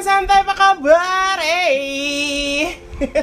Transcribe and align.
teman 0.00 0.16
santai 0.16 0.40
apa 0.40 0.56
kabar? 0.56 1.36
Eh. 1.44 2.72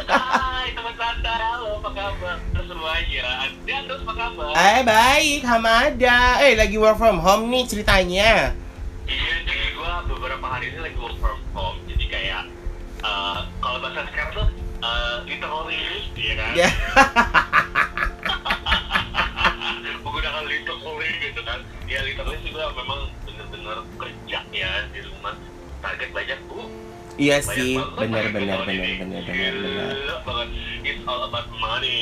Hai 0.05 0.69
teman 0.77 0.93
santai, 0.93 1.41
halo 1.41 1.81
apa 1.81 1.89
kabar 1.89 2.37
semuanya? 2.53 3.49
Anda 3.49 3.77
terus 3.89 4.05
apa 4.05 4.13
kabar? 4.13 4.53
Eh 4.53 4.85
baik, 4.85 5.41
Hamada. 5.41 6.37
Eh 6.45 6.53
lagi 6.53 6.77
work 6.77 7.01
from 7.01 7.17
home 7.17 7.49
nih 7.49 7.65
ceritanya. 7.65 8.53
Iya 9.09 9.35
nih, 9.49 9.73
gua 9.73 10.05
beberapa 10.05 10.45
hari 10.45 10.69
ini 10.69 10.77
lagi 10.85 11.01
work 11.01 11.17
from 11.17 11.41
home, 11.57 11.81
jadi 11.89 12.05
kayak 12.13 12.45
eh, 13.01 13.37
kalau 13.57 13.81
bahasa 13.81 14.05
sekarang 14.13 14.37
tuh 14.37 14.45
uh, 14.85 15.25
literally, 15.25 15.81
ya 16.13 16.33
kan? 16.37 16.53
Ya. 16.53 16.69
Menggunakan 20.05 20.45
literally 20.45 21.09
gitu 21.25 21.41
kan? 21.41 21.65
Ya 21.89 22.05
literally 22.05 22.37
sih 22.45 22.53
gua 22.53 22.69
memang 22.69 23.09
bener-bener 23.25 23.81
kerja. 23.97 24.16
Target 25.97 26.13
banyak 26.13 26.39
bu, 26.45 26.61
Iya 27.17 27.41
banyak 27.41 27.49
sih, 27.49 27.73
banget 27.73 27.97
benar 27.97 28.21
target 28.21 28.33
benar 28.37 28.53
tahun 28.53 28.67
benar 28.69 28.85
ini. 28.85 28.93
benar 29.01 29.21
benar 29.25 29.53
benar. 29.57 29.89
Gila 29.89 30.15
banget, 30.21 30.49
it's 30.85 31.01
all 31.03 31.21
about 31.25 31.47
money. 31.51 32.01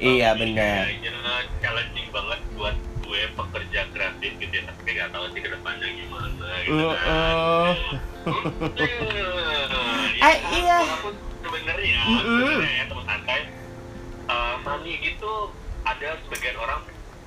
Iya, 0.00 0.30
benar. 0.32 0.82
Challenging 1.60 2.08
banget 2.08 2.40
buat 2.50 2.72
gue 2.98 3.20
pekerja 3.30 3.80
kreatif 3.92 4.32
gitu 4.40 4.54
ya, 4.54 4.62
tapi 4.64 4.88
gak 4.90 5.12
tahu 5.12 5.24
sih 5.28 5.40
ke 5.40 5.48
depannya 5.50 5.88
gimana 5.90 6.52
gitu 6.58 6.84
kan. 6.88 7.04
Mm-mm. 7.04 7.68
Ya, 10.14 10.24
Eh, 10.24 10.36
iya. 10.56 10.78
Walaupun 10.80 11.14
sebenarnya, 11.38 12.00
Mm-mm. 12.00 12.48
sebenarnya 12.48 12.72
ya 12.72 12.84
teman 12.88 13.04
santai, 13.04 13.40
eh, 14.24 14.54
money 14.58 14.94
itu 15.04 15.32
ada 15.84 16.08
sebagian 16.18 16.56
orang 16.56 16.80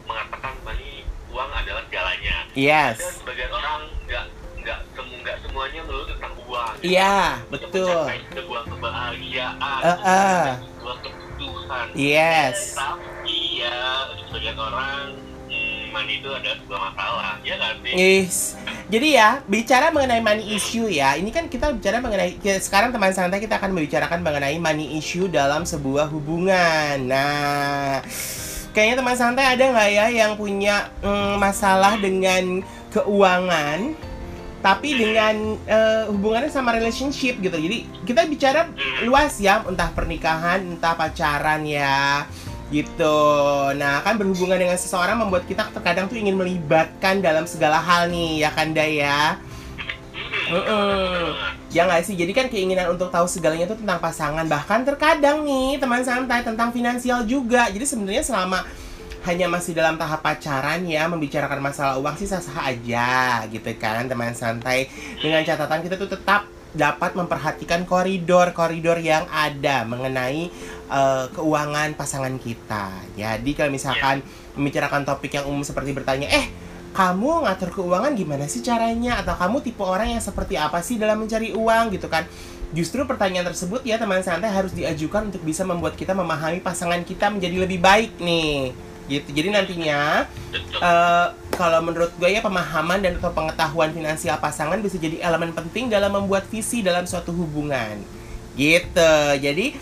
mengatakan 0.04 0.54
money 0.66 1.06
uang 1.30 1.52
adalah 1.54 1.86
segalanya. 1.86 2.36
Ada 2.48 2.58
Yes. 2.58 3.22
sebagian 3.22 3.54
orang 3.54 3.80
nggak 4.02 4.26
nggak 4.68 4.84
semu 5.00 5.14
nggak 5.23 5.38
semuanya 5.48 5.80
melulu 5.88 6.06
tentang 6.12 6.34
uang. 6.44 6.73
gitu. 6.76 6.92
Iya, 6.92 7.18
Untuk 7.48 7.62
betul. 7.72 8.04
sebuah 8.36 8.64
kebahagiaan, 8.68 9.80
Eh, 9.80 9.98
eh. 10.04 10.44
sebuah 10.59 10.98
kebutuhan. 11.00 11.86
Yes. 11.96 12.76
Tapi 12.76 13.64
ya 13.64 13.80
sebagian 14.28 14.58
orang 14.59 15.16
hmm, 15.48 15.84
money 15.96 16.20
itu 16.20 16.30
ada 16.36 16.52
sebuah 16.59 16.80
masalah, 16.92 17.40
ya 17.48 17.56
sih? 17.80 17.94
Is. 17.96 18.38
Jadi 18.88 19.08
ya, 19.16 19.40
bicara 19.48 19.92
mengenai 19.92 20.20
money 20.20 20.56
issue 20.56 20.88
ya, 20.88 21.16
ini 21.16 21.31
kan 21.31 21.48
kita 21.48 21.72
bicara 21.72 22.04
mengenai 22.04 22.40
ya, 22.40 22.56
sekarang 22.59 22.92
teman 22.92 23.12
santai 23.12 23.40
kita 23.40 23.59
akan 23.59 23.72
membicarakan 23.72 24.20
mengenai 24.20 24.59
money 24.59 25.00
issue 25.00 25.31
dalam 25.31 25.64
sebuah 25.64 26.08
hubungan. 26.08 27.08
Nah, 27.08 28.00
kayaknya 28.72 28.96
teman 29.00 29.16
santai 29.16 29.44
ada 29.48 29.64
nggak 29.64 29.90
ya 29.92 30.06
yang 30.12 30.40
punya 30.40 30.88
mm, 31.04 31.36
masalah 31.36 32.00
dengan 32.00 32.64
keuangan, 32.96 33.92
tapi 34.59 34.97
dengan 34.97 35.55
eh, 35.69 36.05
hubungannya 36.09 36.50
sama 36.50 36.73
relationship 36.73 37.38
gitu. 37.39 37.58
Jadi 37.58 37.86
kita 38.03 38.25
bicara 38.25 38.69
luas 39.05 39.38
ya, 39.38 39.61
entah 39.63 39.94
pernikahan, 39.94 40.77
entah 40.77 40.97
pacaran 40.97 41.61
ya 41.63 42.25
gitu. 42.67 43.19
Nah, 43.80 44.03
kan 44.03 44.19
berhubungan 44.19 44.59
dengan 44.59 44.75
seseorang 44.75 45.23
membuat 45.23 45.47
kita 45.47 45.72
terkadang 45.72 46.11
tuh 46.11 46.19
ingin 46.19 46.35
melibatkan 46.35 47.23
dalam 47.23 47.47
segala 47.47 47.80
hal 47.80 48.11
nih, 48.11 48.44
ya 48.44 48.50
kan 48.52 48.75
Day 48.75 49.00
ya? 49.00 49.39
Mm-mm. 50.47 51.35
Ya 51.72 51.83
nggak 51.88 52.08
sih, 52.08 52.16
jadi 52.16 52.31
kan 52.31 52.47
keinginan 52.47 52.95
untuk 52.95 53.11
tahu 53.11 53.28
segalanya 53.28 53.67
itu 53.67 53.75
tentang 53.75 54.00
pasangan 54.00 54.47
Bahkan 54.47 54.88
terkadang 54.88 55.44
nih, 55.44 55.75
teman 55.75 56.00
santai 56.00 56.39
tentang 56.39 56.72
finansial 56.72 57.28
juga 57.28 57.67
Jadi 57.67 57.83
sebenarnya 57.83 58.23
selama 58.23 58.63
hanya 59.28 59.52
masih 59.52 59.75
dalam 59.75 60.00
tahap 60.00 60.23
pacaran 60.23 60.88
ya 60.88 61.06
Membicarakan 61.11 61.59
masalah 61.59 62.00
uang 62.00 62.16
sih 62.16 62.25
sah-sah 62.25 62.72
aja 62.72 63.44
gitu 63.52 63.67
kan 63.75 64.08
teman 64.08 64.31
santai 64.31 64.88
Dengan 65.19 65.44
catatan 65.44 65.84
kita 65.84 66.00
tuh 66.00 66.08
tetap 66.16 66.47
dapat 66.78 67.17
memperhatikan 67.17 67.88
koridor-koridor 67.89 69.02
yang 69.02 69.25
ada 69.34 69.81
mengenai 69.88 70.52
eh, 70.91 71.25
keuangan 71.34 71.97
pasangan 71.97 72.38
kita. 72.38 72.91
Jadi 73.18 73.52
kalau 73.57 73.74
misalkan 73.74 74.22
membicarakan 74.53 75.02
topik 75.07 75.34
yang 75.40 75.50
umum 75.50 75.66
seperti 75.66 75.96
bertanya, 75.97 76.29
eh 76.29 76.46
kamu 76.94 77.46
ngatur 77.46 77.69
keuangan 77.73 78.13
gimana 78.13 78.46
sih 78.46 78.62
caranya? 78.62 79.22
Atau 79.22 79.38
kamu 79.38 79.66
tipe 79.66 79.81
orang 79.81 80.18
yang 80.18 80.23
seperti 80.23 80.57
apa 80.57 80.81
sih 80.85 81.02
dalam 81.02 81.22
mencari 81.22 81.53
uang 81.53 81.94
gitu 81.97 82.07
kan? 82.07 82.29
Justru 82.75 83.07
pertanyaan 83.07 83.47
tersebut 83.47 83.79
ya 83.88 83.96
teman 83.96 84.19
santai 84.22 84.52
harus 84.52 84.75
diajukan 84.75 85.31
untuk 85.31 85.40
bisa 85.41 85.63
membuat 85.63 85.96
kita 85.96 86.12
memahami 86.12 86.59
pasangan 86.59 87.00
kita 87.07 87.31
menjadi 87.31 87.63
lebih 87.63 87.79
baik 87.79 88.19
nih. 88.19 88.75
Gitu. 89.07 89.31
Jadi 89.31 89.47
nantinya. 89.56 90.28
Eh, 90.53 91.28
kalau 91.57 91.81
menurut 91.81 92.13
gue 92.22 92.29
ya 92.29 92.40
pemahaman 92.45 93.01
dan 93.01 93.18
atau 93.18 93.34
pengetahuan 93.34 93.90
finansial 93.90 94.38
pasangan 94.38 94.78
bisa 94.78 95.01
jadi 95.01 95.25
elemen 95.25 95.50
penting 95.57 95.90
dalam 95.90 96.13
membuat 96.13 96.45
visi 96.45 96.85
dalam 96.85 97.09
suatu 97.09 97.34
hubungan. 97.34 97.97
Gitu. 98.53 99.16
Jadi 99.41 99.73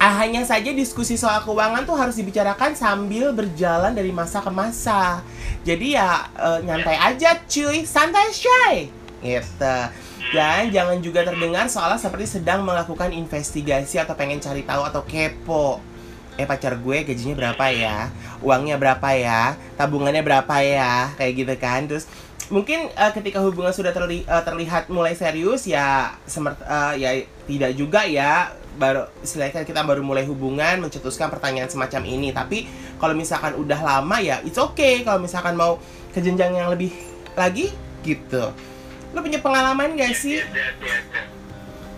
ah, 0.00 0.16
hanya 0.24 0.48
saja 0.48 0.72
diskusi 0.72 1.20
soal 1.20 1.44
keuangan 1.44 1.84
tuh 1.84 1.92
harus 1.92 2.16
dibicarakan 2.16 2.72
sambil 2.72 3.36
berjalan 3.36 3.92
dari 3.92 4.08
masa 4.16 4.40
ke 4.40 4.48
masa. 4.48 5.20
Jadi 5.68 5.92
ya 5.92 6.24
eh, 6.32 6.58
nyantai 6.64 6.96
aja 6.96 7.36
cuy, 7.44 7.84
santai 7.84 8.32
shy. 8.32 8.88
Gitu. 9.20 9.76
Dan 10.28 10.68
jangan 10.68 11.00
juga 11.00 11.24
terdengar 11.24 11.68
seolah 11.68 11.96
seperti 11.96 12.40
sedang 12.40 12.64
melakukan 12.64 13.12
investigasi 13.12 13.96
atau 13.96 14.12
pengen 14.16 14.40
cari 14.40 14.64
tahu 14.64 14.82
atau 14.84 15.02
kepo. 15.04 15.80
Eh 16.38 16.46
pacar 16.46 16.78
gue 16.78 17.02
gajinya 17.02 17.34
berapa 17.34 17.64
ya? 17.68 18.08
Uangnya 18.38 18.78
berapa 18.78 19.08
ya? 19.12 19.58
Tabungannya 19.74 20.22
berapa 20.22 20.54
ya? 20.62 21.10
Kayak 21.18 21.32
gitu 21.34 21.54
kan. 21.58 21.80
Terus 21.84 22.06
mungkin 22.48 22.88
eh, 22.88 23.12
ketika 23.12 23.42
hubungan 23.42 23.74
sudah 23.74 23.90
terli- 23.90 24.22
eh, 24.22 24.42
terlihat 24.42 24.86
mulai 24.88 25.12
serius 25.12 25.66
ya 25.66 26.14
semer- 26.24 26.56
eh, 26.62 26.92
ya 26.96 27.10
tidak 27.44 27.74
juga 27.74 28.06
ya 28.06 28.48
baru 28.78 29.10
istilahnya 29.20 29.66
kita 29.66 29.82
baru 29.82 30.00
mulai 30.00 30.22
hubungan 30.22 30.78
mencetuskan 30.78 31.28
pertanyaan 31.28 31.66
semacam 31.66 32.06
ini 32.06 32.30
tapi 32.30 32.70
kalau 32.96 33.10
misalkan 33.10 33.58
udah 33.58 33.74
lama 33.82 34.22
ya 34.22 34.38
it's 34.46 34.54
okay 34.54 35.02
kalau 35.02 35.18
misalkan 35.18 35.58
mau 35.58 35.82
ke 36.14 36.22
jenjang 36.22 36.54
yang 36.54 36.70
lebih 36.70 36.94
lagi 37.34 37.74
gitu 38.00 38.54
lo 39.10 39.18
punya 39.18 39.42
pengalaman 39.42 39.98
gak 39.98 40.14
sih 40.14 40.38
Yes, 40.38 40.46
yes, 40.54 40.74
yes, 40.78 41.04
yes. 41.10 41.26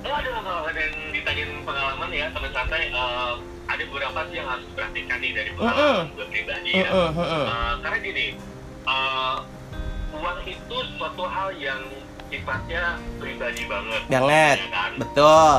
Oh, 0.01 0.17
ada 0.17 0.33
kalau 0.33 0.65
ada 0.65 0.81
yang 0.81 0.97
ditanyain 1.13 1.53
pengalaman 1.63 2.09
ya 2.09 2.27
teman 2.33 2.51
santai 2.51 2.89
eh, 2.89 3.33
ada 3.71 3.83
beberapa 3.85 4.21
sih 4.27 4.37
yang 4.37 4.49
harus 4.49 4.65
diperhatikan 4.67 5.19
nih 5.19 5.33
dari 5.33 5.51
pengalaman 5.55 6.07
gue 6.11 6.27
pribadi 6.27 6.71
ya. 6.73 6.85
Heeh, 6.85 7.11
heeh. 7.13 7.45
Eh, 7.47 7.73
karena 7.81 7.99
gini, 8.01 8.27
eh, 8.85 9.37
uang 10.13 10.39
itu 10.45 10.77
suatu 10.97 11.25
hal 11.25 11.49
yang 11.57 11.83
sifatnya 12.27 12.83
pribadi 13.17 13.63
banget. 13.65 14.03
banget 14.09 14.57
ya 14.57 14.69
kan? 14.71 14.91
betul 14.97 15.55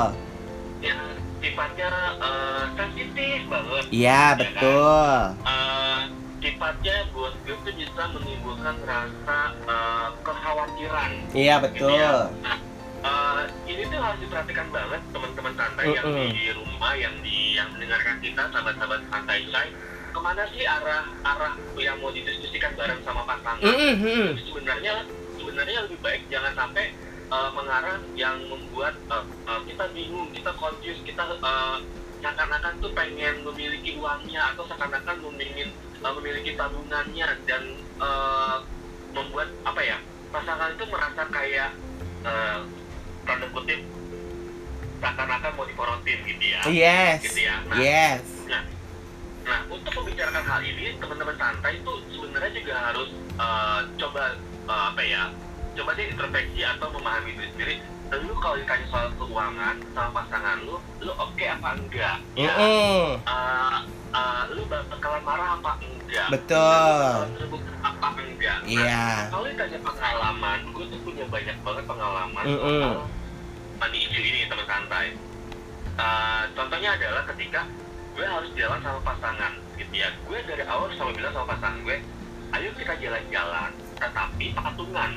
Yang 0.81 1.01
sifatnya 1.39 1.89
eh, 2.19 2.63
sensitif 2.75 3.39
banget. 3.47 3.83
iya 3.89 4.23
betul 4.35 5.15
Eh, 5.41 6.01
sifatnya 6.41 6.95
buat 7.11 7.33
gue 7.41 7.55
tuh 7.55 7.73
bisa 7.73 8.03
menimbulkan 8.11 8.75
rasa 8.83 9.39
eh, 9.63 10.07
kekhawatiran. 10.21 11.11
iya 11.31 11.55
betul 11.57 12.11
Eh, 13.01 13.43
ini 13.65 13.81
tuh 13.89 13.97
harus 13.97 14.21
diperhatikan 14.21 14.69
banget 14.69 15.01
teman-teman 15.09 15.53
santai 15.57 15.89
yang 15.89 16.05
Mm-mm. 16.05 16.29
di 16.37 16.53
rumah 16.53 16.93
yang 16.93 17.15
di 17.25 17.57
yang 17.57 17.65
mendengarkan 17.73 18.21
kita 18.21 18.45
sahabat-sahabat 18.53 19.01
santai 19.09 19.41
say 19.49 19.73
ke 20.13 20.19
mana 20.21 20.45
sih 20.53 20.61
arah 20.69 21.09
arah 21.25 21.57
yang 21.81 21.97
mau 21.97 22.13
didiskusikan 22.13 22.77
bareng 22.77 23.01
sama 23.01 23.25
pasangan 23.25 23.57
Mm-mm, 23.65 24.05
mm-mm. 24.05 24.29
sebenarnya 24.45 25.01
sebenarnya 25.33 25.89
lebih 25.89 25.97
baik 26.05 26.21
jangan 26.29 26.53
sampai 26.53 26.93
eh, 27.33 27.49
mengarah 27.57 27.97
yang 28.13 28.37
membuat 28.45 28.93
eh, 29.09 29.25
eh, 29.49 29.61
kita 29.65 29.85
bingung 29.97 30.29
kita 30.29 30.51
confused 30.61 31.01
kita 31.01 31.25
eh, 31.25 31.77
seakan-akan 32.21 32.73
tuh 32.85 32.93
pengen 32.93 33.41
memiliki 33.41 33.97
uangnya 33.97 34.53
atau 34.53 34.61
seakan-akan 34.69 35.25
memingin 35.25 35.73
eh, 35.73 36.13
memiliki 36.21 36.53
tabungannya 36.53 37.27
dan 37.49 37.63
eh, 37.97 38.57
membuat 39.09 39.49
apa 39.65 39.81
ya 39.81 39.97
pasangan 40.29 40.77
itu 40.77 40.85
merasa 40.85 41.25
kayak 41.33 41.73
eh, 42.29 42.61
tanda 43.25 43.45
kutip 43.51 43.79
seakan-akan 45.01 45.51
mau 45.57 45.65
diporotin 45.65 46.19
gitu 46.25 46.45
ya 46.45 46.61
yes 46.69 47.19
gitu 47.25 47.39
ya 47.45 47.55
nah, 47.67 47.77
yes 47.77 48.21
Nah, 49.41 49.65
untuk 49.73 49.89
membicarakan 49.97 50.45
hal 50.45 50.61
ini, 50.61 50.95
teman-teman 51.01 51.33
santai 51.33 51.81
itu 51.81 51.93
sebenarnya 52.13 52.51
juga 52.61 52.75
harus 52.77 53.09
eh, 53.41 53.79
coba 53.97 54.37
eh, 54.69 54.83
apa 54.93 55.01
ya, 55.01 55.23
coba 55.73 55.97
deh 55.97 56.05
introspeksi 56.13 56.61
atau 56.61 56.87
memahami 56.93 57.33
diri 57.33 57.49
sendiri. 57.57 57.75
Lu 58.21 58.37
kalau 58.37 58.55
ditanya 58.61 58.85
soal 58.93 59.07
keuangan 59.17 59.75
sama 59.97 60.09
pasangan 60.21 60.61
lu, 60.61 60.77
lu 61.01 61.11
oke 61.17 61.41
apa 61.41 61.69
enggak? 61.73 62.17
Ya, 62.37 62.53
Mm-mm. 62.53 63.17
eh, 63.17 63.77
eh, 64.11 64.41
lu 64.51 64.61
bakalan 64.67 65.21
marah 65.21 65.49
apa 65.55 65.71
enggak? 65.79 66.27
Betul. 66.29 67.13
Apa 67.81 68.07
enggak? 68.13 68.57
Nah, 68.61 68.67
Iya. 68.67 69.05
kalau 69.29 69.45
ditanya 69.45 69.79
pengalaman, 69.81 70.59
gue 70.69 70.85
tuh 70.87 70.99
punya 71.01 71.25
banyak 71.25 71.57
banget 71.61 71.83
pengalaman 71.85 72.43
Mm-mm. 72.43 72.59
soal 72.59 73.07
money 73.77 73.99
issue 74.03 74.21
ini 74.21 74.45
teman 74.45 74.65
santai. 74.65 75.07
Eh, 75.91 76.43
contohnya 76.51 76.89
adalah 76.93 77.23
ketika 77.27 77.61
gue 78.11 78.25
harus 78.25 78.49
jalan 78.53 78.79
sama 78.79 78.99
pasangan 79.01 79.51
gitu 79.75 79.93
ya. 79.93 80.09
Gue 80.23 80.37
dari 80.43 80.63
awal 80.63 80.91
selalu 80.91 81.11
bilang 81.15 81.33
sama 81.33 81.47
pasangan 81.49 81.79
gue, 81.81 81.97
ayo 82.51 82.69
kita 82.75 82.93
jalan-jalan, 82.95 83.71
tetapi 83.95 84.45
patungan. 84.53 85.11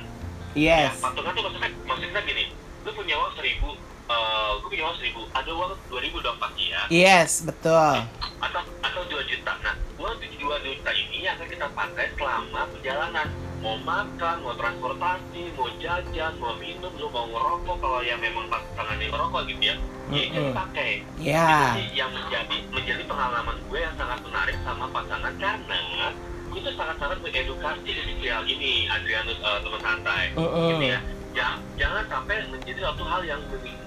yes 0.54 0.94
Ya, 0.94 1.02
patungan 1.02 1.32
tuh 1.32 1.42
maksudnya 1.42 1.70
maksudnya 1.84 2.20
gini, 2.22 2.44
lu 2.80 2.90
punya 2.92 3.14
uang 3.16 3.34
seribu 3.34 3.74
uh, 4.08 4.60
gue 4.60 4.68
punya 4.68 4.84
uang 4.88 4.98
seribu. 5.00 5.20
Ada 5.32 5.50
uang 5.52 5.72
dua 5.88 6.00
ribu 6.00 6.18
pasti 6.24 6.64
ya 6.72 6.82
Yes, 6.90 7.44
betul. 7.44 8.04
atau 8.40 8.62
atau 8.84 9.02
dua 9.08 9.22
juta. 9.24 9.52
Nah 9.64 9.74
uang 9.96 10.16
dua 10.20 10.56
juta 10.60 10.90
ini 10.92 11.24
akan 11.28 11.46
kita 11.48 11.66
pakai 11.72 12.06
selama 12.16 12.60
perjalanan. 12.76 13.28
Mau 13.64 13.80
makan 13.80 14.44
mau 14.44 14.52
transportasi 14.60 15.56
mau 15.56 15.72
jajan 15.80 16.32
mau 16.36 16.52
minum 16.60 16.92
lu 17.00 17.08
mau 17.08 17.24
ngerokok. 17.24 17.76
Kalau 17.80 18.00
yang 18.04 18.20
memang 18.20 18.44
pasangannya 18.52 19.08
ngerokok 19.08 19.42
gitu 19.48 19.62
ya 19.64 19.76
ya 20.12 20.20
itu 20.20 20.38
dipakai. 20.52 20.90
Ya. 21.16 21.48
sih 21.80 21.88
yang 21.96 22.12
menjadi 22.12 22.56
menjadi 22.68 23.02
pengalaman 23.08 23.56
gue 23.56 23.78
yang 23.80 23.94
sangat 23.96 24.20
menarik 24.20 24.56
sama 24.68 24.84
pasangan. 24.92 25.32
Karena 25.40 26.12
itu 26.54 26.70
sangat-sangat 26.76 27.18
mengedukasi 27.24 27.90
di 28.20 28.28
hal 28.30 28.44
ini 28.46 28.86
Adrianus 28.86 29.38
uh, 29.42 29.58
teman 29.64 29.80
santai. 29.80 30.24
Mm-mm. 30.36 30.68
gitu 30.76 30.86
ya 30.92 31.00
jangan, 31.34 31.58
jangan 31.76 32.04
sampai 32.08 32.34
menjadi 32.48 32.78
suatu 32.80 33.02
hal 33.04 33.20
yang 33.26 33.40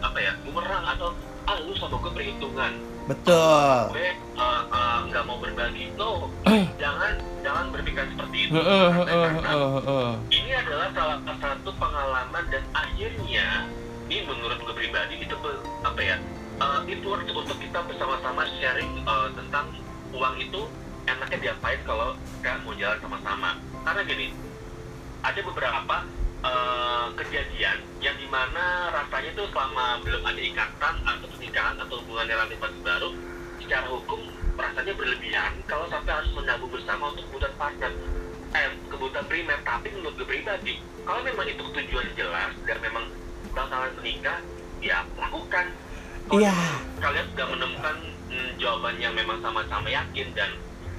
apa 0.04 0.18
ya 0.20 0.32
bumerang 0.44 0.84
atau 0.84 1.10
ah 1.48 1.58
lu 1.64 1.74
sama 1.80 1.96
gue 2.04 2.12
perhitungan. 2.12 2.74
Betul. 3.08 3.96
gue 3.96 4.12
uh, 4.36 4.64
uh, 4.68 4.98
nggak 5.08 5.24
mau 5.24 5.40
berbagi. 5.40 5.96
No. 5.96 6.28
Jangan 6.84 7.16
jangan 7.40 7.72
berpikir 7.72 8.04
seperti 8.12 8.52
itu. 8.52 8.60
Karena 8.60 9.40
ini 10.28 10.52
adalah 10.52 10.92
salah 10.92 11.18
satu 11.24 11.72
pengalaman 11.80 12.44
dan 12.52 12.64
akhirnya 12.76 13.64
ini 14.12 14.28
menurut 14.28 14.60
gue 14.60 14.76
pribadi 14.76 15.24
itu 15.24 15.36
apa 15.88 16.02
ya 16.04 16.20
uh, 16.60 16.84
itu 16.84 17.08
worth 17.08 17.24
it 17.24 17.32
untuk 17.32 17.56
kita 17.64 17.80
bersama-sama 17.88 18.44
sharing 18.60 18.92
uh, 19.08 19.32
tentang 19.32 19.72
uang 20.12 20.36
itu 20.44 20.68
enaknya 21.08 21.38
diapain 21.40 21.80
kalau 21.88 22.12
kita 22.44 22.60
mau 22.68 22.76
jalan 22.76 23.00
sama-sama. 23.00 23.50
Karena 23.88 24.02
gini 24.04 24.28
ada 25.24 25.40
beberapa 25.40 25.96
uh, 26.48 27.08
kejadian 27.20 27.78
yang 28.00 28.16
di 28.16 28.28
mana 28.32 28.92
rasanya 28.94 29.32
tuh 29.36 29.48
selama 29.52 30.00
belum 30.04 30.24
ada 30.24 30.42
ikatan 30.42 30.96
atau 31.04 31.28
pernikahan 31.36 31.76
atau 31.84 31.96
hubungan 32.04 32.28
relatif 32.32 32.58
baru 32.82 33.10
secara 33.60 33.88
hukum 33.92 34.22
rasanya 34.58 34.94
berlebihan 34.96 35.52
kalau 35.68 35.86
sampai 35.92 36.12
harus 36.16 36.32
menabung 36.34 36.72
bersama 36.72 37.12
untuk 37.14 37.24
kebutuhan 37.30 37.56
partner 37.60 37.92
eh, 38.56 38.70
kebutuhan 38.90 39.26
primer 39.28 39.60
tapi 39.62 39.88
menurut 39.92 40.16
gue 40.16 40.28
pribadi 40.28 40.74
kalau 41.04 41.22
memang 41.24 41.46
itu 41.46 41.64
tujuan 41.64 42.08
jelas 42.16 42.52
dan 42.66 42.78
memang 42.82 43.06
bakalan 43.52 43.92
menikah 44.00 44.40
ya 44.80 45.04
lakukan 45.18 45.68
Kalau 46.28 46.44
Iya. 46.44 46.52
kalian 47.00 47.26
sudah 47.32 47.48
menemukan 47.56 47.96
mm, 48.28 48.50
jawaban 48.60 49.00
yang 49.00 49.16
memang 49.16 49.40
sama-sama 49.40 49.88
yakin 49.88 50.28
dan 50.36 50.52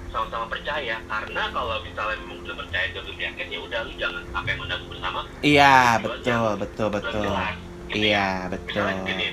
sama-sama 0.09 0.47
percaya 0.49 0.97
karena 1.03 1.43
kalau 1.51 1.77
misalnya 1.81 2.17
memang 2.23 2.39
belum 2.43 2.57
percaya 2.59 2.87
dan 2.91 3.03
belum 3.03 3.19
yakin 3.19 3.47
ya 3.47 3.59
udah 3.61 3.81
lu 3.85 3.93
jangan 3.97 4.23
sampai 4.31 4.53
menabung 4.57 4.89
bersama 4.89 5.21
Iya, 5.41 5.75
betul, 6.01 6.43
betul, 6.57 6.89
betul. 6.91 7.25
ya. 7.25 7.49
Iya, 7.89 8.27
misalnya 8.51 8.95
betul. 8.95 9.07
gini 9.07 9.27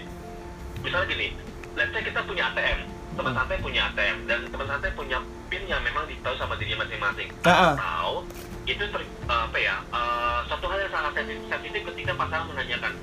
misalnya 0.79 1.07
gini 1.09 1.27
let's 1.73 1.91
say 1.91 2.01
kita 2.01 2.19
punya 2.23 2.43
ATM 2.51 2.79
teman 3.15 3.31
Hmm. 3.31 3.39
santai 3.39 3.57
punya 3.59 3.81
ATM 3.89 4.17
dan 4.27 4.39
teman 4.45 4.67
santai 4.67 4.91
punya 4.91 5.17
pin 5.47 5.63
yang 5.65 5.79
memang 5.81 6.03
ditahu 6.05 6.35
sama 6.35 6.53
dirinya 6.55 6.83
masing-masing 6.83 7.29
Heeh. 7.41 7.73
atau 7.73 8.27
itu 8.65 8.83
ter, 8.83 9.01
apa 9.25 9.57
ya 9.57 9.75
eh, 9.87 10.39
satu 10.45 10.65
hal 10.67 10.77
yang 10.79 10.91
sangat 10.91 11.11
sensitif, 11.47 11.81
ketika 11.93 12.11
pasangan 12.13 12.47
menanyakan 12.49 12.93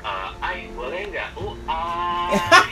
eh, 0.00 0.28
ay 0.40 0.56
boleh 0.72 1.02
nggak 1.08 1.28
uh 1.36 1.54
ay 1.68 2.36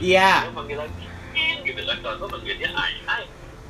Iya. 0.00 0.48
Ada 0.48 0.56
panggilan 0.56 0.88
pin 1.30 1.56
gitu 1.62 1.80
kan 1.86 1.96
kalau 2.02 2.16
gue 2.18 2.28
manggilnya 2.34 2.68
ay 2.74 2.92
ay 3.06 3.22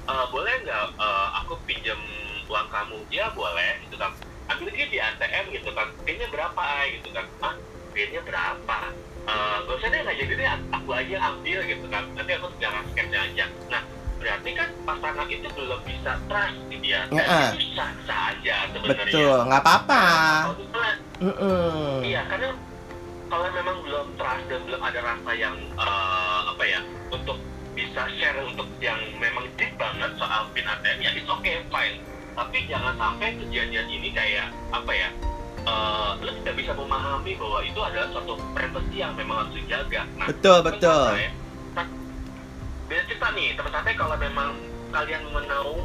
eh, 0.09 0.25
boleh 0.31 0.55
nggak 0.65 0.85
eh, 0.97 1.29
aku 1.43 1.53
pinjam 1.67 2.01
uang 2.47 2.69
kamu? 2.71 2.99
Ya 3.11 3.27
boleh 3.35 3.83
gitu 3.85 3.97
kan. 3.99 4.15
Ambil 4.51 4.71
dia 4.75 4.87
di 4.91 4.99
ATM 4.99 5.45
gitu 5.55 5.71
kan 5.75 5.91
pinnya 6.07 6.27
berapa? 6.31 6.61
Ay 6.63 7.03
gitu 7.03 7.11
kan. 7.13 7.27
Ah 7.43 7.55
pinnya 7.91 8.23
berapa? 8.23 8.79
Eh, 9.21 9.57
gak 9.67 9.75
usah 9.77 9.89
deh 9.91 10.01
nggak 10.01 10.17
jadi 10.17 10.33
deh 10.39 10.49
aku 10.73 10.91
aja 10.95 11.17
ambil 11.35 11.59
gitu 11.67 11.87
kan. 11.91 12.05
Nanti 12.15 12.33
aku 12.39 12.47
jangan 12.63 12.83
scan 12.95 13.09
aja. 13.11 13.45
Nah 13.69 13.83
berarti 14.21 14.51
kan 14.53 14.69
pasangan 14.85 15.27
itu 15.33 15.49
belum 15.57 15.81
bisa 15.89 16.13
trust 16.29 16.61
gitu 16.69 16.87
ya 16.93 17.09
dan 17.09 17.25
Ya-ah. 17.25 17.49
itu 17.57 17.73
sah 17.73 17.91
sah 18.05 18.21
aja 18.37 18.69
sebenarnya. 18.69 19.09
Betul, 19.09 19.37
nggak 19.49 19.63
apa-apa. 19.65 20.05
Mm-mm. 21.25 22.05
Iya, 22.05 22.21
karena 22.29 22.53
kalau 23.33 23.49
memang 23.49 23.77
belum 23.81 24.07
trust 24.21 24.45
dan 24.53 24.61
belum 24.69 24.81
ada 24.85 25.01
rasa 25.01 25.31
yang 25.33 25.57
untuk 28.45 28.69
yang 28.81 29.01
memang 29.21 29.47
deep 29.57 29.73
banget 29.77 30.11
soal 30.17 30.49
pin 30.53 30.67
ATM 30.67 30.99
ya 31.01 31.11
it's 31.17 31.29
okay 31.29 31.61
fine. 31.69 32.01
Tapi 32.35 32.59
jangan 32.71 32.95
sampai 32.97 33.37
kejadian 33.37 33.87
ini 33.91 34.09
kayak 34.15 34.49
apa 34.73 34.93
ya? 34.95 35.11
eh, 35.67 36.11
lo 36.25 36.31
tidak 36.41 36.55
bisa 36.57 36.73
memahami 36.73 37.33
bahwa 37.37 37.59
itu 37.65 37.81
adalah 37.81 38.09
suatu 38.13 38.35
privacy 38.57 38.97
yang 38.97 39.13
memang 39.17 39.45
harus 39.45 39.53
dijaga. 39.61 40.03
Nah, 40.17 40.27
Betul, 40.33 40.59
betul. 40.65 41.05
santai, 41.13 41.29
nah, 41.77 41.87
Beda 42.89 43.03
cerita 43.07 43.29
nih, 43.37 43.49
teman 43.55 43.73
santai 43.73 43.95
kalau 43.95 44.17
memang 44.17 44.51
kalian 44.91 45.23
menau, 45.31 45.85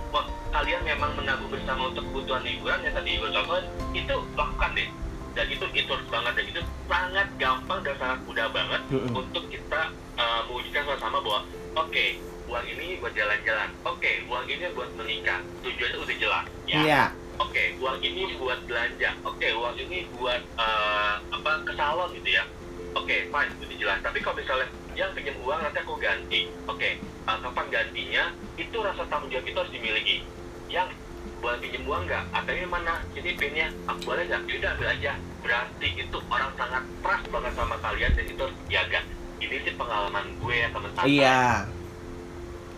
kalian 0.50 0.82
memang 0.82 1.12
menabung 1.20 1.50
bersama 1.52 1.92
untuk 1.94 2.04
kebutuhan 2.10 2.42
liburan 2.42 2.80
yang 2.82 2.96
tadi 2.96 3.20
gue 3.22 3.30
contohin, 3.30 3.66
itu 3.94 4.16
lakukan 4.34 4.72
deh. 4.74 4.90
Dan 5.36 5.46
itu 5.52 5.66
itu 5.76 5.94
banget 6.08 6.34
dan 6.40 6.46
itu 6.48 6.62
sangat 6.88 7.28
gampang 7.36 7.80
dan 7.84 7.96
sangat 8.00 8.20
mudah 8.24 8.48
banget 8.56 8.82
Mm-mm. 8.88 9.12
untuk 9.20 9.44
kita 9.52 9.92
uh, 10.16 10.42
mewujudkan 10.48 10.88
sama-sama 10.88 11.20
bahwa 11.20 11.40
oke 11.76 12.06
uang 12.46 12.66
ini 12.66 12.98
buat 13.02 13.14
jalan-jalan, 13.14 13.70
oke 13.84 14.12
uang 14.30 14.46
ini 14.48 14.66
buat 14.74 14.90
menikah, 14.98 15.40
tujuannya 15.66 15.98
udah 16.00 16.18
jelas, 16.18 16.46
ya. 16.70 16.80
Iya. 16.82 17.04
Oke, 17.36 17.76
uang 17.84 18.00
ini 18.00 18.32
buat 18.40 18.64
belanja. 18.64 19.12
Oke, 19.28 19.52
uang 19.52 19.76
ini 19.76 20.08
buat 20.16 20.40
eh, 20.56 21.16
apa 21.20 21.52
ke 21.68 21.76
salon 21.76 22.16
gitu 22.16 22.32
ya. 22.32 22.48
Oke, 22.96 23.28
fine, 23.28 23.52
itu 23.60 23.76
jelas. 23.84 24.00
Tapi 24.00 24.24
kalau 24.24 24.40
misalnya 24.40 24.72
yang 24.96 25.12
pinjam 25.12 25.36
uang 25.44 25.60
nanti 25.60 25.84
aku 25.84 26.00
ganti. 26.00 26.48
Oke, 26.72 26.96
eh, 27.04 27.38
kapan 27.44 27.68
gantinya? 27.68 28.32
Itu 28.56 28.80
rasa 28.80 29.04
tanggung 29.12 29.28
jawab 29.36 29.52
itu 29.52 29.60
harus 29.60 29.74
dimiliki. 29.76 30.24
Yang 30.72 30.96
boleh 31.44 31.60
pinjam 31.60 31.84
uang 31.84 32.08
nggak? 32.08 32.24
ATM 32.32 32.72
mana? 32.72 33.04
Ini 33.12 33.32
pinnya, 33.36 33.68
aku 33.84 34.00
boleh 34.16 34.24
nggak? 34.32 34.42
Yaudah 34.48 34.72
ambil 34.80 34.88
aja. 34.96 35.12
Berarti 35.44 35.88
itu 35.92 36.18
orang 36.32 36.52
sangat 36.56 36.84
trust 37.04 37.26
banget 37.36 37.54
sama 37.60 37.76
kalian 37.84 38.12
dan 38.16 38.26
itu 38.32 38.42
harus 38.48 38.58
dijaga. 38.64 39.00
Ini 39.44 39.56
sih 39.68 39.74
pengalaman 39.76 40.26
gue 40.40 40.56
ya 40.56 40.68
teman-teman 40.72 41.04
Iya. 41.12 41.68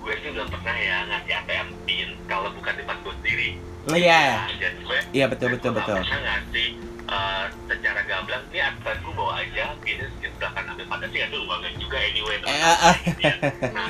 Gue 0.08 0.16
sih 0.24 0.32
belum 0.32 0.48
pernah 0.48 0.72
ya 0.74 0.98
ngasih 1.04 1.34
ATM 1.36 1.68
pin 1.84 2.10
kalau 2.26 2.48
bukan 2.56 2.74
tempat 2.74 2.96
gue 3.04 3.14
sendiri. 3.20 3.50
Iya. 3.88 4.24
Nah, 4.40 4.56
dan 4.56 4.74
gue 4.80 4.98
Iya, 5.12 5.26
betul, 5.28 5.48
betul, 5.52 5.70
nggak 5.72 5.84
betul. 5.84 6.00
pernah 6.00 6.20
ngasih 6.24 6.68
eh, 7.08 7.44
secara 7.68 8.02
gamblang 8.04 8.44
ini 8.48 8.60
ATM 8.64 8.98
gue 9.04 9.14
bawa 9.14 9.34
aja, 9.38 9.66
ini 9.84 10.06
silahkan 10.24 10.64
ambil 10.72 10.86
pada 10.88 11.06
sih 11.08 11.20
itu 11.20 11.38
uangnya 11.44 11.72
juga 11.76 11.98
anyway. 12.00 12.38
Eh, 12.40 12.48
eh, 12.48 12.78
eh. 12.80 12.96
Ya. 13.20 13.34
Nah, 13.68 13.88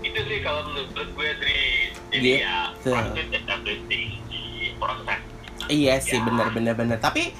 itu 0.00 0.20
sih 0.24 0.38
kalau 0.40 0.60
menurut 0.64 0.88
gue 1.12 1.28
dari 1.36 1.60
jadi 2.08 2.24
Iya, 2.24 2.40
ya 2.40 2.56
betul. 2.72 2.96
proses 2.96 3.26
establishing 3.30 4.04
di 4.32 4.42
proses. 4.80 5.20
Iya 5.68 5.94
sih, 6.00 6.16
Ya. 6.16 6.24
bener 6.24 6.48
bener 6.48 6.72
bener. 6.72 6.96
Tapi 6.96 7.36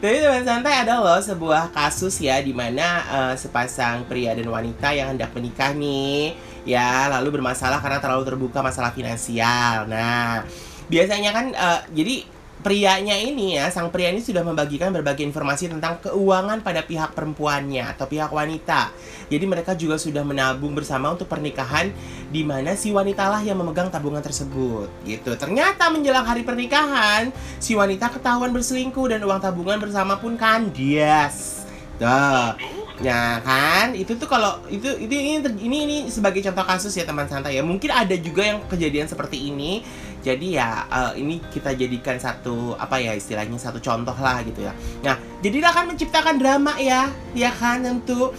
Tapi 0.00 0.16
teman 0.18 0.42
santai 0.42 0.82
ada 0.82 0.98
loh 0.98 1.20
sebuah 1.20 1.70
kasus 1.70 2.18
ya 2.18 2.42
di 2.42 2.50
mana 2.50 3.04
eh, 3.06 3.34
sepasang 3.38 4.08
pria 4.08 4.34
dan 4.34 4.48
wanita 4.48 4.90
yang 4.94 5.14
hendak 5.14 5.30
menikah 5.34 5.70
nih 5.74 6.34
ya 6.68 7.08
lalu 7.08 7.40
bermasalah 7.40 7.78
karena 7.80 7.98
terlalu 8.02 8.24
terbuka 8.26 8.58
masalah 8.60 8.90
finansial. 8.92 9.86
Nah, 9.86 10.42
biasanya 10.90 11.30
kan 11.30 11.46
eh, 11.54 11.80
jadi 11.94 12.16
prianya 12.58 13.14
ini 13.14 13.54
ya 13.54 13.70
sang 13.70 13.88
pria 13.94 14.10
ini 14.10 14.18
sudah 14.18 14.42
membagikan 14.42 14.90
berbagai 14.90 15.22
informasi 15.22 15.70
tentang 15.70 16.02
keuangan 16.02 16.60
pada 16.60 16.82
pihak 16.82 17.14
perempuannya 17.14 17.86
atau 17.94 18.10
pihak 18.10 18.30
wanita. 18.30 18.90
Jadi 19.30 19.44
mereka 19.46 19.78
juga 19.78 20.00
sudah 20.00 20.26
menabung 20.26 20.74
bersama 20.74 21.14
untuk 21.14 21.30
pernikahan 21.30 21.94
di 22.28 22.42
mana 22.42 22.74
si 22.74 22.90
wanita 22.90 23.30
lah 23.30 23.40
yang 23.44 23.60
memegang 23.60 23.92
tabungan 23.92 24.20
tersebut 24.20 24.90
gitu. 25.06 25.38
Ternyata 25.38 25.88
menjelang 25.92 26.26
hari 26.26 26.42
pernikahan 26.42 27.30
si 27.62 27.78
wanita 27.78 28.10
ketahuan 28.10 28.50
berselingkuh 28.50 29.06
dan 29.14 29.22
uang 29.22 29.38
tabungan 29.38 29.78
bersama 29.78 30.18
pun 30.18 30.34
kandias. 30.34 31.62
Tuh. 31.98 32.54
Ya 32.98 33.38
kan, 33.46 33.94
itu 33.94 34.18
tuh 34.18 34.26
kalau 34.26 34.58
itu 34.66 34.90
itu 34.98 35.14
ini 35.14 35.38
ini 35.38 35.78
ini 35.86 35.96
sebagai 36.10 36.42
contoh 36.42 36.66
kasus 36.66 36.90
ya 36.98 37.06
teman 37.06 37.30
santai 37.30 37.54
ya. 37.54 37.62
Mungkin 37.62 37.94
ada 37.94 38.18
juga 38.18 38.42
yang 38.42 38.58
kejadian 38.66 39.06
seperti 39.06 39.54
ini. 39.54 39.86
Jadi 40.22 40.58
ya 40.58 40.84
eh, 40.88 41.22
ini 41.22 41.38
kita 41.50 41.74
jadikan 41.74 42.18
satu 42.18 42.74
apa 42.74 42.98
ya 42.98 43.14
istilahnya 43.14 43.56
satu 43.56 43.78
contoh 43.78 44.14
lah 44.18 44.42
gitu 44.42 44.66
ya. 44.66 44.72
Nah, 45.04 45.16
jadilah 45.40 45.70
akan 45.72 45.84
menciptakan 45.94 46.36
drama 46.36 46.74
ya, 46.78 47.10
ya 47.32 47.50
kan 47.54 47.86
tentu 47.86 48.34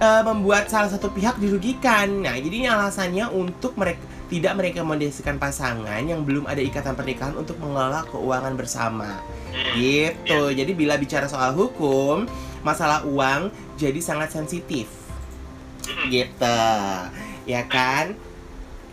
eh, 0.00 0.22
membuat 0.22 0.68
salah 0.68 0.92
satu 0.92 1.08
pihak 1.10 1.40
dirugikan. 1.40 2.22
Nah, 2.22 2.36
jadi 2.36 2.54
ini 2.54 2.68
alasannya 2.68 3.28
untuk 3.32 3.76
mereka 3.76 4.02
tidak 4.32 4.56
merekomendasikan 4.56 5.36
pasangan 5.36 6.00
yang 6.08 6.24
belum 6.24 6.48
ada 6.48 6.64
ikatan 6.64 6.96
pernikahan 6.96 7.36
untuk 7.36 7.60
mengelola 7.60 8.00
keuangan 8.08 8.56
bersama 8.56 9.20
hmm, 9.52 9.76
gitu. 9.76 10.48
Jadi 10.56 10.72
bila 10.72 10.96
bicara 10.96 11.28
soal 11.28 11.52
hukum, 11.52 12.24
masalah 12.64 13.04
uang 13.04 13.52
jadi 13.76 14.00
sangat 14.00 14.32
sensitif 14.32 14.88
gitu 16.08 16.62
ya 17.44 17.62
kan 17.66 18.14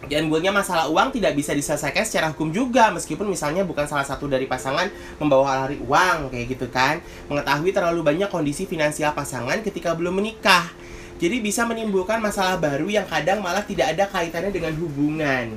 dan 0.07 0.31
buatnya 0.31 0.55
masalah 0.55 0.87
uang 0.87 1.11
tidak 1.11 1.35
bisa 1.35 1.51
diselesaikan 1.51 2.07
secara 2.07 2.31
hukum 2.31 2.55
juga 2.55 2.87
meskipun 2.95 3.27
misalnya 3.27 3.67
bukan 3.67 3.83
salah 3.83 4.07
satu 4.07 4.31
dari 4.31 4.47
pasangan 4.47 4.87
membawa 5.19 5.67
lari 5.67 5.75
uang 5.83 6.31
kayak 6.31 6.45
gitu 6.55 6.71
kan. 6.71 7.03
Mengetahui 7.27 7.75
terlalu 7.75 7.99
banyak 7.99 8.31
kondisi 8.31 8.63
finansial 8.63 9.11
pasangan 9.11 9.59
ketika 9.59 9.91
belum 9.91 10.23
menikah. 10.23 10.71
Jadi 11.19 11.43
bisa 11.43 11.67
menimbulkan 11.67 12.23
masalah 12.23 12.55
baru 12.55 12.87
yang 12.87 13.03
kadang 13.03 13.43
malah 13.43 13.67
tidak 13.67 13.91
ada 13.91 14.07
kaitannya 14.07 14.55
dengan 14.55 14.71
hubungan. 14.79 15.51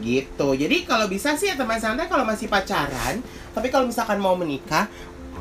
Gitu. 0.00 0.48
Jadi 0.56 0.88
kalau 0.88 1.04
bisa 1.04 1.36
sih 1.36 1.52
ya 1.52 1.54
teman 1.60 1.76
santai 1.76 2.08
kalau 2.08 2.24
masih 2.24 2.48
pacaran 2.48 3.20
tapi 3.54 3.70
kalau 3.70 3.86
misalkan 3.86 4.18
mau 4.18 4.34
menikah 4.34 4.90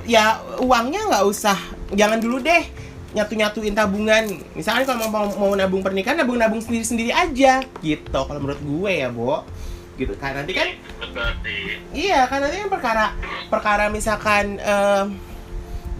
ya 0.06 0.38
uangnya 0.62 1.10
nggak 1.10 1.26
usah 1.26 1.58
jangan 1.96 2.22
dulu 2.22 2.38
deh 2.44 2.64
nyatu 3.14 3.34
nyatuin 3.38 3.78
tabungan. 3.78 4.26
Misalnya 4.58 4.90
kalau 4.90 5.08
mau, 5.08 5.30
mau 5.38 5.54
nabung 5.54 5.86
pernikahan 5.86 6.18
nabung 6.18 6.42
nabung 6.42 6.60
sendiri 6.60 6.86
sendiri 6.86 7.12
aja. 7.14 7.62
Gitu 7.80 8.10
kalau 8.10 8.40
menurut 8.42 8.62
gue 8.62 8.92
ya 8.92 9.10
bo. 9.14 9.46
Gitu 9.94 10.18
kan 10.18 10.34
nanti 10.34 10.58
kan 10.58 10.68
iya 11.94 12.26
kan 12.26 12.42
nanti 12.42 12.58
kan 12.58 12.70
perkara 12.74 13.06
perkara 13.54 13.86
misalkan 13.94 14.58
em, 14.58 15.14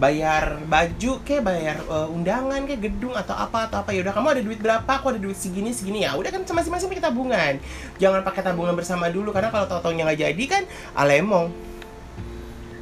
bayar 0.02 0.58
baju 0.66 1.22
kayak 1.22 1.46
bayar 1.46 1.76
eh, 1.78 2.08
undangan 2.10 2.66
kayak 2.66 2.82
gedung 2.90 3.14
atau 3.14 3.38
apa 3.38 3.70
atau 3.70 3.86
apa. 3.86 3.94
Ya 3.94 4.02
udah 4.02 4.12
kamu 4.12 4.28
ada 4.34 4.42
duit 4.42 4.58
berapa? 4.58 4.90
Aku 4.98 5.14
ada 5.14 5.20
duit 5.22 5.38
segini 5.38 5.70
segini. 5.70 6.02
Ya 6.02 6.18
udah 6.18 6.34
kan 6.34 6.42
masing-masing 6.42 6.90
pakai 6.90 7.06
tabungan. 7.06 7.54
Jangan 8.02 8.26
pakai 8.26 8.42
tabungan 8.42 8.74
bersama 8.74 9.06
dulu 9.06 9.30
karena 9.30 9.54
kalau 9.54 9.70
tau-taunya 9.70 10.02
nggak 10.02 10.20
jadi 10.26 10.44
kan 10.50 10.62
alemong 10.98 11.73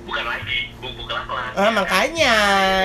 bukan 0.03 0.25
lagi 0.27 0.59
bumbu 0.79 1.03
kelapa 1.07 1.55
ah 1.55 1.71
makanya 1.71 2.37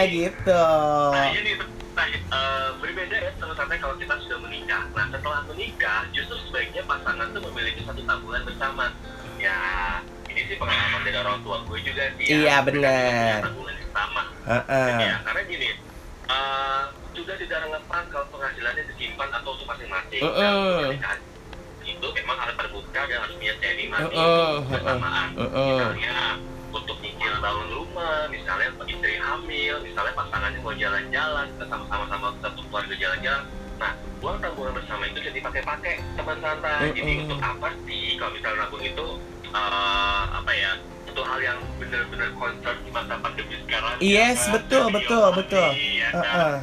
gitu 0.08 0.66
Nah 1.08 1.28
ini 1.34 1.52
nah, 1.98 2.06
eh, 2.06 2.70
berbeda 2.78 3.18
ya 3.18 3.32
sampai 3.58 3.78
kalau 3.82 3.98
kita 3.98 4.14
sudah 4.22 4.38
menikah. 4.38 4.86
Nah 4.94 5.10
setelah 5.10 5.42
menikah 5.50 6.06
justru 6.14 6.38
sebaiknya 6.46 6.86
pasangan 6.86 7.26
tuh 7.34 7.42
memiliki 7.50 7.82
satu 7.82 8.06
tabungan 8.06 8.46
bersama. 8.46 8.86
Ya 9.42 9.58
ini 10.30 10.46
sih 10.46 10.58
pengalaman 10.62 11.02
dari 11.02 11.18
orang 11.18 11.42
tua 11.42 11.58
gue 11.66 11.80
juga 11.82 12.06
sih. 12.22 12.26
ya. 12.30 12.38
Iya, 12.38 12.56
benar. 12.70 13.40
Tabungan 13.50 13.74
yang 13.74 13.92
sama. 13.92 14.24
Heeh. 14.46 14.98
Ya 15.02 15.16
karena 15.26 15.42
gini. 15.50 15.70
eh, 16.28 16.84
sudah 17.18 17.36
tidak 17.40 17.58
relevan 17.66 18.04
kalau 18.14 18.28
penghasilannya 18.30 18.84
disimpan 18.94 19.30
atau 19.34 19.50
untuk 19.58 19.66
masing-masing. 19.66 20.22
Heeh. 20.22 20.38
Nah, 20.38 20.86
pernikahan 20.86 21.20
itu 21.82 22.08
memang 22.14 22.38
harus 22.38 22.56
terbuka 22.60 23.02
dan 23.08 23.18
harus 23.24 23.36
punya 23.40 23.54
sharing 23.58 23.90
mati 23.90 24.04
Heeh, 24.12 24.54
bersamaan. 24.70 25.28
heeh. 25.34 25.80
Misalnya 25.82 26.18
untuk 26.77 26.98
nyicil 27.01 27.34
bangun 27.41 27.67
rumah, 27.74 28.29
misalnya 28.29 28.69
istri 28.86 29.15
hamil, 29.17 29.75
misalnya 29.81 30.13
pasangannya 30.13 30.60
mau 30.62 30.74
jalan-jalan, 30.75 31.46
kita 31.57 31.65
sama-sama 31.65 32.05
sama 32.10 32.27
satu 32.46 32.62
keluarga 32.69 32.96
jalan-jalan. 32.96 33.43
Nah, 33.77 33.91
uang 34.25 34.38
tabungan 34.41 34.74
bersama 34.74 35.03
itu 35.05 35.19
jadi 35.22 35.39
pakai-pakai 35.41 35.93
teman 36.17 36.38
santai. 36.41 36.89
Jadi 36.93 37.12
Mm-mm. 37.13 37.24
untuk 37.29 37.39
apa 37.41 37.69
sih 37.86 38.17
kalau 38.17 38.31
misalnya 38.34 38.57
nabung 38.65 38.84
itu 38.86 39.07
eh, 39.53 40.24
apa 40.34 40.51
ya? 40.53 40.72
Itu 41.07 41.22
hal 41.25 41.39
yang 41.41 41.60
benar-benar 41.81 42.29
concern 42.38 42.77
di 42.86 42.89
masa 42.93 43.13
pandemi 43.22 43.55
sekarang. 43.65 43.96
Yes, 44.01 44.38
ya 44.38 44.46
kan? 44.46 44.53
betul, 44.57 44.86
Jadi 44.86 44.96
betul, 44.98 45.25
betul. 45.34 45.69
ya 45.74 46.10
kan? 46.10 46.22
Heeh. 46.22 46.55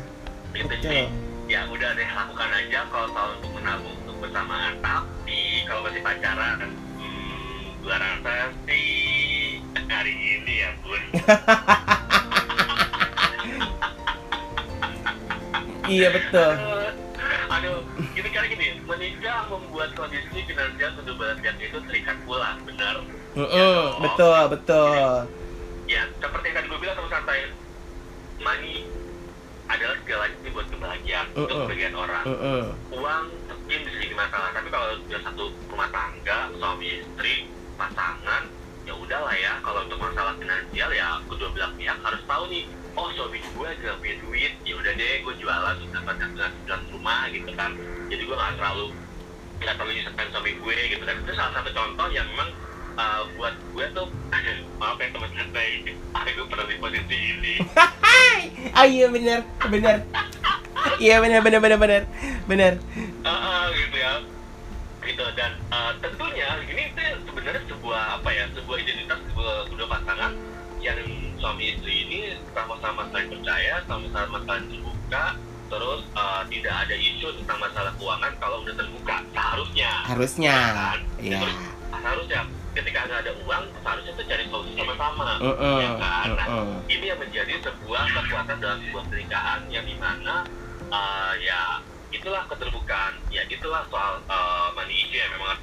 Gitu 0.55 0.75
betul. 0.75 0.91
sih. 0.91 1.07
Ya 1.45 1.61
udah 1.69 1.91
deh 1.93 2.09
lakukan 2.09 2.51
aja 2.51 2.81
kalau 2.89 3.09
tahu 3.13 3.29
untuk 3.39 3.51
menabung 3.59 3.95
untuk 4.07 4.17
bersamaan. 4.23 4.75
Tapi 4.83 5.41
kalau 5.67 5.81
masih 5.87 6.03
pacaran, 6.03 6.59
hmm, 6.99 7.63
gua 7.83 7.97
rasa 7.99 8.51
sih 8.67 9.54
hari 9.89 10.15
ini 10.15 10.55
ya 10.63 10.71
bun. 10.81 11.03
Iya 15.85 16.09
betul. 16.17 16.53
Aduh, 17.53 17.85
gini 18.17 18.29
kali 18.33 18.47
gini, 18.57 18.69
menikah 18.89 19.45
membuat 19.53 19.93
kondisi 19.93 20.41
finansial 20.49 20.97
kedua 20.97 21.15
belah 21.15 21.37
pihak 21.45 21.61
itu 21.61 21.77
terikat 21.85 22.17
pula, 22.25 22.57
benar? 22.65 23.05
Heeh, 23.37 23.81
betul, 24.01 24.41
betul. 24.49 25.29
Ya, 25.85 26.09
seperti 26.17 26.45
yang 26.49 26.57
tadi 26.57 26.67
gue 26.73 26.81
bilang 26.81 26.97
sama 26.97 27.09
santai, 27.13 27.53
money 28.41 28.89
adalah 29.69 29.97
segalanya 30.01 30.51
buat 30.57 30.67
kebahagiaan 30.73 31.27
untuk 31.37 31.53
Mm-mm. 31.53 31.67
sebagian 31.69 31.95
orang. 31.97 32.25
Heeh. 32.25 32.65
uang 32.89 33.25
mungkin 33.65 33.79
bisa 33.85 33.97
jadi 33.97 34.17
masalah 34.17 34.51
tapi 34.53 34.69
kalau 34.69 34.89
udah 35.01 35.21
satu 35.25 35.45
rumah 35.73 35.89
tangga 35.89 36.53
suami 36.61 37.01
istri 37.01 37.49
pasangan 37.81 38.43
ya 39.05 39.21
udahlah 39.21 39.37
ya 39.37 39.53
kalau 39.61 39.85
untuk 39.85 40.01
masalah 40.01 40.33
finansial 40.41 40.89
ya 40.97 41.21
kedua 41.29 41.53
belah 41.53 41.71
pihak 41.77 41.99
harus 42.01 42.23
tahu 42.25 42.45
nih 42.49 42.65
oh 42.97 43.09
suami 43.13 43.37
gue 43.37 43.69
gak 43.85 43.97
punya 44.01 44.17
duit 44.25 44.53
ya 44.65 44.75
udah 44.81 44.93
deh 44.97 45.15
gue 45.21 45.35
jualan 45.45 45.77
untuk 45.77 45.93
dapatkan 45.93 46.29
penghasilan 46.33 46.83
rumah 46.89 47.29
gitu 47.29 47.51
kan 47.53 47.77
jadi 48.09 48.23
gue 48.25 48.33
nggak 48.33 48.55
terlalu 48.57 48.87
nggak 49.61 49.75
terlalu 49.77 49.93
nyusahin 50.01 50.29
suami 50.33 50.53
gue 50.57 50.77
gitu 50.89 51.03
kan 51.05 51.15
itu 51.21 51.33
salah 51.37 51.53
satu 51.53 51.71
contoh 51.77 52.09
yang 52.17 52.25
memang 52.33 52.51
uh, 52.97 53.21
buat 53.37 53.55
gue 53.77 53.85
tuh 53.93 54.09
maaf 54.81 54.97
ya 54.97 55.07
teman 55.13 55.31
santai 55.37 55.69
aku 56.17 56.29
gue 56.33 56.47
pernah 56.49 56.65
di 56.65 56.77
posisi 56.81 57.17
ini. 57.21 57.55
Ah 58.75 58.89
iya 58.89 59.07
benar, 59.13 59.47
benar. 59.71 60.03
Iya 60.99 61.23
benar 61.23 61.41
benar 61.45 61.61
benar 61.63 61.79
benar. 61.79 62.03
Benar. 62.49 62.73
Ah, 63.23 63.71
gitu 63.71 63.97
ya 64.01 64.25
gitu 65.05 65.25
dan 65.37 65.53
uh, 65.69 65.93
tentunya 66.01 66.49
ini 66.65 66.85
sebenarnya 67.35 67.63
sebuah 67.67 68.03
apa 68.23 68.31
ya 68.31 68.45
sebuah 68.55 68.77
identitas 68.79 69.19
sebuah 69.27 69.55
kedua 69.75 69.89
pasangan 69.91 70.33
yang 70.79 71.01
suami 71.43 71.75
istri 71.75 72.07
ini 72.07 72.19
sama-sama 72.55 73.11
saling 73.11 73.27
percaya 73.27 73.83
sama-sama 73.91 74.39
saling 74.47 74.67
terbuka 74.71 75.25
terus 75.67 76.01
uh, 76.15 76.47
tidak 76.47 76.75
ada 76.87 76.95
isu 76.95 77.27
tentang 77.43 77.59
masalah 77.59 77.91
keuangan 77.99 78.33
kalau 78.39 78.63
udah 78.63 78.75
terbuka 78.79 79.17
seharusnya 79.35 79.91
Harusnya. 80.07 80.55
kan 80.55 80.99
Iya. 81.19 81.41
Terus, 81.43 81.57
seharusnya 81.91 82.41
ketika 82.75 82.99
nggak 83.03 83.21
ada 83.27 83.33
uang 83.43 83.65
seharusnya 83.83 84.13
tuh 84.15 84.27
cari 84.31 84.45
solusi 84.47 84.73
sama-sama 84.79 85.27
Heeh. 85.43 85.77
ya 85.83 85.91
kan 85.99 86.27
Nah, 86.31 86.47
Heeh. 86.47 86.79
ini 86.87 87.05
yang 87.11 87.19
menjadi 87.19 87.55
sebuah 87.67 88.03
kekuatan 88.15 88.57
dalam 88.63 88.79
sebuah 88.87 89.05
pernikahan 89.11 89.61
yang 89.73 89.85
di 89.89 89.97
mana 89.99 90.47
uh, 90.89 91.33
ya 91.43 91.83
itulah 92.15 92.47
keterbukaan 92.47 93.19
ya 93.35 93.43
itulah 93.51 93.83
soal 93.91 94.23
uh, 94.31 94.71
money 94.79 94.95
issue 94.95 95.19
yang 95.19 95.33
memang 95.35 95.59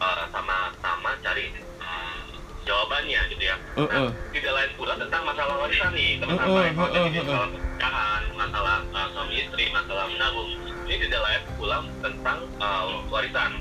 harus 0.00 0.26
uh, 0.26 0.32
sama-sama 0.32 1.10
cari 1.20 1.52
uh, 1.78 2.18
jawabannya 2.64 3.20
gitu 3.30 3.44
ya. 3.44 3.56
Heeh. 3.76 4.08
tidak 4.32 4.52
lain 4.52 4.70
pula 4.76 4.94
tentang 4.96 5.22
masalah 5.24 5.54
warisan 5.60 5.92
nih 5.92 6.16
teman-teman 6.18 6.72
kalau 6.72 6.88
tadi 6.88 7.08
mm-mm, 7.10 7.20
masalah 7.20 7.48
pernikahan 7.50 8.22
masalah 8.34 8.76
uh, 8.90 9.08
suami 9.12 9.34
istri 9.36 9.64
masalah 9.70 10.04
menabung. 10.08 10.50
Ini 10.88 10.96
tidak 11.06 11.20
lain 11.22 11.42
pula 11.54 11.76
tentang 12.02 12.38
uh, 12.58 12.86
warisan. 13.08 13.52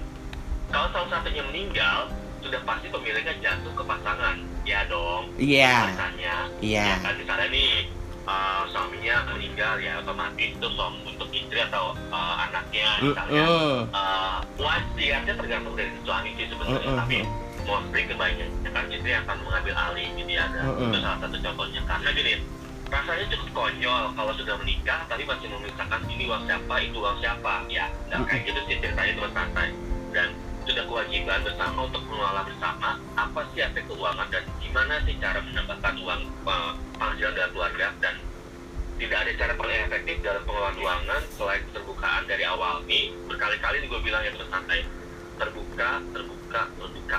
Kalau 0.70 0.88
salah 0.94 1.10
satunya 1.12 1.44
meninggal 1.46 2.00
sudah 2.40 2.62
pasti 2.64 2.88
pemiliknya 2.88 3.36
jatuh 3.44 3.74
ke 3.76 3.84
pasangan. 3.84 4.36
Ya 4.64 4.86
dong 4.86 5.34
Iya. 5.36 5.92
warisannya. 5.92 6.36
Iya. 6.62 6.84
ya 6.88 6.96
kan 7.04 7.14
misalnya 7.18 7.48
nih 7.52 7.72
uh, 8.30 8.62
suaminya 8.70 9.16
meninggal 9.34 9.76
ya 9.82 9.98
otomatis 10.06 10.50
itu 10.54 10.68
suami 10.78 11.02
untuk 11.10 11.30
istri 11.34 11.60
atau 11.66 11.98
uh, 12.14 12.36
anaknya 12.46 12.90
misalnya 13.02 13.44
Heeh. 13.44 13.78
uh, 13.90 14.38
wasiatnya 14.62 15.34
tergantung 15.34 15.74
dari 15.74 15.92
suami 16.06 16.30
sih 16.38 16.46
sebenarnya 16.46 16.86
Mm-mm. 16.86 17.00
tapi 17.02 17.18
mostly 17.66 18.02
kebanyakan 18.06 18.70
kan 18.70 18.86
istri 18.94 19.12
akan 19.18 19.38
mengambil 19.46 19.74
alih 19.76 20.08
jadi 20.14 20.34
ada 20.46 20.62
Mm-mm. 20.70 20.86
itu 20.94 20.98
salah 21.02 21.20
satu 21.26 21.38
contohnya 21.42 21.82
karena 21.90 22.10
gini 22.14 22.34
rasanya 22.90 23.26
cukup 23.30 23.50
konyol 23.54 24.04
kalau 24.18 24.34
sudah 24.34 24.56
menikah 24.58 25.00
tapi 25.06 25.22
masih 25.26 25.48
memisahkan 25.54 26.02
ini 26.10 26.26
uang 26.26 26.44
siapa 26.50 26.76
itu 26.82 26.98
uang 26.98 27.18
siapa 27.22 27.54
ya 27.70 27.86
nggak 28.10 28.26
kayak 28.26 28.42
gitu 28.50 28.60
sih 28.66 28.76
ceritanya 28.82 29.12
teman 29.14 29.32
santai 29.38 29.70
dan 30.10 30.30
sudah 30.70 30.86
kewajiban 30.86 31.42
bersama 31.42 31.90
untuk 31.90 32.06
mengelola 32.06 32.46
bersama 32.46 33.02
apa 33.18 33.42
sih 33.58 33.66
aspek 33.66 33.90
keuangan 33.90 34.30
dan 34.30 34.46
gimana 34.62 35.02
sih 35.02 35.18
cara 35.18 35.42
mendapatkan 35.42 35.94
uang 35.98 36.22
uh, 36.46 36.78
penghasilan 36.94 37.34
dari 37.34 37.50
keluarga 37.50 37.88
dan 37.98 38.16
tidak 39.02 39.18
ada 39.26 39.32
cara 39.34 39.54
paling 39.58 39.80
efektif 39.90 40.16
dalam 40.22 40.42
pengelolaan 40.46 40.76
keuangan 40.78 41.22
selain 41.34 41.62
keterbukaan 41.72 42.24
dari 42.30 42.44
awal. 42.46 42.86
Nih 42.86 43.10
berkali-kali 43.26 43.82
gue 43.88 44.02
bilang 44.06 44.22
ya 44.22 44.30
teman 44.36 44.50
santai, 44.54 44.86
terbuka, 45.42 45.90
terbuka, 46.14 46.62
terbuka. 46.78 47.18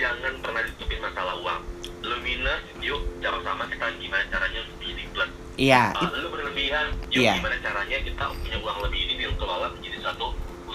Jangan 0.00 0.32
pernah 0.40 0.60
ditutupin 0.64 1.00
masalah 1.04 1.34
uang. 1.36 1.60
Lu 2.06 2.16
minus, 2.22 2.62
yuk 2.78 3.02
sama-sama 3.20 3.66
kita 3.66 3.90
gimana 3.98 4.24
caranya 4.30 4.58
untuk 4.64 4.78
jadi 4.80 5.04
plus. 5.10 5.30
Iya. 5.58 5.82
Uh, 5.98 6.14
lu 6.22 6.28
berlebihan, 6.30 6.94
yuk 7.10 7.26
Iya. 7.26 7.42
gimana 7.42 7.56
caranya 7.58 7.96
kita 8.00 8.24
punya 8.30 8.56
uang 8.62 8.78
lebih 8.86 9.00
ini 9.04 9.14
dikelola 9.26 9.68
menjadi 9.74 9.98
satu 10.06 10.26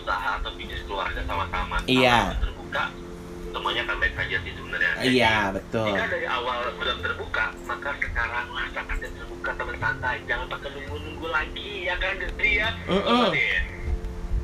usaha 0.02 0.30
atau 0.42 0.52
bisnis 0.58 0.82
keluarga 0.90 1.22
sama-sama. 1.30 1.78
Iya. 1.86 2.36
Terbuka, 2.42 2.84
semuanya 3.54 3.82
akan 3.86 3.98
baik 4.02 4.14
saja 4.18 4.36
sih 4.42 4.54
sebenarnya. 4.58 4.92
Iya, 5.06 5.36
betul. 5.54 5.88
Jika 5.94 6.06
dari 6.10 6.28
awal 6.28 6.60
belum 6.76 6.98
terbuka, 7.06 7.46
maka 7.70 7.90
sekarang 8.02 8.48
saatnya 8.74 9.10
terbuka 9.14 9.52
teman 9.56 9.78
santai. 9.78 10.18
Jangan 10.26 10.48
pakai 10.50 10.70
nunggu-nunggu 10.74 11.28
lagi, 11.30 11.72
ya 11.86 11.96
kan, 12.02 12.14
Destri 12.18 12.52
ya? 12.58 12.70
Mm-mm. 12.90 13.06
Coba 13.06 13.26
deh, 13.38 13.60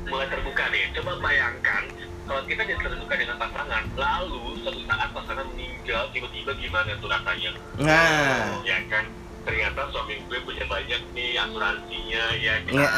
mulai 0.06 0.26
terbuka 0.30 0.64
deh. 0.70 0.84
Coba 0.94 1.12
bayangkan, 1.18 1.82
kalau 2.28 2.42
kita 2.46 2.62
jadi 2.62 2.80
terbuka 2.80 3.14
dengan 3.18 3.36
pasangan, 3.36 3.82
lalu 3.98 4.42
suatu 4.62 4.80
saat 4.86 5.08
pasangan 5.10 5.46
meninggal, 5.52 6.02
tiba-tiba 6.14 6.52
gimana 6.56 6.90
tuh 7.02 7.08
rasanya? 7.10 7.50
Nah. 7.82 8.62
Ya 8.62 8.78
kan? 8.86 9.06
ternyata 9.48 9.80
suami 9.88 10.20
gue 10.28 10.38
punya 10.44 10.60
banyak 10.68 11.00
nih 11.16 11.40
asuransinya 11.40 12.24
ya 12.36 12.54
kan 12.68 12.72
Ya. 12.76 12.88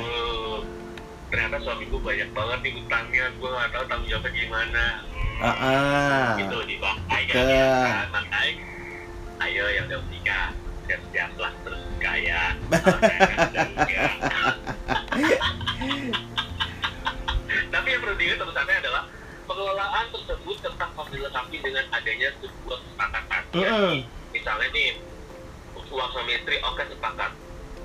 Hmm, 0.00 0.37
ternyata 1.28 1.56
suami 1.60 1.84
gue 1.84 2.00
banyak 2.00 2.28
banget 2.32 2.58
nih 2.62 2.72
utangnya 2.78 3.24
gue 3.30 3.48
nggak 3.48 3.68
tahu 3.70 3.84
tanggung 3.86 4.08
jawabnya 4.08 4.32
gimana 4.32 4.84
Hmm, 5.38 5.46
Ah, 5.46 5.54
ah. 5.54 6.34
gitu 6.34 6.58
di 6.66 6.82
kan 6.82 6.98
Betul. 7.06 7.46
ya 7.46 7.70
kan 7.78 8.10
makanya 8.10 8.58
ayo 9.38 9.64
yang 9.70 9.86
udah 9.86 10.00
menikah 10.02 10.50
siap-siap 10.82 11.30
lah 11.38 11.52
terus 11.62 11.78
kaya 12.02 12.58
tapi 17.68 17.86
yang 17.86 18.00
perlu 18.02 18.16
diingat 18.16 18.38
terusannya 18.40 18.76
adalah 18.82 19.02
pengelolaan 19.44 20.06
tersebut 20.10 20.56
tetap 20.58 20.90
dilengkapi 21.08 21.56
dengan 21.60 21.84
adanya 21.88 22.28
sebuah 22.36 22.78
kesepakatan 22.82 23.42
ya. 23.54 23.70
Mm-mm. 23.70 23.96
misalnya 24.30 24.68
nih 24.70 24.88
uang 25.78 26.10
suami 26.12 26.32
istri 26.34 26.56
oke 26.60 26.82
sepakat 26.84 27.30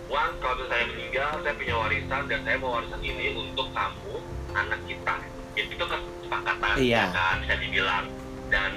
uang 0.09 0.31
kalau 0.39 0.63
saya 0.67 0.83
meninggal 0.89 1.31
saya 1.41 1.53
punya 1.55 1.75
warisan 1.79 2.21
dan 2.27 2.39
saya 2.43 2.57
mau 2.59 2.75
warisan 2.75 3.01
ini 3.01 3.25
untuk 3.33 3.67
kamu 3.71 4.15
anak 4.53 4.79
kita. 4.85 5.15
Itu 5.53 5.69
itu 5.73 5.85
kesepakatan 5.85 6.73
Iya. 6.77 7.03
ya 7.03 7.13
kan 7.13 7.35
bisa 7.45 7.55
dibilang. 7.59 8.05
Dan 8.49 8.71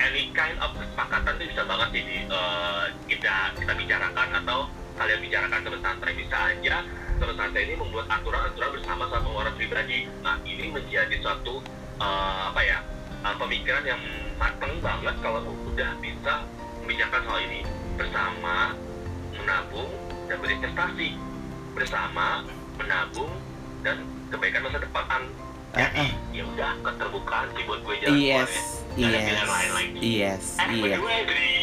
any 0.00 0.30
kind 0.34 0.56
of 0.58 0.70
kesepakatan 0.74 1.32
itu 1.38 1.44
bisa 1.54 1.62
banget 1.64 1.88
sih 1.94 2.02
di, 2.02 2.16
eh, 2.26 2.84
kita 3.06 3.34
kita 3.58 3.72
bicarakan 3.74 4.28
atau 4.42 4.58
kalian 4.94 5.20
bicarakan 5.22 5.60
terus 5.66 5.80
santai 5.82 6.12
bisa 6.14 6.36
aja 6.54 6.76
terus 7.14 7.34
santai 7.38 7.62
ini 7.66 7.74
membuat 7.78 8.06
aturan-aturan 8.10 8.70
bersama 8.74 9.06
sama 9.06 9.22
pengeluaran 9.22 9.54
pribadi. 9.54 9.98
Nah 10.22 10.36
ini 10.42 10.70
menjadi 10.70 11.14
suatu 11.22 11.62
eh, 11.98 12.40
apa 12.50 12.60
ya 12.62 12.78
eh, 13.22 13.36
pemikiran 13.38 13.84
yang 13.86 14.02
matang 14.34 14.74
banget 14.82 15.14
kalau 15.22 15.46
udah 15.46 15.90
bisa 16.02 16.42
membicarakan 16.82 17.22
hal 17.30 17.38
ini 17.46 17.60
bersama 17.94 18.74
menabung 19.34 19.90
dan 20.28 20.36
berinvestasi 20.40 21.08
bersama 21.74 22.46
menabung 22.80 23.32
dan 23.84 24.02
kebaikan 24.30 24.64
masa 24.64 24.78
depan 24.80 25.22
jadi 25.74 26.06
ah. 26.06 26.10
ya 26.30 26.42
udah 26.46 26.72
keterbukaan 26.86 27.46
sih 27.58 27.62
buat 27.66 27.80
gue 27.82 27.94
jalan 27.98 28.14
Yes. 28.14 28.52
Nggak 28.94 29.10
ada 29.10 29.18
yes, 29.26 29.50
lain 29.50 29.70
lagi 29.74 29.98
yes, 30.06 30.44
eh 30.54 30.66
by 30.70 30.86
iya. 30.86 30.94
the 30.94 31.02
way 31.02 31.20
Dri 31.26 31.54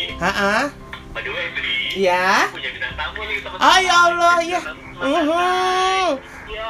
by 1.15 1.21
the 1.23 1.31
way 1.31 1.47
Dri 1.55 1.79
ya. 1.95 2.27
punya 2.51 2.69
bintang 2.75 2.95
tamu 2.99 3.21
nih 3.23 3.37
teman 3.39 3.57
Ah, 3.63 3.77
ya 3.79 3.95
Allah, 4.11 4.35
ya. 4.43 4.61
Uhum. 4.99 6.11
ya 6.51 6.69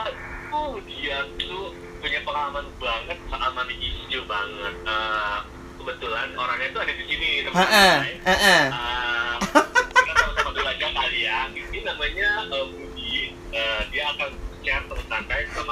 oh 0.54 0.78
dia 0.86 1.18
tuh 1.42 1.74
punya 1.98 2.20
pengalaman 2.22 2.66
banget 2.78 3.18
money 3.58 3.76
issue 3.82 4.24
banget 4.30 4.76
Eh, 4.86 5.38
kebetulan 5.82 6.28
orangnya 6.38 6.68
tuh 6.78 6.82
ada 6.86 6.94
di 6.94 7.04
sini 7.10 7.30
teman 7.50 7.58
Ah, 7.58 7.66
ah, 7.74 7.98
ah, 8.22 8.30
ah. 8.30 8.66
Ah, 8.70 8.91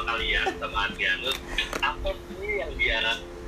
kalian, 0.09 0.45
sama 0.57 0.89
Adrianus. 0.89 1.37
Apa 1.85 2.09
sih 2.17 2.51
yang 2.57 2.73
dia 2.81 2.97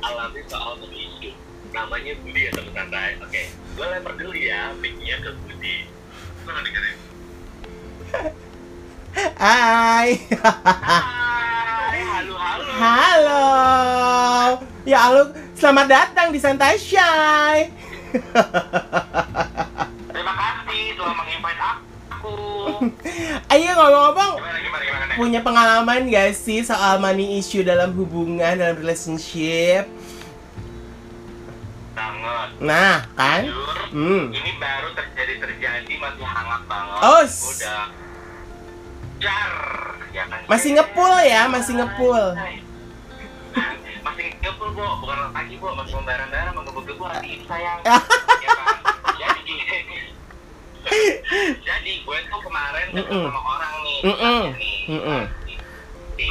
alami 0.06 0.42
soal 0.46 0.78
issue? 0.94 1.34
Namanya 1.74 2.14
Budi 2.22 2.46
ya 2.46 2.52
teman 2.54 2.74
santai. 2.76 3.18
Oke, 3.18 3.50
gue 3.50 3.86
lempar 3.90 4.14
dulu 4.20 4.36
ya 4.38 4.70
mic-nya 4.78 5.18
ke 5.26 5.34
Budi. 5.42 5.90
Lo 6.46 6.50
nggak 6.54 6.64
dengerin? 6.70 6.98
Hai. 9.42 10.10
Hai, 10.38 12.00
halo 12.06 12.34
halo. 12.38 12.70
Halo. 12.78 13.46
Ya 14.86 14.98
halo, 15.10 15.34
selamat 15.58 15.88
datang 15.90 16.28
di 16.30 16.38
Santai 16.38 16.78
Shy. 16.78 17.58
Terima 20.14 20.34
kasih 20.38 20.82
telah 20.94 21.14
menginvite 21.18 21.62
aku. 21.62 21.91
Ayo 23.52 23.70
ngomong-ngomong, 23.72 24.32
Gimana 24.38 24.60
gimana 24.60 24.84
gimana? 24.84 25.04
Nek? 25.06 25.16
punya 25.16 25.40
pengalaman 25.42 26.02
gak 26.08 26.32
sih 26.32 26.62
soal 26.62 26.98
money 26.98 27.36
issue 27.36 27.62
dalam 27.62 27.92
hubungan, 27.92 28.54
dalam 28.54 28.76
relationship? 28.76 29.90
Banget. 31.92 32.50
Nah, 32.60 33.04
kan? 33.14 33.42
Jujur, 33.44 33.78
Hmm. 33.92 34.32
ini 34.32 34.52
baru 34.56 34.90
terjadi 34.94 35.34
terjadi 35.38 35.94
masih 35.94 36.24
hangat 36.24 36.62
banget 36.64 37.00
Oh, 37.02 37.22
udah 37.28 37.84
jar 39.20 39.54
ya 40.10 40.24
kan 40.26 40.40
Masih 40.48 40.70
ngepul 40.74 41.14
ya, 41.22 41.42
masih 41.46 41.74
ngepul. 41.76 42.24
masih 44.02 44.26
ngepul 44.34 44.68
bu 44.72 44.82
bukan 44.98 45.30
lagi 45.30 45.56
bu 45.56 45.68
masih 45.76 45.94
membarang-barang 45.94 46.54
menggebu-gebu 46.56 47.04
hati 47.04 47.28
ini 47.36 47.46
sayang 47.46 47.80
ya 47.86 48.00
kan 48.50 48.76
jadi 49.14 49.56
jadi 51.62 51.94
gue 52.02 52.18
tuh 52.28 52.42
kemarin 52.42 52.86
ketemu 52.90 53.06
Mm-mm. 53.06 53.26
sama 53.30 53.42
orang 53.58 53.74
nih 53.86 54.00
Mm-mm. 54.02 54.42
nih 54.58 54.80
Mm-mm. 54.90 55.22
di, 55.46 55.56
di 56.18 56.30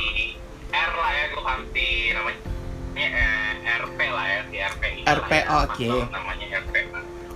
R 0.71 0.93
lah 0.95 1.11
ya 1.15 1.25
gue 1.31 1.43
pasti 1.43 1.87
namanya 2.15 2.41
eh, 2.99 3.79
RP 3.81 3.99
lah 4.11 4.27
ya 4.27 4.41
si 4.51 4.57
RP 4.59 4.83
ini 4.91 5.03
RP, 5.07 5.31
ya, 5.33 5.45
oke. 5.65 5.87
masuk 5.87 6.11
namanya 6.13 6.47
RP 6.67 6.75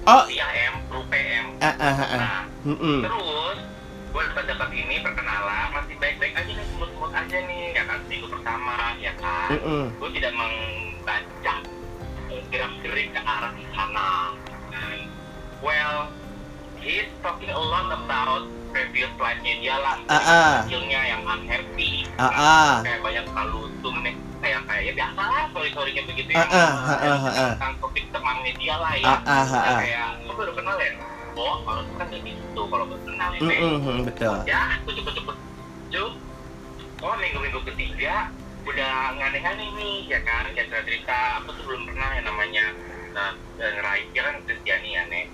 Oh, 0.04 0.28
AM 0.28 0.74
Pro 0.92 1.00
PM 1.08 1.56
ah, 1.64 1.72
ah, 1.80 1.80
ah, 1.80 1.96
ah. 1.96 2.20
Nah, 2.20 2.42
Mm-mm. 2.68 3.00
terus 3.08 3.58
gue 4.12 4.22
dekat-dekat 4.30 4.70
ini 4.76 5.00
perkenalan 5.00 5.66
masih 5.72 5.96
baik-baik 5.96 6.36
aja 6.36 6.52
nih 6.52 6.66
smooth-smooth 6.76 7.14
aja 7.16 7.36
nih 7.40 7.72
ya 7.72 7.82
kan 7.88 7.98
minggu 8.04 8.28
pertama 8.28 8.76
ya 9.00 9.12
kan 9.16 9.48
Mm-mm. 9.56 9.84
gue 9.96 10.08
tidak 10.12 10.32
membaca 10.36 11.54
eh, 12.28 12.42
gerak-gerik 12.52 13.16
ke 13.16 13.20
arah 13.24 13.52
sana 13.72 14.36
well 15.64 16.12
he's 16.84 17.08
talking 17.18 17.48
a 17.48 17.56
lot 17.58 17.88
about 17.88 18.44
previous 18.70 19.10
life-nya 19.16 19.54
dia 19.58 19.76
lah 19.76 19.96
Ah, 20.06 20.14
ah. 20.18 20.52
kecilnya 20.62 21.00
yang 21.06 21.22
unhappy 21.24 22.04
Ah, 22.16 22.28
ah. 22.28 22.72
kayak 22.82 23.00
banyak 23.00 23.26
kalutum 23.26 23.94
nih 24.02 24.14
kayak 24.38 24.60
kayak 24.68 24.82
ya 24.84 24.92
biasa 24.94 25.20
lah 25.22 25.42
story-storynya 25.50 26.02
begitu 26.04 26.30
Ah, 26.30 26.38
yang 26.38 26.50
ah, 26.52 26.70
ah, 26.84 26.98
ah, 27.00 27.24
ah. 27.24 27.50
tentang 27.56 27.74
topik 27.80 28.04
temannya 28.10 28.52
dia 28.54 28.76
lah 28.76 28.94
ya 28.94 29.06
Ah, 29.06 29.18
ah, 29.24 29.42
ah, 29.42 29.54
ah. 29.56 29.78
kayak 29.80 30.08
baru 30.28 30.52
kenal 30.52 30.76
ya 30.76 30.90
oh 31.34 31.54
kalau 31.62 31.80
itu 31.82 31.94
kan 31.94 32.06
kayak 32.06 32.22
gitu 32.26 32.60
kalau 32.68 32.84
baru 32.84 33.00
kenal 33.02 33.30
ya 33.30 33.40
Nek." 33.40 33.58
Mm-mm, 33.58 33.96
betul. 34.04 34.36
ya 34.44 34.62
kucuk-kucuk 34.84 35.24
kucuk 35.26 36.12
oh 37.00 37.14
minggu-minggu 37.16 37.60
ketiga 37.64 38.14
udah 38.64 38.94
ngane-ngane 39.14 39.64
nih 39.76 39.96
ya 40.08 40.18
kan 40.20 40.48
kayak 40.48 40.72
cerita 40.72 41.16
aku 41.38 41.52
tuh 41.52 41.64
belum 41.64 41.82
pernah 41.84 42.08
yang 42.12 42.26
namanya 42.26 42.64
nah 43.12 43.30
ngeraih 43.54 44.08
kan 44.10 44.34
Kristiani 44.42 44.90
ya 44.90 45.04
nek 45.06 45.26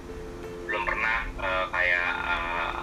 belum 0.71 0.87
pernah 0.87 1.27
eh, 1.43 1.65
kayak 1.75 2.11
eh, 2.31 2.79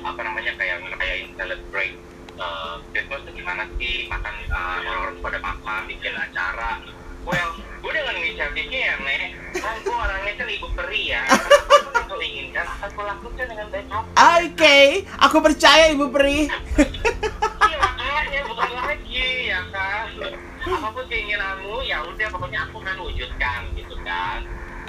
apa 0.00 0.20
namanya 0.24 0.52
kayak 0.56 0.80
ngerayain 0.80 1.28
celebrate 1.36 1.96
eh, 2.40 2.74
Christmas 2.96 3.20
tuh 3.28 3.32
gimana 3.36 3.68
sih? 3.76 4.08
Makan 4.08 4.34
orang-orang 4.48 5.12
tuh 5.20 5.24
pada 5.28 5.38
makan 5.44 5.80
bikin 5.92 6.16
acara. 6.16 6.80
Well 7.28 7.52
gue 7.84 7.92
dengan 7.92 8.16
inisiatifnya 8.16 8.80
ya 8.80 8.94
nek 9.04 9.24
kan 9.60 9.76
gue 9.84 9.92
orangnya 9.92 10.32
kan 10.40 10.48
ibu 10.48 10.68
peri 10.72 11.02
ya. 11.12 11.22
Gue 12.08 12.24
inginkan 12.24 12.64
akan 12.64 12.88
gue 12.96 13.04
lakukan 13.04 13.44
dengan 13.52 13.66
baik 13.68 13.86
hati 13.92 14.08
Oke, 14.48 14.78
aku 15.20 15.36
percaya 15.44 15.92
Ibu 15.92 16.08
Pri. 16.08 16.48
Iya 16.48 17.76
makanya 17.76 18.40
bukan 18.48 18.70
lagi 18.80 19.52
ya 19.52 19.60
kan? 19.68 20.08
Apa 20.64 20.88
pun 20.88 21.04
keinginanmu 21.04 21.84
ya 21.84 22.00
udah 22.08 22.26
pokoknya 22.32 22.64
aku 22.64 22.80
kan 22.80 22.96
wujudkan 22.96 23.60
gitu 23.76 23.92
kan 24.08 24.40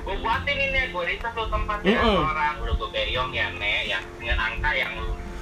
gue 0.09 0.17
buatin 0.25 0.57
ini 0.57 0.81
gue 0.89 1.03
riset 1.05 1.33
tuh 1.37 1.45
tempat 1.53 1.85
ya 1.85 2.01
Mm-mm. 2.01 2.25
orang 2.25 2.57
udah 2.65 2.73
gue 2.73 2.89
beyong 2.89 3.29
ya 3.29 3.45
nek 3.61 3.81
yang 3.85 4.03
dengan 4.17 4.37
angka 4.41 4.69
yang 4.73 4.89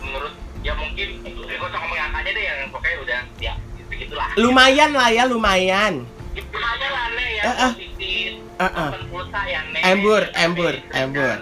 menurut 0.03 0.33
ya 0.59 0.75
mungkin 0.75 1.07
eh, 1.23 1.31
gue 1.55 1.69
ngomongin 1.71 2.03
angkanya 2.11 2.31
deh 2.35 2.43
yang 2.43 2.57
pokoknya 2.67 2.97
udah 2.99 3.21
ya 3.39 3.53
gitu 3.79 3.91
gitulah 3.95 4.27
Lumayan 4.35 4.91
lah 4.91 5.07
ya, 5.07 5.23
lumayan. 5.23 6.03
aja 6.35 6.87
lah 6.91 7.05
nek 7.15 7.29
ya 7.31 7.43
eh. 7.47 7.71
posisi 7.71 8.11
Ah, 8.57 8.67
ah. 8.67 8.89
open 8.91 9.03
pulsa 9.07 9.39
ya 9.47 9.61
nek 9.71 9.81
Embur, 9.87 10.23
embur, 10.35 10.73
embur. 10.91 11.35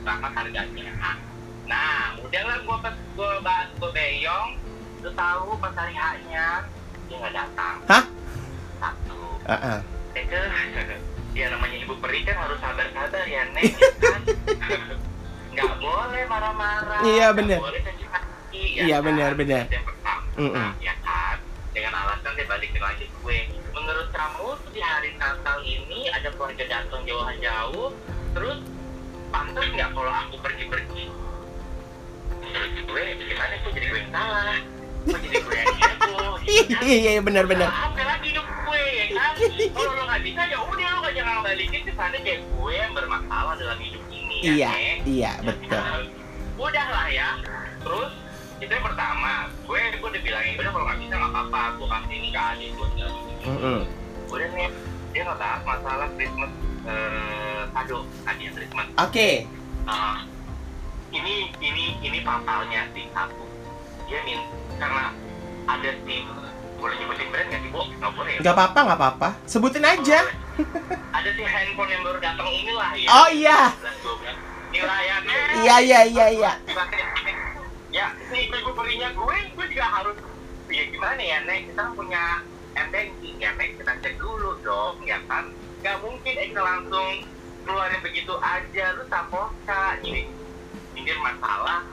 sama 0.00 0.28
harganya 0.32 1.12
nah 1.68 2.16
udah 2.24 2.42
lah 2.42 2.56
gue 2.56 2.76
pas 2.80 2.94
gue 2.96 3.32
bahas 3.44 3.68
gue 3.76 3.90
beyong 3.92 4.48
lu 5.04 5.10
tahu 5.12 5.60
pas 5.60 5.72
hari 5.76 5.92
haknya 5.92 6.64
dia 7.04 7.16
nggak 7.20 7.34
datang 7.36 7.76
Hah? 7.84 8.04
satu 8.80 9.20
Ah, 9.44 9.54
ah. 9.76 9.78
itu 10.16 10.40
ya 11.32 11.46
namanya 11.48 11.76
ibu 11.80 11.94
peri 11.96 12.20
kan 12.22 12.36
harus 12.38 12.58
sabar-sabar 12.60 13.24
ya 13.24 13.42
nek 13.50 13.64
ya 13.64 13.88
kan? 13.98 14.22
Nggak 15.52 15.72
boleh 15.78 16.22
marah-marah 16.28 17.00
Iya, 17.04 17.26
boleh 17.36 17.56
caci 17.80 18.04
maki 18.08 18.62
ya 18.76 18.82
Iya, 18.84 18.96
kan? 18.98 19.06
bener, 19.06 19.30
bener. 19.34 19.64
Itu 19.64 19.74
yang 19.74 19.86
pertama 19.86 20.22
Mm-mm. 20.36 20.68
ya 20.80 20.94
kan? 21.00 21.36
Dengan 21.72 21.92
alasan 21.96 22.32
dia 22.36 22.46
balikin 22.46 22.80
lagi 22.80 23.04
gue. 23.08 23.38
Menurut 23.72 24.08
kamu 24.12 24.46
tuh 24.60 24.70
di 24.70 24.80
hari 24.80 25.10
Natal 25.16 25.58
ini 25.60 26.08
ada 26.08 26.28
keluarga 26.30 26.64
datang 26.68 27.00
jauh-jauh 27.02 27.88
terus 28.32 28.58
pantas 29.28 29.66
nggak 29.68 29.90
kalau 29.92 30.12
aku 30.12 30.36
pergi-pergi? 30.38 31.04
Menurut 32.38 32.72
gue 32.84 33.02
gimana 33.24 33.54
gue 33.56 33.70
jadi 33.72 33.86
gue 33.88 33.98
yang 33.98 34.12
salah 34.12 34.60
gue 35.02 35.18
jadi 35.18 35.38
gitu 35.38 35.50
kan. 35.56 35.66
Iya, 36.82 37.08
iya, 37.10 37.20
benar-benar. 37.20 37.68
Ya 37.68 39.06
kan. 39.10 39.34
Kalau 39.74 39.92
lo 39.92 40.02
nggak 40.04 40.22
bisa 40.22 40.40
ya 40.46 40.58
udah 40.60 40.88
lo 40.88 40.98
gak 41.02 41.14
jangan 41.14 41.36
balikin 41.42 41.82
ke 41.82 41.92
sana 41.92 42.16
kayak 42.16 42.40
gue 42.42 42.72
yang 42.72 42.92
bermasalah 42.92 43.54
dalam 43.54 43.78
hidup 43.78 44.02
ini. 44.08 44.36
Iya. 44.42 44.54
ya, 44.54 44.70
Nek. 44.70 44.98
Iya, 45.04 45.32
betul. 45.42 46.00
udah 46.54 46.86
lah 46.88 47.08
ya 47.08 47.30
terus 47.82 48.12
itu 48.56 48.70
yang 48.70 48.86
pertama 48.86 49.32
gue 49.66 49.78
gue 49.98 50.06
udah 50.06 50.22
bilangin 50.22 50.54
udah 50.54 50.70
kalau 50.70 50.84
nggak 50.86 50.98
bisa 51.00 51.14
nggak 51.16 51.32
apa-apa 51.34 51.62
gue 51.74 51.88
kasih 51.90 52.14
ini 52.14 52.28
ke 52.30 52.38
adik 52.40 52.70
gue 52.70 52.88
Mm-mm. 53.42 53.78
udah 54.30 54.46
nih 54.54 54.68
dia 55.10 55.20
nggak 55.26 55.38
bahas 55.42 55.60
masalah 55.66 56.08
Christmas 56.14 56.52
eh, 56.86 57.60
kado 57.68 57.98
hadiah 58.22 58.52
Christmas 58.54 58.86
Oke. 58.94 59.28
Ah, 59.82 60.22
ini 61.10 61.50
ini 61.58 61.84
ini 61.98 62.18
fatalnya 62.22 62.86
sih 62.94 63.10
satu 63.10 63.42
dia 64.06 64.20
min 64.24 64.40
karena 64.76 65.04
ada 65.68 65.90
si 66.02 66.16
boleh 66.76 66.94
nyebutin 66.98 67.28
brand 67.30 67.46
nggak 67.46 67.60
sih 67.62 67.70
bu 67.70 67.82
nggak 67.86 68.12
boleh 68.18 68.32
ya? 68.34 68.40
Gak 68.42 68.54
apa-apa, 68.58 68.78
gak 68.90 68.98
apa-apa. 68.98 69.28
Sebutin 69.46 69.86
aja. 69.86 70.18
ada 71.14 71.28
si 71.30 71.42
handphone 71.46 71.90
yang 71.90 72.02
baru 72.02 72.18
datang 72.18 72.48
inilah 72.50 72.90
ya 72.98 73.08
Oh 73.08 73.28
iya. 73.30 73.60
11, 73.78 74.02
12. 74.02 74.74
ini 74.74 74.80
layannya 74.82 75.38
Iya, 75.62 75.76
iya, 75.80 76.00
iya, 76.10 76.26
iya. 76.34 76.52
ya 77.92 78.06
si 78.26 78.48
ibu 78.48 78.72
perinya 78.72 79.12
gue 79.12 79.36
gue 79.52 79.66
juga 79.68 79.86
harus 79.86 80.16
ya 80.66 80.84
gimana 80.88 81.20
ya 81.20 81.38
nek 81.44 81.68
kita 81.68 81.84
punya 81.92 82.40
MBanking 82.72 83.36
ya 83.36 83.52
nek 83.52 83.76
kita 83.76 83.92
cek 84.00 84.16
dulu 84.16 84.56
dong 84.64 84.96
ya 85.04 85.20
kan 85.28 85.52
nggak 85.84 85.96
mungkin 86.00 86.32
eh, 86.40 86.48
kita 86.48 86.62
langsung 86.64 87.08
keluarin 87.62 88.00
begitu 88.00 88.32
aja 88.40 88.96
lu 88.96 89.04
tapoka 89.12 90.00
gini 90.00 90.24
ini 90.96 91.12
masalah 91.20 91.84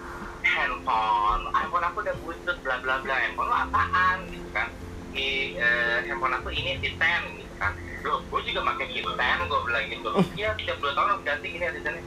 handphone 0.50 1.44
handphone 1.52 1.86
aku 1.86 1.98
udah 2.02 2.16
butut 2.20 2.58
bla 2.62 2.76
bla 2.80 2.96
bla. 3.00 3.16
Handphone 3.16 3.48
lu 3.48 3.56
apaan? 3.56 4.18
Gitu 4.28 4.48
kan. 4.50 4.68
Di 5.10 5.28
eh, 5.56 5.98
handphone 6.06 6.34
aku 6.34 6.50
ini 6.50 6.78
si 6.80 6.90
ten 6.96 7.22
gitu 7.36 7.54
kan. 7.58 7.74
Loh 8.02 8.24
gue 8.26 8.42
juga 8.46 8.62
pakai 8.66 8.86
si 8.90 9.00
ten 9.04 9.38
gue 9.42 9.60
bilang 9.64 9.86
gitu 9.86 10.10
iya 10.34 10.56
tiap 10.56 10.78
dua 10.80 10.92
tahun 10.94 11.08
harus 11.14 11.24
ganti 11.24 11.48
gini 11.50 11.66
ada 11.68 11.80
sana 11.84 12.00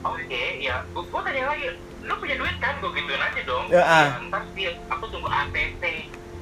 oke 0.00 0.42
ya 0.60 0.84
gue, 0.86 1.02
gue 1.02 1.20
tanya 1.24 1.44
lagi 1.48 1.66
lu 2.00 2.12
punya 2.16 2.36
duit 2.36 2.56
kan? 2.58 2.74
Gue 2.80 2.90
gituin 2.92 3.20
aja 3.20 3.40
dong. 3.44 3.64
Ya, 3.68 3.82
ah. 3.82 4.06
Ya, 4.08 4.20
ntar 4.28 4.42
sih 4.52 4.68
aku 4.88 5.04
tunggu 5.08 5.28
ATC 5.28 5.82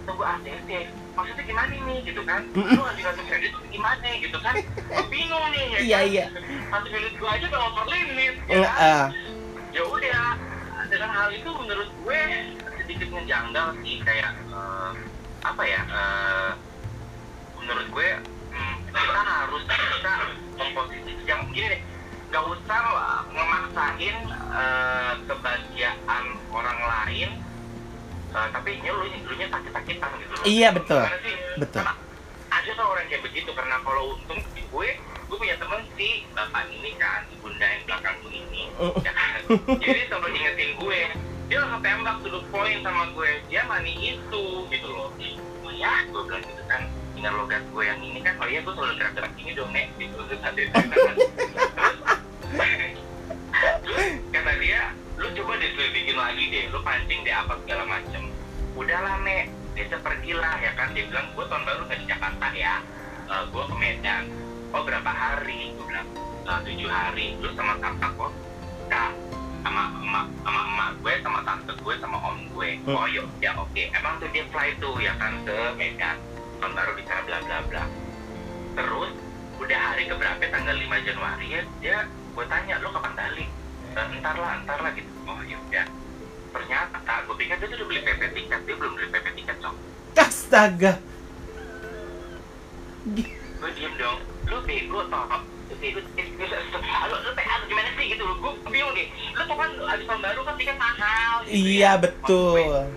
tunggu 0.03 0.23
ATC 0.23 0.69
maksudnya 1.15 1.43
gimana 1.45 1.75
nih? 1.75 1.99
Gitu 2.03 2.23
kan. 2.23 2.41
Lu 2.55 2.79
ngasih 2.79 3.03
kartu 3.03 3.23
kredit 3.27 3.51
tuh 3.51 3.67
gimana? 3.69 4.07
Gitu 4.19 4.39
kan. 4.39 4.55
Gue 4.63 5.05
bingung 5.11 5.45
nih 5.51 5.63
ya 5.67 5.79
Iya, 5.79 5.99
kan? 5.99 6.07
iya. 6.07 6.25
kartu 6.71 6.89
kredit 6.89 7.15
gue 7.15 7.29
aja 7.29 7.45
udah 7.47 7.61
over 7.65 7.85
limit 7.87 8.35
ya 8.47 8.59
eh. 8.63 9.05
ya 9.71 9.83
udah 9.85 10.23
dengan 10.89 11.11
hal 11.13 11.29
itu 11.31 11.51
menurut 11.53 11.91
gue 12.05 12.21
sedikit 12.81 13.09
ngejanggal 13.13 13.67
sih 13.85 14.01
kayak 14.01 14.33
eh, 14.49 14.93
apa 15.45 15.63
ya 15.63 15.81
eh, 15.85 16.51
menurut 17.61 17.87
gue 17.93 18.09
hmm, 18.53 18.77
kita 18.89 19.21
harus 19.23 19.63
bisa 19.69 20.13
memposisi 20.57 21.13
yang 21.29 21.45
gini 21.53 21.77
deh 21.77 21.83
gak 22.29 22.45
usah 22.45 22.81
memaksain 23.33 24.17
eh, 24.33 25.13
kebahagiaan 25.29 26.25
orang 26.49 26.81
lain 26.81 27.31
eh, 28.33 28.49
tapi 28.53 28.71
lu 28.85 29.05
lu 29.05 29.33
nya 29.37 29.47
sakit-sakitan 29.53 30.11
gitu. 30.21 30.35
Iya, 30.49 30.69
betul. 30.73 31.05
Betul. 31.61 31.85
Karena 31.85 32.08
ada 32.69 32.85
tuh 32.85 32.93
orang 32.93 33.09
kayak 33.09 33.25
begitu 33.25 33.49
karena 33.57 33.81
kalau 33.81 34.13
untung 34.13 34.45
di 34.53 34.61
gue 34.61 34.89
gue 35.01 35.37
punya 35.41 35.57
temen 35.57 35.81
sih 35.97 36.21
bapak 36.37 36.69
ini 36.69 36.93
kan 37.01 37.25
bunda 37.41 37.65
yang 37.65 37.81
belakang 37.89 38.17
gue 38.21 38.33
ini. 38.45 38.63
Mm. 38.77 38.93
ya 39.01 39.13
kan? 39.17 39.41
Jadi 39.81 40.01
selalu 40.05 40.29
ingetin 40.37 40.71
gue. 40.77 41.01
Dia 41.49 41.65
langsung 41.65 41.81
tembak 41.81 42.21
to 42.21 42.29
the 42.29 42.45
point 42.53 42.85
sama 42.85 43.09
gue. 43.17 43.41
Dia 43.49 43.65
mani 43.65 43.97
itu 43.97 44.45
gitu 44.69 44.85
loh. 44.85 45.09
Oh 45.65 45.73
ya 45.73 46.05
gue 46.13 46.23
bilang 46.29 46.45
gitu 46.45 46.61
kan 46.69 46.85
tinggal 47.17 47.41
logat 47.41 47.65
gue 47.73 47.85
yang 47.89 48.05
ini 48.05 48.21
kan. 48.21 48.37
Oh 48.37 48.45
iya 48.45 48.61
gue 48.61 48.73
selalu 48.77 49.01
gerak-gerak 49.01 49.33
ini 49.41 49.51
dong 49.57 49.73
nek. 49.73 49.89
Gitu 49.97 50.13
terus 50.29 50.41
kata 54.29 54.53
dia 54.61 54.81
lu 55.17 55.29
coba 55.41 55.53
deh 55.57 55.73
selidikin 55.73 56.21
lagi 56.21 56.45
deh 56.53 56.69
lu 56.69 56.85
pancing 56.85 57.25
deh 57.25 57.33
apa 57.33 57.57
segala 57.65 57.97
macem. 57.97 58.29
Udahlah 58.77 59.25
nek 59.25 59.49
dia 59.87 59.99
pergilah 60.03 60.57
ya 60.59 60.73
kan? 60.75 60.91
Dia 60.91 61.07
bilang 61.07 61.31
gue 61.39 61.45
tahun 61.47 61.63
baru 61.63 61.83
nggak 61.87 61.99
di 62.03 62.07
Jakarta 62.11 62.47
ya. 62.51 62.75
Eh, 63.31 63.45
gue 63.47 63.63
ke 63.63 63.77
Medan. 63.79 64.25
Oh 64.75 64.83
berapa 64.83 65.07
hari? 65.07 65.71
Gue 65.79 65.87
bilang 65.87 66.09
"Eh, 66.49 66.59
tujuh 66.67 66.91
hari. 66.91 67.39
Lu 67.39 67.49
sama 67.55 67.79
kakak 67.79 68.13
kok 68.19 68.33
kak 68.89 69.13
sama 69.63 69.83
emak 70.01 70.27
sama 70.47 70.61
emak 70.65 70.91
gue 71.05 71.13
sama 71.21 71.41
tante 71.45 71.73
gue 71.79 71.95
sama 72.03 72.19
om 72.19 72.39
gue. 72.57 72.69
Hmm. 72.83 72.97
oh 72.99 73.07
yuk. 73.07 73.27
Ya 73.39 73.55
oke. 73.55 73.83
Emang 73.95 74.19
tuh 74.19 74.29
dia 74.35 74.45
fly 74.51 74.75
tuh 74.83 74.99
ya 74.99 75.15
kan 75.21 75.39
ke 75.47 75.57
Medan? 75.79 76.17
Tahun 76.59 76.73
baru 76.75 76.93
di 76.99 77.05
sana 77.07 77.23
bla 77.23 77.39
bla 77.47 77.59
bla. 77.71 77.85
Terus 78.75 79.11
udah 79.59 79.81
hari 79.91 80.07
keberapa 80.07 80.43
tanggal 80.55 80.75
5 80.79 81.07
Januari 81.07 81.47
ya 81.51 81.63
dia 81.83 81.99
gue 82.07 82.45
tanya 82.51 82.83
lu 82.83 82.91
kapan 82.91 83.15
balik? 83.15 83.49
"Eh, 83.95 84.07
ntar 84.19 84.37
lah 84.39 84.59
ntar 84.67 84.79
lah 84.83 84.91
gitu. 84.95 85.11
Oh 85.29 85.39
yaudah 85.47 85.87
ternyata 86.59 87.13
gue 87.23 87.37
pikir 87.37 87.55
dia 87.55 87.67
tuh 87.67 87.77
udah 87.79 87.87
beli 87.87 88.01
PP 88.03 88.23
tiket. 88.35 88.61
Dia 88.67 88.75
belum 88.75 88.93
beli 88.93 89.09
PP 89.09 89.27
tiket 89.37 89.57
cok. 89.63 89.75
Astaga. 90.19 90.93
gue 93.59 93.71
diem 93.75 93.95
dong. 93.97 94.19
Lu 94.45 94.59
bego 94.63 95.01
toh. 95.07 95.25
Bego 95.79 95.99
eh, 96.03 96.27
lu 97.07 97.17
lu 97.17 97.31
PA 97.33 97.55
gimana 97.65 97.89
sih 97.95 98.05
gitu 98.11 98.23
gue 98.25 98.53
bingung 98.67 98.93
deh. 98.93 99.07
Lu 99.33 99.43
tau 99.47 99.57
kan 99.57 99.71
abis 99.71 100.05
tahun 100.05 100.21
baru 100.21 100.41
kan 100.43 100.55
tiket 100.57 100.77
mahal 100.77 101.35
gitu 101.47 101.55
Iya, 101.55 101.93
ya. 101.95 102.01
betul. 102.01 102.91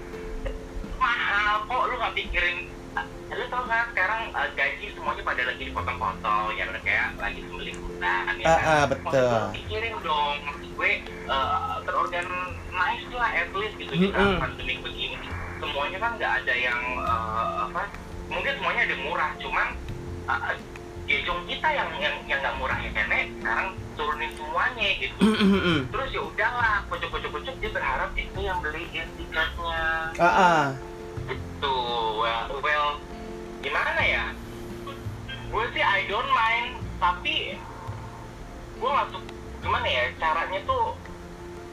mahal 0.98 1.66
kok 1.66 1.82
lu 1.90 1.96
nggak 1.98 2.14
pikirin 2.14 2.58
lu 3.42 3.50
tau 3.50 3.66
kan 3.66 3.90
sekarang 3.90 4.22
eh, 4.30 4.50
gaji 4.54 4.86
semuanya 4.94 5.24
pada 5.26 5.42
lagi 5.50 5.64
dipotong-potong 5.66 6.46
ya 6.54 6.64
udah 6.70 6.82
kayak 6.86 7.08
lagi 7.18 7.42
sembelih 7.42 7.76
hutan 7.82 8.24
ya 8.38 8.46
Ah, 8.46 8.54
kan? 8.54 8.66
ah, 8.70 8.86
betul. 8.86 9.10
Maksud 9.10 9.54
pikirin 9.58 9.96
dong 10.06 10.36
maksud 10.46 10.70
gue 10.78 10.92
eh, 11.26 11.76
terorganize 11.82 13.10
lah 13.12 13.32
at 13.34 13.50
least 13.52 13.76
gitu 13.76 13.94
di 13.98 14.08
saat 14.14 14.22
Mm-mm. 14.22 14.38
pandemi 14.38 14.76
begini. 14.78 15.18
Semuanya 15.58 15.98
kan 15.98 16.12
nggak 16.22 16.34
ada 16.46 16.54
yang 16.54 16.82
eh, 17.02 17.54
apa 17.66 17.82
mungkin 18.30 18.54
semuanya 18.62 18.82
ada 18.86 18.96
murah 19.02 19.32
cuman 19.42 19.68
uh, 20.24 20.54
gejong 21.04 21.44
kita 21.44 21.68
yang 21.68 21.90
yang 22.00 22.16
yang 22.24 22.40
nggak 22.40 22.56
murah 22.56 22.78
ya 22.80 22.90
nenek 22.96 23.28
sekarang 23.42 23.68
turunin 24.00 24.32
semuanya 24.38 24.88
gitu. 25.02 25.20
Terus 25.92 26.10
ya 26.14 26.22
udahlah 26.24 26.86
kocok 26.88 27.10
kocok 27.12 27.32
kocok 27.36 27.56
dia 27.60 27.72
berharap 27.74 28.10
itu 28.16 28.40
yang 28.40 28.62
beliin 28.64 29.08
tiketnya. 29.20 29.44
Ah, 30.16 30.24
well, 30.30 30.30
well 30.32 30.91
gimana 33.72 34.04
ya 34.04 34.26
gue 35.48 35.64
sih 35.72 35.80
I 35.80 36.04
don't 36.12 36.28
mind 36.28 36.84
tapi 37.00 37.56
gue 38.76 38.90
nggak 38.92 39.08
suka 39.16 39.32
gimana 39.64 39.88
ya 39.88 40.04
caranya 40.20 40.60
tuh 40.68 41.00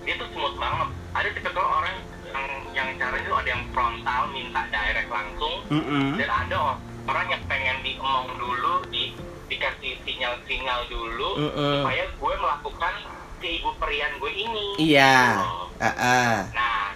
dia 0.06 0.14
tuh 0.14 0.30
smooth 0.30 0.54
banget 0.62 0.88
ada 1.11 1.28
tipikal 1.34 1.66
orang 1.66 1.98
yang 2.30 2.46
yang 2.70 2.88
caranya 3.02 3.26
tuh 3.26 3.38
ada 3.42 3.50
yang 3.50 3.64
frontal 3.74 4.22
minta 4.30 4.62
direct 4.70 5.11
langsung 5.11 5.56
Mm-mm. 5.74 6.14
dan 6.22 6.30
ada 6.30 6.78
orang 7.11 7.26
yang 7.34 7.42
pengen 7.50 7.82
diemong 7.82 8.30
dulu 8.38 8.87
di 8.94 9.18
dikasih 9.50 9.98
sinyal-sinyal 10.06 10.87
dulu 10.87 11.30
Mm-mm. 11.34 11.82
supaya 11.82 12.04
gue 12.14 12.34
melakukan 12.38 12.94
si 13.42 13.58
ibu 13.58 13.74
perian 13.82 14.12
gue 14.22 14.30
ini 14.30 14.66
Iya. 14.78 15.18
Gitu 15.34 15.42
loh. 15.50 15.66
Ah, 15.82 15.90
ah. 15.98 16.37
nah 16.54 16.88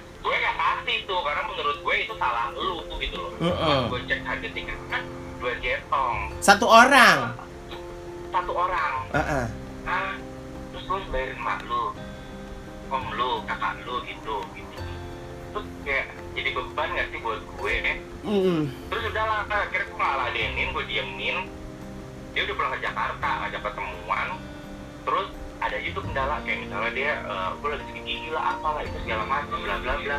tuh 1.06 1.18
karena 1.22 1.42
menurut 1.46 1.76
gue 1.82 1.94
itu 2.06 2.14
salah 2.16 2.50
lu 2.54 2.82
tuh 2.86 2.96
gitu 3.00 3.16
loh. 3.18 3.30
Mm-mm. 3.40 3.90
gue 3.90 4.00
cek 4.06 4.20
harga 4.22 4.48
tiket 4.50 4.78
kan 4.88 5.02
dua 5.42 5.52
jetong. 5.58 6.16
Satu 6.38 6.66
orang. 6.66 7.18
satu 8.32 8.52
orang. 8.56 8.92
Ah, 9.12 9.20
ah. 9.20 9.46
ah 9.84 10.12
terus 10.72 10.84
lu 10.88 11.04
bayarin 11.12 11.36
mak 11.44 11.60
lu 11.68 11.92
om 12.88 13.04
lu 13.12 13.30
kakak 13.44 13.76
lu 13.84 14.00
gitu 14.08 14.36
gitu. 14.56 14.78
Terus 15.52 15.66
kayak 15.84 16.06
jadi 16.32 16.48
beban 16.56 16.88
gak 16.96 17.08
sih 17.12 17.18
buat 17.20 17.40
gue? 17.44 17.74
Mm-mm. 18.22 18.60
terus 18.88 19.02
udahlah 19.10 19.44
akhirnya 19.50 19.84
gue 19.90 19.98
malah 19.98 20.16
ladenin 20.30 20.68
gue 20.72 20.84
diemin. 20.88 21.36
Dia 22.32 22.48
udah 22.48 22.54
pulang 22.56 22.72
ke 22.72 22.80
Jakarta 22.80 23.28
ngajak 23.44 23.60
ketemuan. 23.60 24.28
Terus 25.04 25.28
ada 25.62 25.76
tuh 25.78 26.02
kendala 26.02 26.36
kayak 26.42 26.58
misalnya 26.66 26.90
dia 26.90 27.10
eh, 27.22 27.50
gue 27.54 27.68
lagi 27.70 27.84
sakit 27.86 28.02
gigi 28.02 28.28
lah 28.34 28.58
apalah 28.58 28.82
itu 28.82 28.98
segala 29.06 29.24
macam 29.30 29.58
bla 29.62 29.76
bla 29.78 29.94
bla 30.02 30.18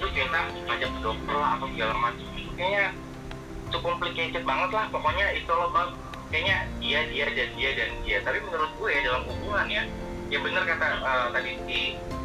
terus 0.00 0.12
minta 0.16 0.40
ngajak 0.64 0.90
ke 0.96 1.00
dokter 1.04 1.34
lah 1.36 1.50
apa 1.60 1.64
segala 1.76 1.94
macam 2.00 2.26
itu 2.32 2.50
kayaknya 2.56 2.86
cukup 3.70 3.84
complicated 3.94 4.42
banget 4.48 4.70
lah 4.72 4.84
pokoknya 4.88 5.26
itu 5.36 5.52
loh 5.52 5.68
bang 5.70 5.90
kayaknya 6.32 6.56
dia 6.80 7.00
dia 7.12 7.26
dan 7.30 7.48
dia 7.54 7.70
dan 7.76 7.90
dia 8.02 8.18
tapi 8.24 8.38
menurut 8.42 8.70
gue 8.80 8.90
dalam 9.04 9.22
hubungan 9.28 9.66
ya 9.68 9.82
ya 10.32 10.38
bener 10.40 10.62
kata 10.64 10.86
eh, 11.04 11.26
tadi 11.36 11.52
si 11.68 11.80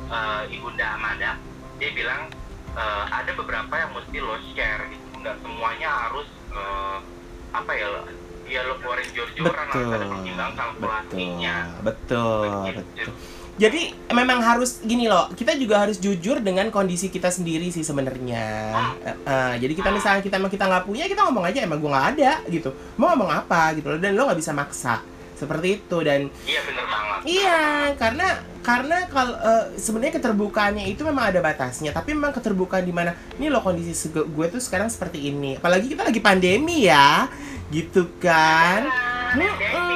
eh, 0.09 0.41
ibunda 0.55 0.85
Amanda 0.95 1.31
dia 1.77 1.89
bilang 1.91 2.31
eh, 2.73 3.03
ada 3.11 3.31
beberapa 3.35 3.73
yang 3.75 3.91
mesti 3.91 4.17
lo 4.23 4.38
share 4.55 4.83
gitu 4.89 5.05
nggak 5.19 5.35
semuanya 5.43 5.89
harus 6.07 6.27
eh, 6.55 6.97
apa 7.51 7.71
ya 7.75 7.88
ya 8.45 8.61
lo 8.65 8.77
keluarin 8.79 9.09
jor-joran 9.11 9.67
harus 9.73 9.85
ada 9.89 9.97
Betul. 9.99 10.11
pertimbangan 10.13 10.53
Betul. 10.53 10.61
kalkulasinya 10.61 11.55
Betul. 11.83 12.49
Begitu. 12.71 12.81
Betul. 13.11 13.35
Jadi 13.56 13.96
memang 14.12 14.44
harus 14.44 14.84
gini 14.84 15.08
loh, 15.08 15.32
kita 15.32 15.56
juga 15.56 15.88
harus 15.88 15.96
jujur 15.96 16.44
dengan 16.44 16.68
kondisi 16.68 17.08
kita 17.08 17.32
sendiri 17.32 17.72
sih 17.72 17.88
sebenarnya. 17.88 18.76
Eh, 19.00 19.15
eh, 19.15 19.54
jadi 19.63 19.74
kita 19.80 19.89
misalnya 19.96 20.20
kita 20.20 20.36
emang 20.36 20.52
kita 20.52 20.68
nggak 20.68 20.84
punya, 20.84 21.08
kita 21.08 21.24
ngomong 21.24 21.48
aja 21.48 21.63
emang 21.63 21.80
gue 21.80 21.88
nggak 21.88 22.08
ada 22.20 22.32
gitu. 22.52 22.76
Mau 23.00 23.15
ngomong 23.15 23.32
apa 23.32 23.72
gitu 23.80 23.96
loh, 23.96 24.00
dan 24.04 24.12
lo 24.12 24.28
nggak 24.28 24.39
bisa 24.44 24.52
maksa. 24.52 25.00
seperti 25.36 25.84
itu 25.84 25.98
dan 26.00 26.32
Iya 26.48 26.60
bener 26.63 26.86
banget. 26.88 27.20
Iya, 27.28 27.63
karena 28.00 28.28
karena 28.63 28.98
kalau 29.12 29.36
eh, 29.36 29.65
sebenarnya 29.78 30.13
keterbukaannya 30.18 30.86
itu 30.89 31.04
memang 31.04 31.30
ada 31.30 31.39
batasnya, 31.44 31.91
tapi 31.91 32.15
memang 32.15 32.34
keterbukaan 32.34 32.88
di 32.88 32.96
mana 32.96 33.13
ini 33.38 33.52
loh 33.52 33.62
kondisi 33.62 33.94
gue 34.10 34.48
tuh 34.50 34.62
sekarang 34.63 34.88
seperti 34.88 35.30
ini. 35.30 35.60
Apalagi 35.60 35.91
kita 35.91 36.08
lagi 36.08 36.22
pandemi 36.24 36.88
ya, 36.88 37.28
gitu 37.70 38.10
kan. 38.18 38.88
Hidup 39.36 39.94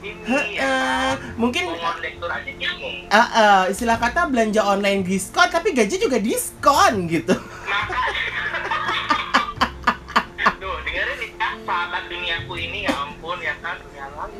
ini 0.00 0.56
ya. 0.56 1.16
Mungkin 1.36 1.64
eh, 1.68 3.14
eh, 3.14 3.62
istilah 3.68 3.96
kata 3.96 4.26
belanja 4.26 4.62
online 4.62 5.04
diskon, 5.04 5.48
tapi 5.48 5.72
gaji 5.72 5.96
juga 5.98 6.16
diskon 6.16 7.06
gitu. 7.06 7.36
Tuh 10.58 10.74
dengerin 10.82 11.16
nih 11.18 11.30
kan 11.36 11.54
sahabat 11.62 12.02
duniaku 12.06 12.54
ini 12.56 12.86
ya 12.86 12.92
ampun 12.96 13.38
ya 13.38 13.54
kan 13.60 13.76
jalan. 13.92 14.30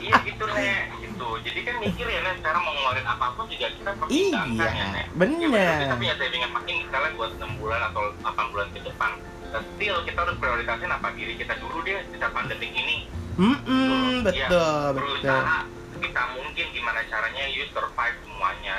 Iya 0.00 0.16
gitu 0.24 0.44
nih 0.46 0.72
gitu. 1.00 1.28
Jadi 1.44 1.60
kan 1.62 1.74
mikir 1.80 2.06
ya 2.06 2.20
nih 2.20 2.32
sekarang 2.40 2.60
mau 2.64 2.72
ngeluarin 2.72 3.06
apa 3.06 3.26
pun 3.32 3.44
juga 3.48 3.68
kita 3.70 3.90
pertimbangkan 3.96 4.56
Iya, 4.56 4.68
ya 4.72 4.86
Nek. 4.92 5.06
bener. 5.14 5.48
Ya, 5.52 5.74
kita 5.84 5.94
punya 5.96 6.14
saving 6.16 6.44
makin 6.48 6.74
misalnya 6.84 7.10
buat 7.16 7.30
6 7.36 7.60
bulan 7.60 7.80
atau 7.88 8.02
8 8.20 8.52
bulan 8.52 8.66
ke 8.72 8.80
depan. 8.80 9.10
Still 9.54 9.96
kita 10.02 10.18
harus 10.18 10.36
prioritasin 10.36 10.90
apa 10.90 11.08
diri 11.14 11.34
kita 11.38 11.54
dulu 11.56 11.78
deh 11.80 12.02
di 12.10 12.16
saat 12.18 12.32
pandemi 12.32 12.68
ini. 12.68 12.96
Hmm, 13.34 14.22
betul, 14.22 14.94
betul. 14.94 14.96
berusaha 14.98 15.66
kita 16.04 16.22
mungkin 16.36 16.66
gimana 16.70 17.00
caranya 17.10 17.44
you 17.50 17.64
survive 17.74 18.16
semuanya. 18.22 18.74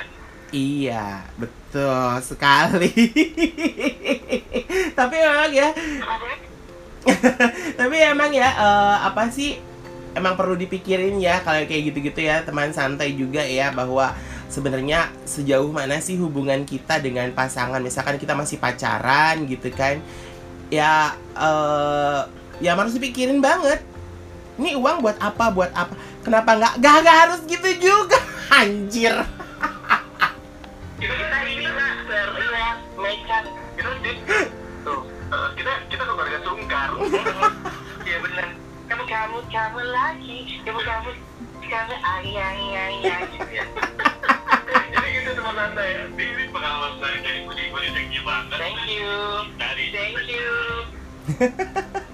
Iya, 0.54 1.06
betul 1.36 2.10
sekali. 2.22 2.92
tapi 4.98 5.16
memang 5.18 5.52
ya, 5.52 5.68
tapi 7.80 7.96
emang 8.00 8.30
ya 8.30 8.48
eh, 8.54 8.96
apa 9.04 9.28
sih 9.28 9.58
emang 10.16 10.38
perlu 10.38 10.56
dipikirin 10.56 11.20
ya 11.20 11.44
kalau 11.44 11.60
kayak 11.68 11.92
gitu-gitu 11.92 12.24
ya 12.24 12.40
teman 12.40 12.72
santai 12.72 13.12
juga 13.18 13.44
ya 13.44 13.74
bahwa 13.74 14.16
sebenarnya 14.48 15.12
sejauh 15.28 15.68
mana 15.68 16.00
sih 16.00 16.16
hubungan 16.16 16.64
kita 16.64 17.02
dengan 17.02 17.28
pasangan. 17.34 17.82
Misalkan 17.82 18.16
kita 18.16 18.32
masih 18.32 18.62
pacaran 18.62 19.44
gitu 19.50 19.68
kan 19.74 20.00
ya 20.66 21.14
eh 21.36 22.20
ya 22.58 22.74
harus 22.74 22.96
dipikirin 22.96 23.38
banget 23.38 23.78
ini 24.56 24.72
uang 24.76 25.04
buat 25.04 25.16
apa 25.20 25.52
buat 25.52 25.72
apa? 25.76 25.94
Kenapa 26.24 26.56
nggak 26.56 26.72
nggak 26.80 26.94
nggak 27.04 27.16
harus 27.26 27.40
gitu 27.44 27.68
juga? 27.76 28.18
Anjir. 28.60 29.14
Kita 30.96 31.12
kita 31.12 31.38
ini 31.44 31.64
nggak 31.68 31.92
serius 32.08 32.78
mekan. 32.96 33.44
Kita 33.76 33.90
tuh 34.84 35.00
eh, 35.06 35.48
kita 35.60 35.72
kita 35.92 36.02
keluarga 36.04 36.38
sungkar. 36.44 36.90
Ya 38.06 38.22
benar 38.22 38.54
kamu 38.86 39.02
kamu 39.02 39.38
kamu 39.50 39.80
lagi. 39.90 40.62
Kamu 40.62 40.78
kamu 40.78 41.10
kamu 41.66 41.94
ayang 41.98 42.54
ayang 42.54 43.02
ayang 43.02 43.22
gitu 43.34 43.50
ya 43.50 43.66
jadi 44.94 45.08
gitu 45.18 45.30
teman 45.34 45.58
anda 45.58 45.82
ya 45.82 46.02
ini 46.14 46.44
pengalaman 46.54 46.94
saya 47.02 47.18
dari 47.26 47.42
budi 47.42 47.62
budi 47.74 47.88
thank 47.90 48.14
you 48.14 48.22
banget. 48.22 48.58
Thank 48.58 48.82
you. 48.86 49.10
Dari 49.58 49.84
thank 49.90 50.22
you. 50.30 50.50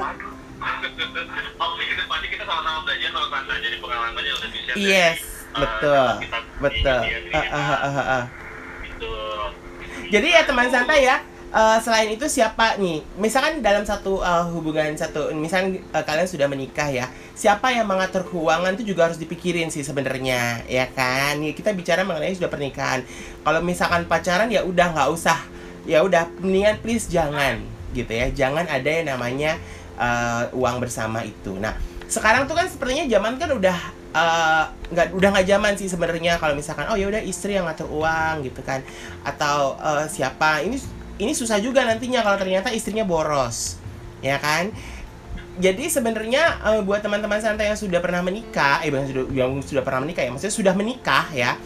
Waduh. 0.00 0.41
Oke, 0.62 1.82
ke 1.84 1.94
depannya 1.94 2.28
kita 2.28 2.44
sama-sama 2.44 2.78
belajar 2.86 3.08
kalau 3.10 3.28
tanda 3.28 3.54
jadi 3.58 3.76
pengalaman 3.78 4.22
yang 4.22 4.38
lebih 4.38 4.60
share 4.62 4.76
dari, 4.78 4.86
yes 4.86 5.18
eh, 5.18 5.58
betul 5.58 6.06
kita 6.22 6.38
betul 6.58 7.00
Ah, 7.34 7.74
ah, 7.82 7.98
ah, 7.98 8.24
gitu. 8.82 9.12
Jadi 10.08 10.28
ya 10.30 10.42
teman 10.44 10.68
santai 10.68 11.04
ya. 11.04 11.16
eh, 11.52 11.78
selain 11.84 12.08
itu 12.08 12.24
siapa 12.24 12.80
nih? 12.80 13.04
Misalkan 13.20 13.60
dalam 13.60 13.84
satu 13.84 14.24
eh, 14.24 14.44
hubungan 14.54 14.96
satu, 14.96 15.34
misalkan 15.36 15.82
eh, 15.82 16.04
kalian 16.06 16.24
sudah 16.24 16.48
menikah 16.48 16.88
ya, 16.88 17.10
siapa 17.36 17.68
yang 17.74 17.84
mengatur 17.84 18.24
keuangan 18.24 18.72
itu 18.72 18.94
juga 18.94 19.10
harus 19.10 19.20
dipikirin 19.20 19.68
sih 19.68 19.84
sebenarnya, 19.84 20.64
ya 20.64 20.88
kan? 20.88 21.36
Nih 21.42 21.52
kita 21.52 21.76
bicara 21.76 22.06
mengenai 22.08 22.32
sudah 22.32 22.48
pernikahan. 22.48 23.04
Kalau 23.44 23.60
misalkan 23.60 24.08
pacaran 24.08 24.48
ya 24.48 24.64
udah 24.64 24.96
nggak 24.96 25.08
usah, 25.12 25.36
ya 25.84 26.00
udah 26.00 26.24
mendingan 26.40 26.80
please 26.80 27.04
jangan 27.10 27.60
gitu 27.92 28.08
ya, 28.08 28.32
jangan 28.32 28.64
ada 28.64 28.88
yang 28.88 29.12
namanya 29.12 29.60
eh, 29.96 30.44
uang 30.52 30.76
bersama 30.80 31.24
itu. 31.24 31.56
Nah 31.56 31.74
sekarang 32.12 32.44
tuh 32.44 32.52
kan 32.52 32.68
sepertinya 32.68 33.08
zaman 33.08 33.40
kan 33.40 33.50
udah 33.56 33.76
eh, 34.12 34.64
nggak 34.92 35.06
udah 35.16 35.28
nggak 35.32 35.46
zaman 35.48 35.72
sih 35.80 35.88
sebenarnya 35.88 36.36
kalau 36.36 36.52
misalkan 36.52 36.84
oh 36.92 36.96
ya 37.00 37.08
udah 37.08 37.24
istri 37.24 37.56
yang 37.56 37.64
ngatur 37.64 37.88
uang 37.88 38.44
gitu 38.44 38.60
kan 38.60 38.84
atau 39.24 39.80
eh, 39.80 40.06
siapa 40.12 40.60
ini 40.60 40.76
ini 41.16 41.32
susah 41.32 41.56
juga 41.62 41.88
nantinya 41.88 42.20
kalau 42.20 42.36
ternyata 42.36 42.68
istrinya 42.68 43.08
boros 43.08 43.80
ya 44.20 44.36
kan 44.36 44.68
jadi 45.56 45.84
sebenarnya 45.88 46.60
eh, 46.64 46.80
buat 46.84 47.00
teman-teman 47.00 47.40
santai 47.40 47.72
yang 47.72 47.80
sudah 47.80 48.00
pernah 48.04 48.20
menikah 48.20 48.84
eh 48.84 48.92
bukan 48.92 49.06
sudah 49.08 49.24
yang 49.32 49.52
sudah 49.64 49.82
pernah 49.84 50.00
menikah 50.04 50.22
ya 50.24 50.30
maksudnya 50.32 50.54
sudah 50.54 50.74
menikah 50.76 51.24
ya 51.32 51.56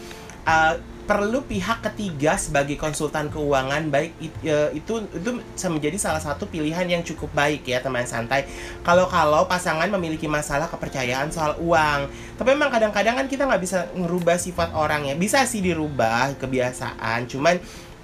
eh, 0.47 0.73
perlu 1.07 1.39
pihak 1.47 1.79
ketiga 1.87 2.35
sebagai 2.35 2.75
konsultan 2.75 3.31
keuangan 3.31 3.87
baik 3.87 4.11
eh, 4.43 4.75
itu 4.75 5.07
itu 5.07 5.39
bisa 5.39 5.71
menjadi 5.71 5.95
salah 5.95 6.19
satu 6.19 6.51
pilihan 6.51 6.83
yang 6.83 7.01
cukup 7.07 7.31
baik 7.31 7.63
ya 7.63 7.79
teman 7.79 8.03
santai. 8.03 8.43
Kalau 8.83 9.07
kalau 9.07 9.47
pasangan 9.47 9.87
memiliki 9.87 10.27
masalah 10.27 10.67
kepercayaan 10.67 11.31
soal 11.31 11.55
uang 11.63 12.11
tapi 12.35 12.49
memang 12.51 12.67
kadang-kadang 12.67 13.15
kan 13.23 13.27
kita 13.31 13.47
nggak 13.47 13.63
bisa 13.63 13.87
ngerubah 13.95 14.35
sifat 14.35 14.75
orang 14.75 15.07
ya. 15.07 15.15
Bisa 15.15 15.47
sih 15.47 15.63
dirubah 15.63 16.35
kebiasaan 16.35 17.31
cuman 17.31 17.55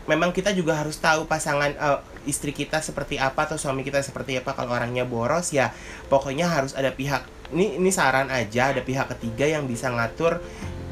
memang 0.07 0.31
kita 0.31 0.55
juga 0.55 0.79
harus 0.79 0.95
tahu 0.95 1.27
pasangan 1.27 1.75
eh, 1.75 1.99
istri 2.23 2.55
kita 2.55 2.79
seperti 2.79 3.19
apa 3.19 3.51
atau 3.51 3.59
suami 3.59 3.83
kita 3.83 3.99
seperti 3.99 4.39
apa. 4.39 4.55
Kalau 4.55 4.71
orangnya 4.71 5.03
boros 5.03 5.51
ya 5.51 5.75
pokoknya 6.07 6.47
harus 6.47 6.71
ada 6.71 6.95
pihak 6.95 7.27
ini 7.51 7.77
ini 7.77 7.91
saran 7.93 8.33
aja 8.33 8.73
ada 8.73 8.81
pihak 8.81 9.11
ketiga 9.13 9.45
yang 9.45 9.69
bisa 9.69 9.91
ngatur 9.93 10.41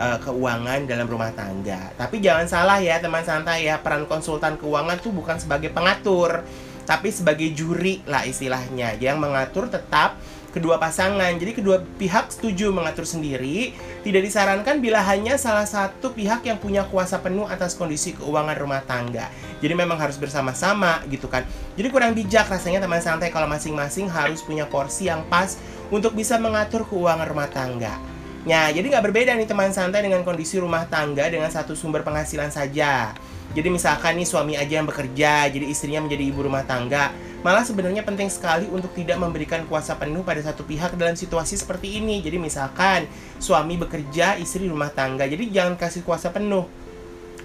eh, 0.02 0.18
keuangan 0.18 0.90
dalam 0.90 1.06
rumah 1.06 1.30
tangga 1.38 1.94
tapi 1.94 2.18
jangan 2.18 2.50
salah 2.50 2.82
ya 2.82 2.98
teman 2.98 3.22
santai 3.22 3.70
ya 3.70 3.78
peran 3.78 4.10
konsultan 4.10 4.58
keuangan 4.58 4.98
tuh 4.98 5.14
bukan 5.14 5.38
sebagai 5.38 5.70
pengatur 5.70 6.42
tapi 6.90 7.14
sebagai 7.14 7.54
juri 7.54 8.02
lah 8.10 8.26
istilahnya 8.26 8.98
yang 8.98 9.22
mengatur 9.22 9.70
tetap 9.70 10.18
kedua 10.52 10.78
pasangan. 10.78 11.32
Jadi 11.40 11.56
kedua 11.56 11.80
pihak 11.82 12.30
setuju 12.30 12.70
mengatur 12.76 13.08
sendiri. 13.08 13.74
Tidak 14.04 14.22
disarankan 14.22 14.84
bila 14.84 15.00
hanya 15.08 15.40
salah 15.40 15.66
satu 15.66 16.12
pihak 16.12 16.44
yang 16.46 16.60
punya 16.60 16.86
kuasa 16.86 17.24
penuh 17.24 17.48
atas 17.48 17.74
kondisi 17.74 18.14
keuangan 18.14 18.60
rumah 18.60 18.84
tangga. 18.84 19.32
Jadi 19.64 19.74
memang 19.74 19.98
harus 19.98 20.20
bersama-sama 20.20 21.02
gitu 21.08 21.32
kan. 21.32 21.48
Jadi 21.80 21.88
kurang 21.88 22.12
bijak 22.14 22.52
rasanya 22.52 22.84
teman 22.84 23.00
santai 23.00 23.32
kalau 23.32 23.48
masing-masing 23.48 24.12
harus 24.12 24.44
punya 24.44 24.68
porsi 24.68 25.08
yang 25.08 25.24
pas 25.32 25.56
untuk 25.90 26.14
bisa 26.14 26.36
mengatur 26.38 26.84
keuangan 26.86 27.26
rumah 27.26 27.48
tangga. 27.48 27.96
Nah, 28.42 28.74
jadi 28.74 28.90
nggak 28.90 29.06
berbeda 29.06 29.38
nih 29.38 29.46
teman 29.46 29.70
santai 29.70 30.02
dengan 30.02 30.26
kondisi 30.26 30.58
rumah 30.58 30.90
tangga 30.90 31.30
dengan 31.30 31.54
satu 31.54 31.78
sumber 31.78 32.02
penghasilan 32.02 32.50
saja. 32.50 33.14
Jadi 33.52 33.68
misalkan 33.70 34.18
nih 34.18 34.26
suami 34.26 34.58
aja 34.58 34.82
yang 34.82 34.88
bekerja, 34.88 35.46
jadi 35.52 35.66
istrinya 35.68 36.02
menjadi 36.02 36.24
ibu 36.26 36.50
rumah 36.50 36.66
tangga. 36.66 37.14
Malah 37.46 37.62
sebenarnya 37.62 38.02
penting 38.02 38.32
sekali 38.34 38.66
untuk 38.70 38.94
tidak 38.98 39.18
memberikan 39.22 39.66
kuasa 39.70 39.94
penuh 39.98 40.26
pada 40.26 40.42
satu 40.42 40.66
pihak 40.66 40.98
dalam 40.98 41.14
situasi 41.14 41.60
seperti 41.60 42.02
ini. 42.02 42.24
Jadi 42.24 42.42
misalkan 42.42 43.06
suami 43.38 43.78
bekerja, 43.78 44.42
istri 44.42 44.66
rumah 44.66 44.90
tangga. 44.90 45.30
Jadi 45.30 45.52
jangan 45.54 45.78
kasih 45.78 46.02
kuasa 46.02 46.34
penuh 46.34 46.66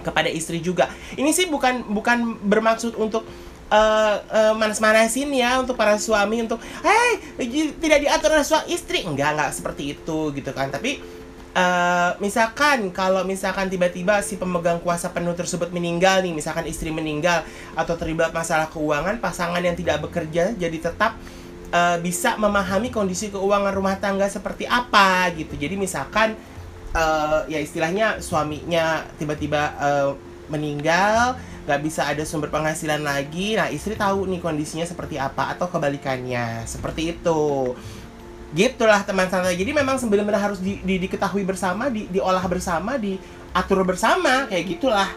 kepada 0.00 0.30
istri 0.30 0.62
juga. 0.62 0.88
Ini 1.18 1.28
sih 1.34 1.50
bukan 1.50 1.90
bukan 1.90 2.38
bermaksud 2.40 2.94
untuk 2.96 3.26
eh, 3.70 4.16
eh, 4.30 4.54
manas-manasin 4.54 5.30
ya 5.34 5.58
untuk 5.58 5.74
para 5.74 5.98
suami 5.98 6.46
untuk, 6.46 6.62
hey 6.82 7.18
tidak 7.82 7.98
diatur 8.06 8.38
oleh 8.38 8.46
suami 8.46 8.66
istri, 8.72 9.02
enggak 9.02 9.34
enggak 9.34 9.50
seperti 9.54 9.82
itu 9.98 10.18
gitu 10.34 10.50
kan. 10.54 10.70
Tapi 10.70 11.02
eh, 11.56 12.10
misalkan 12.22 12.94
kalau 12.94 13.26
misalkan 13.26 13.66
tiba-tiba 13.66 14.22
si 14.22 14.38
pemegang 14.38 14.78
kuasa 14.82 15.10
penuh 15.10 15.34
tersebut 15.34 15.74
meninggal 15.74 16.22
nih, 16.22 16.32
misalkan 16.34 16.66
istri 16.70 16.94
meninggal 16.94 17.42
atau 17.74 17.94
terlibat 17.98 18.30
masalah 18.30 18.70
keuangan, 18.70 19.18
pasangan 19.18 19.62
yang 19.62 19.74
tidak 19.74 20.02
bekerja 20.06 20.54
jadi 20.54 20.78
tetap 20.78 21.18
eh, 21.74 21.98
bisa 22.02 22.38
memahami 22.38 22.94
kondisi 22.94 23.34
keuangan 23.34 23.74
rumah 23.74 23.98
tangga 23.98 24.30
seperti 24.30 24.68
apa 24.70 25.26
gitu. 25.34 25.58
Jadi 25.58 25.74
misalkan 25.74 26.38
eh, 26.94 27.40
ya 27.50 27.58
istilahnya 27.58 28.22
suaminya 28.22 29.02
tiba-tiba 29.18 29.62
eh, 29.82 30.10
meninggal 30.46 31.34
nggak 31.66 31.80
bisa 31.82 32.06
ada 32.06 32.22
sumber 32.22 32.46
penghasilan 32.48 33.02
lagi 33.02 33.58
nah 33.58 33.66
istri 33.66 33.98
tahu 33.98 34.30
nih 34.30 34.38
kondisinya 34.38 34.86
seperti 34.86 35.18
apa 35.18 35.50
atau 35.50 35.66
kebalikannya 35.66 36.62
seperti 36.62 37.10
itu 37.18 37.74
gitulah 38.54 39.02
teman 39.02 39.26
santai 39.26 39.58
jadi 39.58 39.74
memang 39.74 39.98
sebenarnya 39.98 40.38
harus 40.38 40.62
di, 40.62 40.78
di- 40.80 41.02
diketahui 41.02 41.42
bersama 41.42 41.90
di, 41.90 42.06
diolah 42.06 42.46
bersama 42.46 42.94
diatur 42.96 43.82
bersama 43.82 44.46
kayak 44.46 44.78
gitulah 44.78 45.10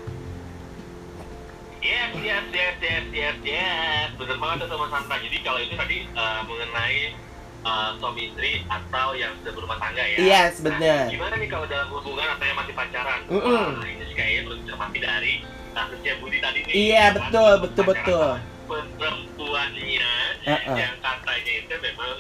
Yes, 1.80 2.12
yes, 2.20 2.44
yes, 2.52 2.76
yes, 2.84 3.06
yes, 3.16 3.38
yes. 3.40 4.08
Bener 4.20 4.36
banget 4.36 4.68
teman 4.68 4.92
santai. 4.92 5.24
Jadi 5.24 5.38
kalau 5.48 5.60
itu 5.64 5.80
tadi 5.80 6.04
eh, 6.04 6.40
mengenai 6.44 7.16
eh, 7.64 7.90
suami 8.04 8.22
istri 8.28 8.68
atau 8.68 9.16
yang 9.16 9.32
sudah 9.40 9.54
berumah 9.56 9.80
tangga 9.80 10.04
ya. 10.04 10.18
yes 10.20 10.60
Nah, 10.60 10.76
benar 10.76 11.08
gimana 11.08 11.40
nih 11.40 11.48
kalau 11.48 11.66
dalam 11.72 11.88
hubungan 11.88 12.28
atau 12.36 12.46
yang 12.46 12.58
masih 12.60 12.76
pacaran? 12.76 13.20
Mm-mm. 13.32 13.80
Wah, 13.80 13.88
ini 13.88 14.04
sih 14.12 14.16
kayaknya 14.16 14.42
belum 14.44 14.60
cermati 14.68 15.00
dari 15.00 15.34
kasusnya 15.80 16.14
Budi 16.20 16.38
tadi 16.44 16.60
nih. 16.68 16.74
Iya, 16.76 17.06
Kan? 17.08 17.16
betul, 17.16 17.52
betul, 17.64 17.84
betul. 17.88 18.30
Perempuannya 18.70 20.14
Uh-uh. 20.46 20.78
yang 20.78 20.96
katanya 21.00 21.54
itu 21.58 21.76
memang 21.80 22.16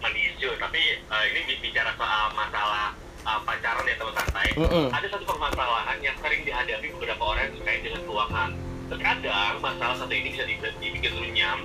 manis 0.00 0.22
issue 0.32 0.54
tapi 0.56 0.80
uh, 1.12 1.24
ini 1.28 1.60
bicara 1.60 1.92
soal 1.98 2.32
masalah 2.32 2.96
uh, 3.26 3.40
pacaran 3.44 3.84
ya 3.84 3.94
teman 4.00 4.14
santai 4.16 4.48
Mm-mm. 4.56 4.86
ada 4.88 5.06
satu 5.12 5.24
permasalahan 5.28 5.98
yang 6.00 6.16
sering 6.24 6.40
dihadapi 6.46 6.88
beberapa 6.96 7.20
orang 7.20 7.42
yang 7.50 7.54
terkait 7.60 7.80
dengan 7.84 8.00
keuangan 8.08 8.50
terkadang 8.88 9.54
masalah 9.60 9.96
satu 10.00 10.12
ini 10.14 10.32
bisa 10.32 10.44
dibi- 10.48 10.78
dibikin 10.80 11.12
runyam 11.20 11.58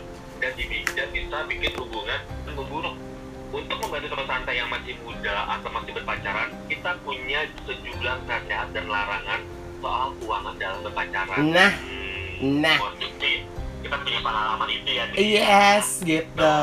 dan, 0.43 0.52
dan 0.58 1.08
bisa 1.15 1.38
bikin 1.48 1.74
hubungan 1.80 2.19
memburuk 2.50 2.95
untuk 3.56 3.78
membantu 3.80 4.08
teman 4.12 4.28
santai 4.28 4.56
yang 4.60 4.69
masih 4.74 4.93
muda 5.00 5.36
atau 5.48 5.69
masih 5.71 5.91
berpacaran 5.95 6.50
kita 6.67 6.91
punya 7.08 7.39
sejumlah 7.63 8.17
nasihat 8.28 8.67
dan 8.76 8.86
larangan 8.91 9.39
soal 9.86 10.10
keuangan 10.17 10.56
dalam 10.58 10.80
berpacaran. 10.82 11.38
Nah, 11.45 11.71
Hmm, 12.36 12.60
nah. 12.60 12.78
kita 13.86 13.95
punya 14.02 14.19
pengalaman 14.19 14.67
itu 14.74 14.89
ya 14.91 15.04
Di. 15.13 15.15
Yes, 15.38 16.02
gitu. 16.02 16.58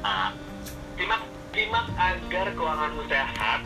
Ah, 0.00 0.30
simak 0.94 1.22
simak 1.50 1.86
agar 1.92 2.46
keuanganmu 2.54 3.02
sehat 3.10 3.60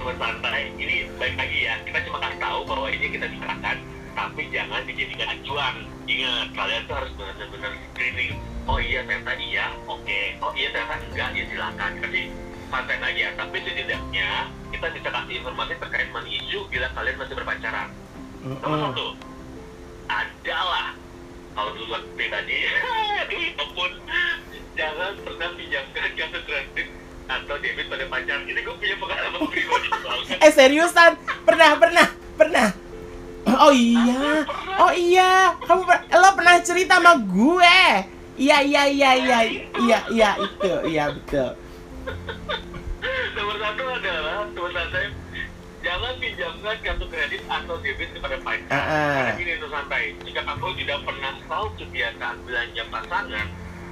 teman 0.00 0.16
santai 0.16 0.72
ini 0.74 1.12
baik 1.14 1.36
lagi 1.36 1.58
ya 1.60 1.76
kita 1.84 2.00
cuma 2.08 2.24
kasih 2.24 2.40
tahu 2.40 2.58
bahwa 2.64 2.88
ini 2.88 3.06
kita 3.12 3.28
bicarakan 3.28 3.76
tapi 4.16 4.42
jangan 4.48 4.80
dijadikan 4.88 5.28
acuan 5.28 5.74
ingat 6.08 6.48
kalian 6.56 6.82
tuh 6.88 6.94
harus 6.98 7.10
benar-benar 7.14 7.72
screening. 7.92 8.32
Oh 8.66 8.76
iya 8.76 9.00
ternyata 9.06 9.32
iya 9.38 9.66
oke. 9.86 10.20
Oh 10.42 10.52
iya 10.52 10.68
ternyata 10.74 10.94
enggak 11.06 11.28
ya 11.32 11.44
silakan. 11.48 11.90
Tapi 12.02 12.20
santai 12.70 12.96
aja 13.02 13.26
tapi 13.34 13.56
setidaknya 13.60 14.30
kita 14.70 14.86
bisa 14.94 15.08
kasih 15.10 15.34
informasi 15.42 15.72
terkait 15.76 16.08
money 16.14 16.38
issue 16.38 16.64
bila 16.70 16.86
kalian 16.94 17.16
masih 17.18 17.34
berpacaran 17.34 17.88
Nomor 18.40 18.72
Mm-mm. 18.72 18.82
satu 18.96 19.06
adalah 20.08 20.96
kalau 21.52 21.70
dulu 21.76 21.92
pribadi, 22.16 22.56
apa 23.52 23.64
pun 23.76 23.90
jangan 24.72 25.12
pernah 25.20 25.48
pinjamkan 25.60 26.08
kartu 26.16 26.40
kredit 26.48 26.88
atau 27.28 27.54
debit 27.60 27.86
pada 27.92 28.04
pacar. 28.08 28.38
Ini 28.48 28.60
gue 28.64 28.74
punya 28.80 28.96
pengalaman 28.96 29.40
pribadi. 29.44 29.88
Eh 30.46 30.52
seriusan? 30.56 31.20
Pernah, 31.44 31.76
pernah, 31.76 32.06
pernah. 32.40 32.68
Oh 33.60 33.74
iya, 33.76 34.46
oh 34.80 34.92
iya, 34.94 35.52
kamu 35.68 35.82
per- 35.84 36.08
lo 36.16 36.28
pernah 36.32 36.56
cerita 36.64 36.96
sama 36.96 37.20
gue. 37.20 37.78
Iya, 38.40 38.64
iya, 38.64 38.82
iya, 38.88 39.10
iya, 39.20 39.38
iya, 39.84 39.98
iya 40.08 40.30
itu, 40.40 40.72
iya 40.88 41.04
betul. 41.12 41.59
Nomor 43.36 43.56
satu 43.56 43.82
adalah 43.88 44.44
nomor 44.52 44.70
satu 44.74 44.98
jangan 45.80 46.12
pinjamkan 46.20 46.76
kartu 46.84 47.06
kredit 47.08 47.42
atau 47.48 47.76
debit 47.80 48.12
kepada 48.12 48.36
pacar. 48.44 48.84
Ah. 48.84 49.12
Karena 49.16 49.32
gini 49.40 49.52
tuh 49.56 49.70
santai, 49.72 50.04
jika 50.28 50.40
kamu 50.44 50.68
tidak 50.84 50.98
pernah 51.08 51.32
tahu 51.48 51.66
kebiasaan 51.80 52.36
belanja 52.44 52.82
pasangan, 52.92 53.46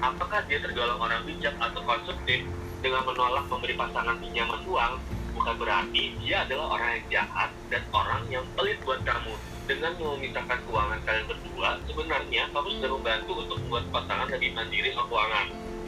apakah 0.05 0.41
dia 0.47 0.59
tergolong 0.61 1.01
orang 1.01 1.25
bijak 1.25 1.55
atau 1.57 1.81
konsumtif 1.83 2.45
dengan 2.85 3.03
menolak 3.09 3.45
memberi 3.49 3.75
pasangan 3.75 4.17
pinjaman 4.21 4.61
uang, 4.69 4.93
bukan 5.35 5.55
berarti 5.59 6.03
dia 6.23 6.45
adalah 6.45 6.77
orang 6.79 6.91
yang 7.01 7.07
jahat 7.11 7.51
dan 7.73 7.83
orang 7.91 8.23
yang 8.29 8.45
pelit 8.55 8.79
buat 8.85 9.01
kamu. 9.03 9.35
Dengan 9.69 9.93
memisahkan 10.01 10.65
keuangan 10.65 11.01
kalian 11.05 11.27
berdua, 11.29 11.71
sebenarnya 11.85 12.43
kamu 12.57 12.69
sudah 12.81 12.91
membantu 12.97 13.33
untuk 13.37 13.57
membuat 13.61 13.85
pasangan 13.93 14.29
lebih 14.33 14.57
mandiri 14.57 14.89
soal 14.97 15.05
keuangan. 15.13 15.47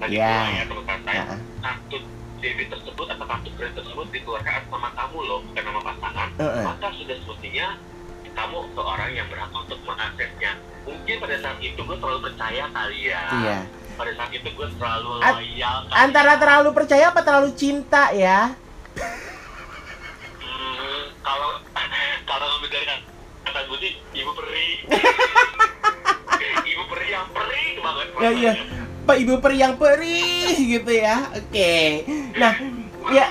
Ya. 0.08 0.32
pula 0.32 0.48
ya 0.52 0.62
teman 0.64 0.84
santai, 0.88 1.16
Ah, 1.20 1.38
kartu 1.60 1.96
debit 2.40 2.68
tersebut 2.72 3.06
atau 3.06 3.24
kartu 3.28 3.48
kredit 3.54 3.76
tersebut 3.84 4.06
dikeluarkan 4.10 4.52
atas 4.56 4.68
nama 4.72 4.90
kamu 4.96 5.18
loh, 5.28 5.38
bukan 5.44 5.62
nama 5.62 5.80
pasangan, 5.84 6.28
Heeh. 6.40 6.64
maka 6.64 6.88
sudah 6.96 7.16
semestinya 7.20 7.66
kamu 8.30 8.58
seorang 8.72 9.10
yang 9.12 9.26
berhak 9.28 9.52
untuk 9.52 9.78
mengaksesnya. 9.84 10.52
Mungkin 10.88 11.14
pada 11.20 11.36
saat 11.44 11.58
itu 11.60 11.76
gue 11.76 11.96
terlalu 12.00 12.20
percaya 12.32 12.64
kali 12.72 12.98
ya. 13.12 13.22
Iya. 13.36 13.58
Pada 14.00 14.12
saat 14.16 14.30
itu 14.32 14.48
gue 14.48 14.68
terlalu 14.80 15.10
loyal. 15.20 15.76
kali 15.84 15.92
Antara 15.92 16.32
ya. 16.34 16.40
terlalu 16.40 16.68
percaya 16.72 17.04
apa 17.12 17.20
terlalu 17.20 17.50
cinta 17.52 18.08
ya? 18.16 18.56
Hmm, 20.40 21.02
kalau 21.20 21.60
kalau 22.30 22.46
ngambil 22.56 22.68
dari 22.72 22.86
kata 23.44 23.60
gue 23.68 23.78
sih 23.84 23.92
ibu 24.16 24.30
peri. 24.32 24.68
ibu 26.72 26.82
peri 26.88 27.06
yang 27.12 27.28
peri 27.28 27.64
banget. 27.76 28.06
Ya, 28.24 28.30
iya. 28.32 28.52
Pak 29.10 29.18
Ibu 29.26 29.42
peri 29.42 29.58
yang 29.58 29.74
perih 29.74 30.54
gitu 30.78 30.92
ya. 30.94 31.34
Oke. 31.34 32.06
Nah, 32.38 32.54
ya 33.10 33.26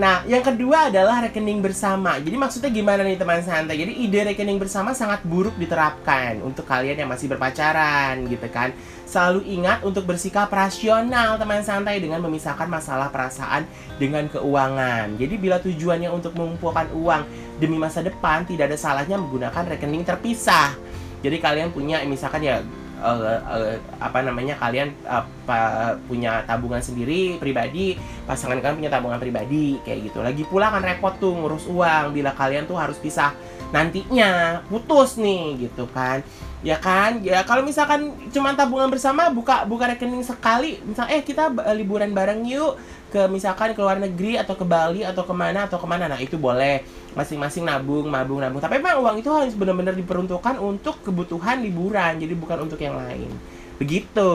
nah, 0.00 0.24
yang 0.24 0.40
kedua 0.40 0.88
adalah 0.88 1.20
rekening 1.28 1.60
bersama. 1.60 2.16
Jadi 2.16 2.40
maksudnya 2.40 2.72
gimana 2.72 3.04
nih 3.04 3.20
teman 3.20 3.44
santai? 3.44 3.76
Jadi 3.76 3.92
ide 4.00 4.32
rekening 4.32 4.56
bersama 4.56 4.96
sangat 4.96 5.20
buruk 5.28 5.52
diterapkan 5.60 6.40
untuk 6.40 6.64
kalian 6.64 7.04
yang 7.04 7.12
masih 7.12 7.28
berpacaran 7.28 8.24
gitu 8.32 8.48
kan. 8.48 8.72
Selalu 9.04 9.44
ingat 9.44 9.84
untuk 9.84 10.08
bersikap 10.08 10.48
rasional 10.48 11.36
teman 11.36 11.60
santai 11.60 12.00
dengan 12.00 12.24
memisahkan 12.24 12.64
masalah 12.64 13.12
perasaan 13.12 13.68
dengan 14.00 14.24
keuangan. 14.32 15.20
Jadi 15.20 15.36
bila 15.36 15.60
tujuannya 15.60 16.08
untuk 16.08 16.32
mengumpulkan 16.32 16.96
uang 16.96 17.28
demi 17.60 17.76
masa 17.76 18.00
depan, 18.00 18.48
tidak 18.48 18.72
ada 18.72 18.80
salahnya 18.80 19.20
menggunakan 19.20 19.68
rekening 19.76 20.08
terpisah. 20.08 20.72
Jadi 21.20 21.44
kalian 21.44 21.76
punya 21.76 22.00
misalkan 22.08 22.40
ya 22.40 22.64
eh, 22.96 23.40
eh, 23.40 23.76
apa 24.00 24.18
namanya 24.24 24.56
kalian 24.56 24.92
apa 25.04 25.94
punya 26.08 26.42
tabungan 26.48 26.80
sendiri 26.80 27.36
pribadi 27.36 27.94
pasangan 28.24 28.58
kalian 28.58 28.78
punya 28.80 28.92
tabungan 28.92 29.20
pribadi 29.20 29.78
kayak 29.84 30.10
gitu. 30.10 30.24
Lagi 30.24 30.42
pula 30.48 30.72
kan 30.72 30.82
repot 30.82 31.14
tuh 31.20 31.36
ngurus 31.36 31.68
uang 31.68 32.16
bila 32.16 32.32
kalian 32.32 32.64
tuh 32.64 32.76
harus 32.80 32.96
pisah 32.96 33.36
nantinya 33.74 34.62
putus 34.70 35.18
nih 35.18 35.68
gitu 35.68 35.86
kan. 35.90 36.22
Ya 36.62 36.78
kan? 36.78 37.22
Ya 37.22 37.42
kalau 37.46 37.62
misalkan 37.62 38.14
cuma 38.34 38.54
tabungan 38.54 38.90
bersama 38.90 39.30
buka 39.30 39.66
buka 39.66 39.90
rekening 39.90 40.22
sekali. 40.22 40.82
Misal 40.82 41.06
eh 41.10 41.22
kita 41.22 41.50
liburan 41.74 42.14
bareng 42.14 42.46
yuk. 42.46 42.78
Ke 43.06 43.30
misalkan 43.30 43.70
ke 43.70 43.80
luar 43.80 44.02
negeri 44.02 44.34
atau 44.34 44.58
ke 44.58 44.66
Bali 44.66 45.06
atau 45.06 45.22
ke 45.22 45.30
mana 45.30 45.70
atau 45.70 45.78
ke 45.78 45.86
mana 45.86 46.10
nah 46.10 46.18
itu 46.18 46.34
boleh. 46.34 46.82
Masing-masing 47.14 47.62
nabung 47.62 48.10
nabung 48.10 48.42
nabung. 48.42 48.58
Tapi 48.58 48.82
memang 48.82 49.02
uang 49.02 49.16
itu 49.22 49.30
harus 49.30 49.54
benar-benar 49.54 49.94
diperuntukkan 49.94 50.58
untuk 50.58 51.02
kebutuhan 51.06 51.62
liburan. 51.62 52.18
Jadi 52.18 52.34
bukan 52.34 52.66
untuk 52.66 52.82
yang 52.82 52.98
lain. 52.98 53.30
Begitu. 53.78 54.32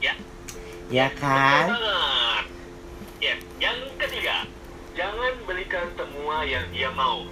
Ya. 0.00 0.14
ya 0.92 1.08
kan. 1.16 1.74
Ya, 3.24 3.34
yang 3.56 3.78
ketiga, 3.96 4.44
jangan 4.92 5.32
belikan 5.48 5.88
semua 5.96 6.44
yang 6.44 6.68
dia 6.70 6.92
mau. 6.92 7.24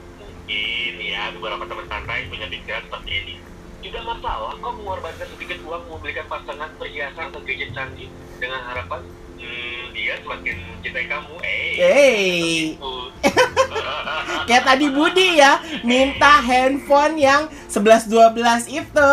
Mungkin 0.43 0.99
ya 0.99 1.31
beberapa 1.39 1.63
teman 1.71 1.87
santai 1.87 2.27
punya 2.27 2.51
pikiran 2.51 2.83
seperti 2.91 3.11
ini. 3.15 3.35
Tidak 3.79 4.03
masalah 4.03 4.59
kok 4.59 4.75
mengorbankan 4.75 5.27
sedikit 5.39 5.63
uang 5.63 5.87
membelikan 5.87 6.27
pasangan 6.27 6.67
perhiasan 6.83 7.31
atau 7.31 7.41
gadget 7.47 7.71
canggih 7.71 8.11
dengan 8.43 8.59
harapan 8.67 9.07
hmm, 9.39 9.83
dia 9.95 10.19
semakin 10.19 10.57
mencintai 10.59 11.07
kamu. 11.07 11.35
Eh, 11.47 11.71
Hey. 11.79 12.75
Kayak 14.51 14.65
tadi 14.67 14.87
Budi 14.91 15.39
ya, 15.39 15.63
minta 15.87 16.43
handphone 16.43 17.23
yang 17.23 17.47
11-12 17.71 18.67
itu. 18.67 19.11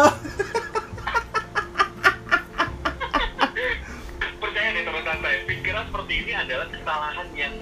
percaya 4.42 4.70
deh 4.74 4.82
teman 4.82 5.04
santai 5.06 5.46
pikiran 5.46 5.84
seperti 5.94 6.14
ini 6.26 6.34
adalah 6.34 6.68
kesalahan 6.74 7.28
yang 7.38 7.54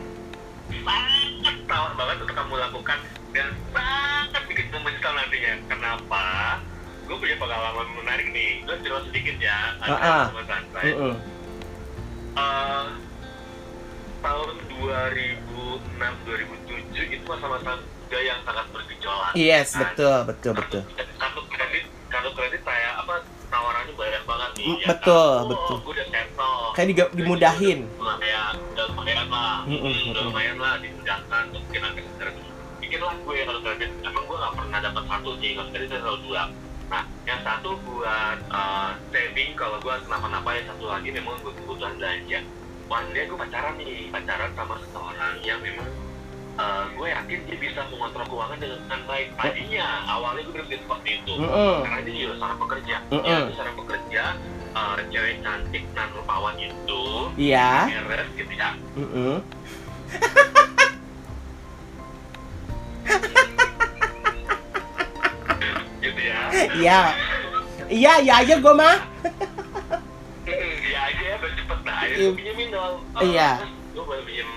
sangat 0.88 1.56
salah 1.66 1.92
banget 1.94 2.18
untuk 2.22 2.34
kamu 2.34 2.54
lakukan 2.58 3.00
dan 3.30 3.48
sangat 3.70 4.44
bikin 4.48 4.66
kamu 4.68 4.84
menyesal 4.84 5.14
nantinya 5.14 5.52
kenapa 5.68 6.24
gue 7.04 7.16
punya 7.16 7.36
pengalaman 7.38 7.88
menarik 7.94 8.28
nih 8.30 8.64
gue 8.64 8.76
cerita 8.80 9.02
sedikit 9.06 9.36
ya 9.38 9.58
Ah, 9.78 9.88
ah. 9.88 9.96
ada 9.98 10.30
teman 10.30 10.46
santai 10.46 10.84
Mm-mm. 10.90 11.14
Eh, 12.38 12.86
tahun 14.20 14.50
2006-2007 14.70 15.98
itu 17.10 17.26
masa-masa 17.26 17.72
muda 17.78 18.20
yang 18.20 18.40
sangat 18.44 18.66
bergejolak 18.70 19.32
Yes, 19.34 19.72
kan? 19.72 19.80
betul, 19.84 20.18
betul, 20.26 20.52
betul. 20.56 20.82
kartu 21.18 21.42
kredit 21.48 21.84
kartu 22.08 22.30
kredit 22.32 22.62
kayak 22.62 22.94
apa 22.98 23.16
tawarannya 23.48 23.94
banyak 23.94 24.24
banget 24.24 24.50
nih 24.54 24.66
Mm, 24.68 24.78
ya 24.78 24.88
betul, 24.88 25.30
kan? 25.30 25.40
Oh, 25.40 25.48
betul. 25.48 25.78
gue 25.80 25.94
udah 25.94 26.08
settle 26.08 26.58
Kayak 26.72 26.88
diga- 26.90 27.12
dimudahin. 27.14 27.80
lumayan 27.98 28.54
udah 28.68 28.86
lumayan 28.90 29.28
lah. 29.28 29.58
Mm-mm, 29.64 29.82
Hmm, 29.90 30.10
udah 30.10 30.24
lumayan 30.26 30.58
lah 30.58 30.74
dimudahkan 30.78 31.44
untuk 31.50 31.64
kita 31.68 31.88
kesedaran 31.92 32.34
bikinlah 32.78 33.16
gue 33.18 33.38
kalau 33.44 33.60
kredit 33.62 33.92
emang 34.00 34.24
gue 34.24 34.38
gak 34.38 34.54
pernah 34.54 34.80
dapat 34.80 35.04
satu 35.06 35.30
sih 35.38 35.52
kalau 35.54 35.70
kredit 35.70 35.90
selalu 35.94 36.20
dua. 36.24 36.42
Nah 36.88 37.04
yang 37.24 37.42
satu 37.42 37.70
buat 37.82 38.40
uh, 38.50 38.90
saving 39.10 39.52
kalau 39.54 39.78
gue 39.78 39.96
kenapa-napa 40.02 40.50
yang 40.54 40.66
satu 40.68 40.86
lagi 40.88 41.10
memang 41.10 41.36
gue 41.38 41.52
kebutuhan 41.54 41.94
belanja. 41.96 42.40
One 42.88 43.08
day 43.12 43.24
gue 43.24 43.36
pacaran 43.36 43.76
nih 43.76 44.08
pacaran 44.08 44.52
sama 44.54 44.76
seseorang 44.80 45.36
yang 45.42 45.60
memang 45.60 45.88
uh, 46.58 46.84
gue 46.92 47.08
yakin 47.08 47.40
dia 47.46 47.58
bisa 47.58 47.80
mengontrol 47.88 48.26
keuangan 48.28 48.58
dengan 48.58 49.02
baik 49.06 49.28
tadinya 49.34 49.86
awalnya 50.08 50.42
gue 50.44 50.54
berpikir 50.54 50.80
seperti 50.84 51.10
itu 51.22 51.34
Mm-mm. 51.38 51.76
karena 51.82 52.00
dia 52.04 52.16
juga 52.20 52.36
seorang 52.38 52.60
pekerja 52.60 52.96
Mm-mm. 53.10 53.26
ya 53.26 53.38
dia 53.40 53.56
seorang 53.56 53.78
pekerja 53.78 54.24
uh, 54.74 54.96
cewek 55.08 55.36
cantik 55.42 55.84
dan 55.94 56.08
rupawan 56.14 56.56
itu 56.58 57.04
Iya. 57.38 57.72
beres 58.04 58.30
gitu 58.34 58.54
ya 58.54 58.70
Mm-mm. 58.96 59.38
gitu 66.00 66.22
ya 66.22 66.40
Iya. 66.74 67.00
Iya, 67.88 68.14
iya 68.20 68.34
aja 68.44 68.56
gue 68.60 68.74
mah. 68.76 68.98
dia 70.48 71.00
aja 71.04 71.24
ya 71.24 71.36
cepet 71.40 71.80
pinjemin 72.36 72.68
dong 72.72 73.00
uh, 73.16 73.24
Iya. 73.24 73.64
gue 73.92 74.04
boleh 74.04 74.24
pinjem 74.24 74.48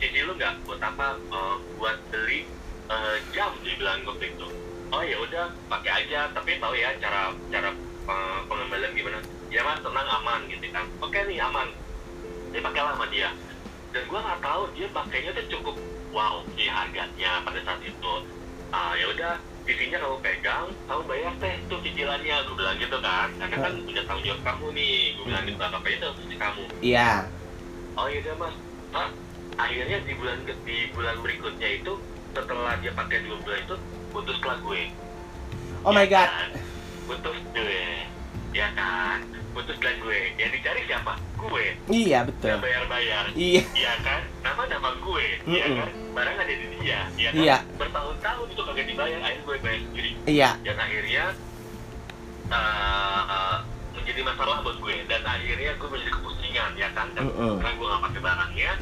cici 0.00 0.24
lu 0.24 0.32
nggak 0.34 0.64
buat 0.64 0.80
apa 0.80 1.20
Uh, 1.30 1.56
buat 1.78 2.00
beli 2.10 2.48
uh, 2.90 3.16
jam 3.30 3.54
dia 3.62 3.78
bilang 3.78 4.02
gue 4.02 4.26
itu 4.26 4.48
oh 4.90 5.02
ya 5.02 5.16
udah 5.22 5.46
pakai 5.70 6.04
aja. 6.04 6.30
Tapi 6.34 6.58
tahu 6.58 6.74
ya 6.74 6.90
cara 6.98 7.30
cara 7.50 7.70
uh, 8.10 8.38
pengembalian 8.50 8.92
gimana? 8.94 9.20
Ya 9.50 9.62
mas 9.62 9.78
tenang 9.82 10.08
aman 10.20 10.40
gitu 10.50 10.66
kan. 10.74 10.86
Oke 11.02 11.18
nih 11.26 11.38
aman. 11.42 11.70
Dia 12.50 12.60
pakailah 12.62 12.94
sama 12.98 13.06
dia. 13.10 13.30
Dan 13.90 14.02
gue 14.06 14.20
nggak 14.20 14.40
tahu 14.42 14.62
dia 14.74 14.86
pakainya 14.90 15.30
tuh 15.34 15.46
cukup 15.50 15.76
wow 16.10 16.42
di 16.54 16.66
harganya 16.66 17.42
pada 17.46 17.60
saat 17.62 17.80
itu. 17.82 18.12
Ah 18.70 18.94
ya 18.98 19.06
udah 19.10 19.32
TV-nya 19.66 20.02
kamu 20.02 20.18
pegang 20.24 20.66
kamu 20.90 21.02
bayar 21.06 21.32
teh 21.38 21.54
tuh 21.70 21.78
cicilannya. 21.82 22.36
Gue 22.50 22.56
bilang 22.58 22.76
gitu 22.78 22.98
kan. 22.98 23.28
Karena 23.38 23.56
kan 23.70 23.72
udah 23.86 24.04
tanggung 24.06 24.26
jawab 24.26 24.42
kamu 24.42 24.66
nih. 24.74 24.98
Gue 25.14 25.24
bilang 25.30 25.44
gitu 25.46 25.62
apa 25.62 25.86
itu 25.86 26.08
kamu. 26.34 26.64
Iya. 26.82 27.10
oh 27.98 28.06
iya 28.06 28.32
mas. 28.38 28.54
Ah, 28.90 29.10
akhirnya 29.62 29.98
di 30.00 30.12
bulan 30.14 30.38
di 30.64 30.76
bulan 30.90 31.16
berikutnya 31.20 31.68
itu 31.76 31.92
setelah 32.30 32.74
dia 32.78 32.92
pakai 32.92 33.18
dua 33.22 33.36
bulan 33.40 33.60
itu 33.60 33.76
putuslah 34.10 34.56
gue 34.60 34.82
Oh 35.80 35.90
my 35.90 36.04
Ya 36.04 36.10
god. 36.10 36.28
kan? 36.28 36.50
putus 37.06 37.38
gue 37.50 37.82
ya 38.50 38.68
kan 38.72 39.18
putuslah 39.50 39.94
gue 39.96 40.18
yang 40.36 40.50
dicari 40.50 40.82
siapa 40.84 41.14
gue 41.34 41.64
Iya 41.88 42.18
betul. 42.22 42.48
yang 42.48 42.60
bayar-bayar 42.60 43.24
Iya. 43.32 43.62
Iya 43.72 43.92
kan? 44.00 44.20
Nama 44.40 44.62
nama 44.68 44.90
gue, 44.96 45.26
iya 45.44 45.64
Mm-mm. 45.64 45.78
kan? 45.80 45.90
Barang 46.10 46.36
ada 46.36 46.52
di 46.52 46.66
dia, 46.76 47.00
iya 47.14 47.28
kan? 47.30 47.40
Iya. 47.40 47.56
Bertahun-tahun 47.76 48.46
itu 48.48 48.62
kagak 48.62 48.86
dibayar, 48.86 49.18
akhirnya 49.20 49.42
gue 49.42 49.56
bayar 49.58 49.80
sendiri. 49.82 50.10
Iya. 50.26 50.50
Dan 50.62 50.76
akhirnya 50.76 51.24
uh, 52.50 53.22
uh, 53.24 53.56
menjadi 54.10 54.26
masalah 54.26 54.58
buat 54.66 54.76
gue. 54.82 54.94
Dan 55.06 55.22
akhirnya 55.22 55.70
gue 55.78 55.86
menjadi 55.86 56.12
kepusingan, 56.18 56.70
ya 56.74 56.88
kan? 56.98 57.06
Dan 57.14 57.30
Mm-mm. 57.30 57.62
karena 57.62 57.78
gue 57.78 57.86
gak 57.86 58.02
pakai 58.10 58.20
barangnya, 58.26 58.72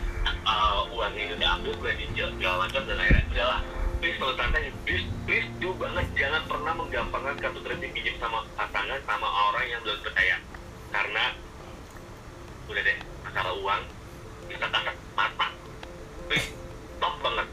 uh, 0.49 0.81
uangnya 0.89 1.23
udah 1.29 1.39
diambil, 1.45 1.73
gue 1.77 1.93
dicil, 2.01 2.27
segala 2.33 2.57
macam, 2.65 2.83
dan 2.89 2.97
akhirnya 2.97 3.25
udahlah. 3.29 3.61
Please 4.01 4.17
kalau 4.17 4.35
santai, 4.41 4.73
please, 4.89 5.07
please 5.29 5.49
do 5.61 5.69
banget 5.77 6.07
jangan 6.17 6.43
pernah 6.49 6.73
menggampangkan 6.81 7.35
kartu 7.37 7.61
kredit 7.61 7.91
pinjam 7.93 8.17
sama 8.17 8.41
pasangan 8.57 9.01
sama 9.05 9.29
orang 9.53 9.67
yang 9.69 9.81
belum 9.85 10.01
percaya. 10.01 10.37
Karena 10.89 11.25
udah 12.69 12.83
deh 12.85 12.99
masalah 13.25 13.53
uang 13.65 13.83
bisa 14.45 14.67
kasar 14.69 14.93
mata 15.17 15.49
please 16.29 16.53
stop 17.01 17.17
banget 17.25 17.49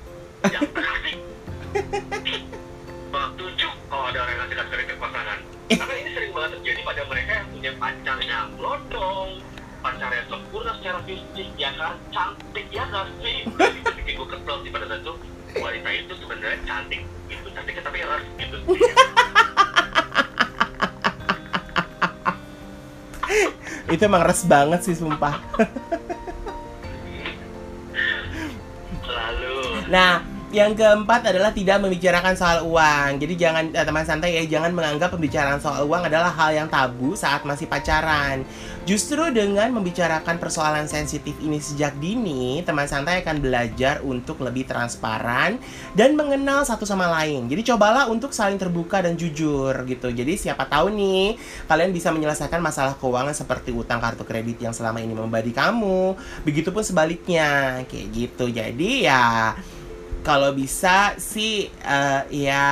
jangan 0.52 0.72
kasih 0.76 1.16
tujuh 3.40 3.72
kalau 3.88 4.04
ada 4.12 4.18
orang 4.28 4.32
yang 4.36 4.42
ngasih 4.44 4.56
kartu 4.60 4.72
kredit 4.76 4.98
pasangan 5.00 5.40
karena 5.72 5.94
ini 5.98 6.10
sering 6.14 6.32
banget 6.36 6.50
terjadi 6.60 6.82
pada 6.84 7.02
mereka 7.10 7.32
yang 7.32 7.45
punya 7.66 7.82
pacar 7.82 8.22
yang 8.22 8.54
blondong 8.62 9.42
pacar 9.82 10.14
yang 10.14 10.30
sempurna 10.30 10.78
secara 10.78 11.02
fisik 11.02 11.50
ya 11.58 11.74
kan 11.74 11.98
cantik 12.14 12.70
ya 12.70 12.86
gak 12.94 13.10
sih? 13.26 13.42
Itu 13.42 13.90
bikin 13.90 14.22
gue 14.22 14.28
kesel 14.38 14.62
sih 14.62 14.70
pada 14.70 14.86
saat 14.86 15.02
itu. 15.02 15.14
Wanita 15.58 15.90
itu 15.90 16.14
sebenarnya 16.22 16.62
cantik 16.62 17.02
gitu 17.26 17.50
cantiknya 17.58 17.82
tapi 17.82 18.06
res 18.06 18.22
gitu. 18.38 18.58
Itu 23.98 24.02
emang 24.06 24.22
res 24.30 24.46
banget 24.46 24.86
sih 24.86 24.94
sumpah. 24.94 25.34
lalu 29.10 29.82
Nah, 29.90 30.22
yang 30.56 30.72
keempat 30.72 31.36
adalah 31.36 31.52
tidak 31.52 31.84
membicarakan 31.84 32.40
soal 32.40 32.64
uang. 32.64 33.20
Jadi 33.20 33.34
jangan 33.36 33.76
eh, 33.76 33.84
teman 33.84 34.08
santai 34.08 34.40
ya, 34.40 34.44
jangan 34.48 34.72
menganggap 34.72 35.12
pembicaraan 35.12 35.60
soal 35.60 35.84
uang 35.84 36.08
adalah 36.08 36.32
hal 36.32 36.56
yang 36.56 36.72
tabu 36.72 37.12
saat 37.20 37.44
masih 37.44 37.68
pacaran. 37.68 38.48
Justru 38.88 39.34
dengan 39.36 39.68
membicarakan 39.76 40.40
persoalan 40.40 40.88
sensitif 40.88 41.36
ini 41.44 41.60
sejak 41.60 42.00
dini, 42.00 42.64
teman 42.64 42.88
santai 42.88 43.20
akan 43.26 43.44
belajar 43.44 44.00
untuk 44.06 44.40
lebih 44.40 44.64
transparan 44.64 45.60
dan 45.92 46.16
mengenal 46.16 46.64
satu 46.64 46.88
sama 46.88 47.12
lain. 47.12 47.52
Jadi 47.52 47.76
cobalah 47.76 48.08
untuk 48.08 48.32
saling 48.32 48.56
terbuka 48.56 49.04
dan 49.04 49.20
jujur 49.20 49.76
gitu. 49.84 50.08
Jadi 50.14 50.40
siapa 50.40 50.70
tahu 50.72 50.94
nih 50.94 51.36
kalian 51.68 51.92
bisa 51.92 52.14
menyelesaikan 52.16 52.64
masalah 52.64 52.96
keuangan 52.96 53.36
seperti 53.36 53.76
utang 53.76 54.00
kartu 54.00 54.24
kredit 54.24 54.62
yang 54.64 54.72
selama 54.72 55.04
ini 55.04 55.12
membebani 55.12 55.52
kamu. 55.52 56.16
Begitupun 56.48 56.86
sebaliknya, 56.86 57.82
kayak 57.90 58.08
gitu. 58.14 58.48
Jadi 58.54 59.10
ya 59.10 59.58
kalau 60.26 60.58
bisa 60.58 61.14
sih 61.22 61.70
eh, 61.70 62.22
ya 62.34 62.66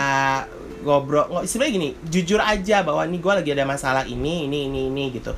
ngobrol 0.82 1.30
ngo- 1.30 1.46
sebenarnya 1.46 1.74
gini 1.78 1.90
jujur 2.10 2.42
aja 2.42 2.82
bahwa 2.82 3.06
nih 3.06 3.20
gue 3.22 3.34
lagi 3.40 3.52
ada 3.54 3.64
masalah 3.70 4.04
ini 4.10 4.50
ini 4.50 4.68
ini 4.68 4.90
ini 4.90 5.04
gitu. 5.14 5.32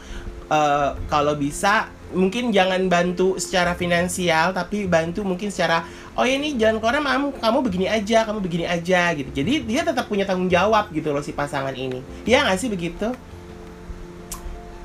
Eh, 0.48 0.90
kalau 1.12 1.36
bisa 1.36 1.92
mungkin 2.16 2.56
jangan 2.56 2.80
bantu 2.88 3.36
secara 3.36 3.76
finansial 3.76 4.56
tapi 4.56 4.88
bantu 4.88 5.28
mungkin 5.28 5.52
secara 5.52 5.84
oh 6.16 6.24
ya 6.24 6.40
ini 6.40 6.56
jangan 6.56 6.80
keluar 6.80 7.04
mam 7.04 7.36
kamu 7.36 7.60
begini 7.66 7.86
aja 7.92 8.24
kamu 8.24 8.40
begini 8.40 8.66
aja 8.66 9.12
gitu. 9.12 9.30
Jadi 9.36 9.68
dia 9.68 9.84
tetap 9.84 10.08
punya 10.08 10.24
tanggung 10.24 10.48
jawab 10.48 10.88
gitu 10.96 11.12
loh 11.12 11.20
si 11.20 11.36
pasangan 11.36 11.76
ini. 11.76 12.00
Iya 12.24 12.48
nggak 12.48 12.58
sih 12.58 12.70
begitu 12.72 13.12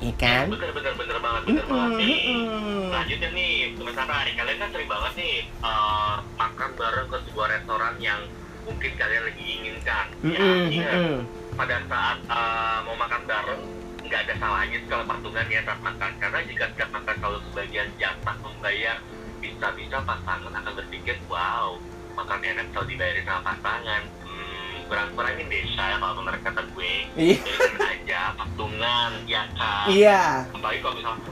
Iya 0.01 0.13
kan 0.17 0.49
bener 0.49 0.73
bener 0.73 0.93
bener 0.97 1.17
banget 1.21 1.41
bener 1.45 1.65
banget 1.69 1.91
nih. 2.01 2.17
Selanjutnya 2.89 3.29
nih, 3.37 3.53
sementara 3.77 4.15
nih, 4.25 4.33
kalian 4.33 4.57
kan 4.57 4.69
sering 4.73 4.89
banget 4.89 5.13
nih 5.13 5.35
uh, 5.61 6.15
makan 6.41 6.69
bareng 6.73 7.07
ke 7.07 7.17
sebuah 7.29 7.47
restoran 7.53 7.95
yang 8.01 8.21
mungkin 8.65 8.91
kalian 8.97 9.23
lagi 9.29 9.43
inginkan. 9.45 10.05
Ya, 10.25 10.37
Mm-mm, 10.41 10.61
iya. 10.73 10.91
mm-mm. 10.91 11.17
Pada 11.53 11.77
saat 11.85 12.17
uh, 12.29 12.77
mau 12.89 12.97
makan 12.97 13.21
bareng, 13.29 13.61
nggak 14.05 14.21
ada 14.25 14.33
salahnya 14.41 14.77
segala 14.85 15.03
patungan 15.05 15.45
ya 15.53 15.61
saat 15.69 15.81
makan. 15.85 16.11
Karena 16.17 16.39
jika 16.49 16.65
setiap 16.73 16.89
makan 16.97 17.15
kalau 17.21 17.37
sebagian 17.49 17.89
jatah 18.01 18.35
membayar, 18.41 18.97
bisa-bisa 19.37 19.97
pasangan 20.01 20.51
akan 20.51 20.73
berpikir, 20.81 21.15
wow, 21.29 21.77
makan 22.17 22.39
enak 22.41 22.65
kalau 22.73 22.85
dibayarin 22.89 23.25
sama 23.25 23.53
pasangan. 23.53 24.01
Kurang-kurangin 24.91 25.47
deh 25.47 25.63
saya 25.71 25.95
kalau 25.95 26.19
menurut 26.19 26.41
kata 26.43 26.61
gue. 26.67 26.93
Iya. 27.15 27.39
Aja 27.79 28.21
patungan, 28.35 29.11
ya 29.23 29.47
kan? 29.55 29.87
iya 29.87 30.43
apalagi 30.51 30.83
kalau 30.83 30.93
misalnya 30.93 31.23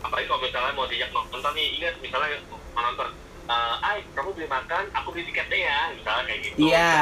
apalagi 0.00 0.26
kalau 0.26 0.40
misalnya 0.40 0.72
mau 0.72 0.86
diajak 0.86 1.10
nonton 1.12 1.52
nih 1.52 1.66
ingat 1.76 1.94
misalnya 2.00 2.40
mau 2.48 2.82
nonton 2.82 3.08
eh 3.44 3.74
ay 3.84 3.98
kamu 4.10 4.32
beli 4.32 4.48
makan 4.48 4.84
aku 4.90 5.08
beli 5.10 5.24
tiketnya 5.24 5.58
ya 5.60 5.78
misalnya 5.92 6.24
kayak 6.24 6.40
gitu 6.42 6.56
Iya. 6.64 6.92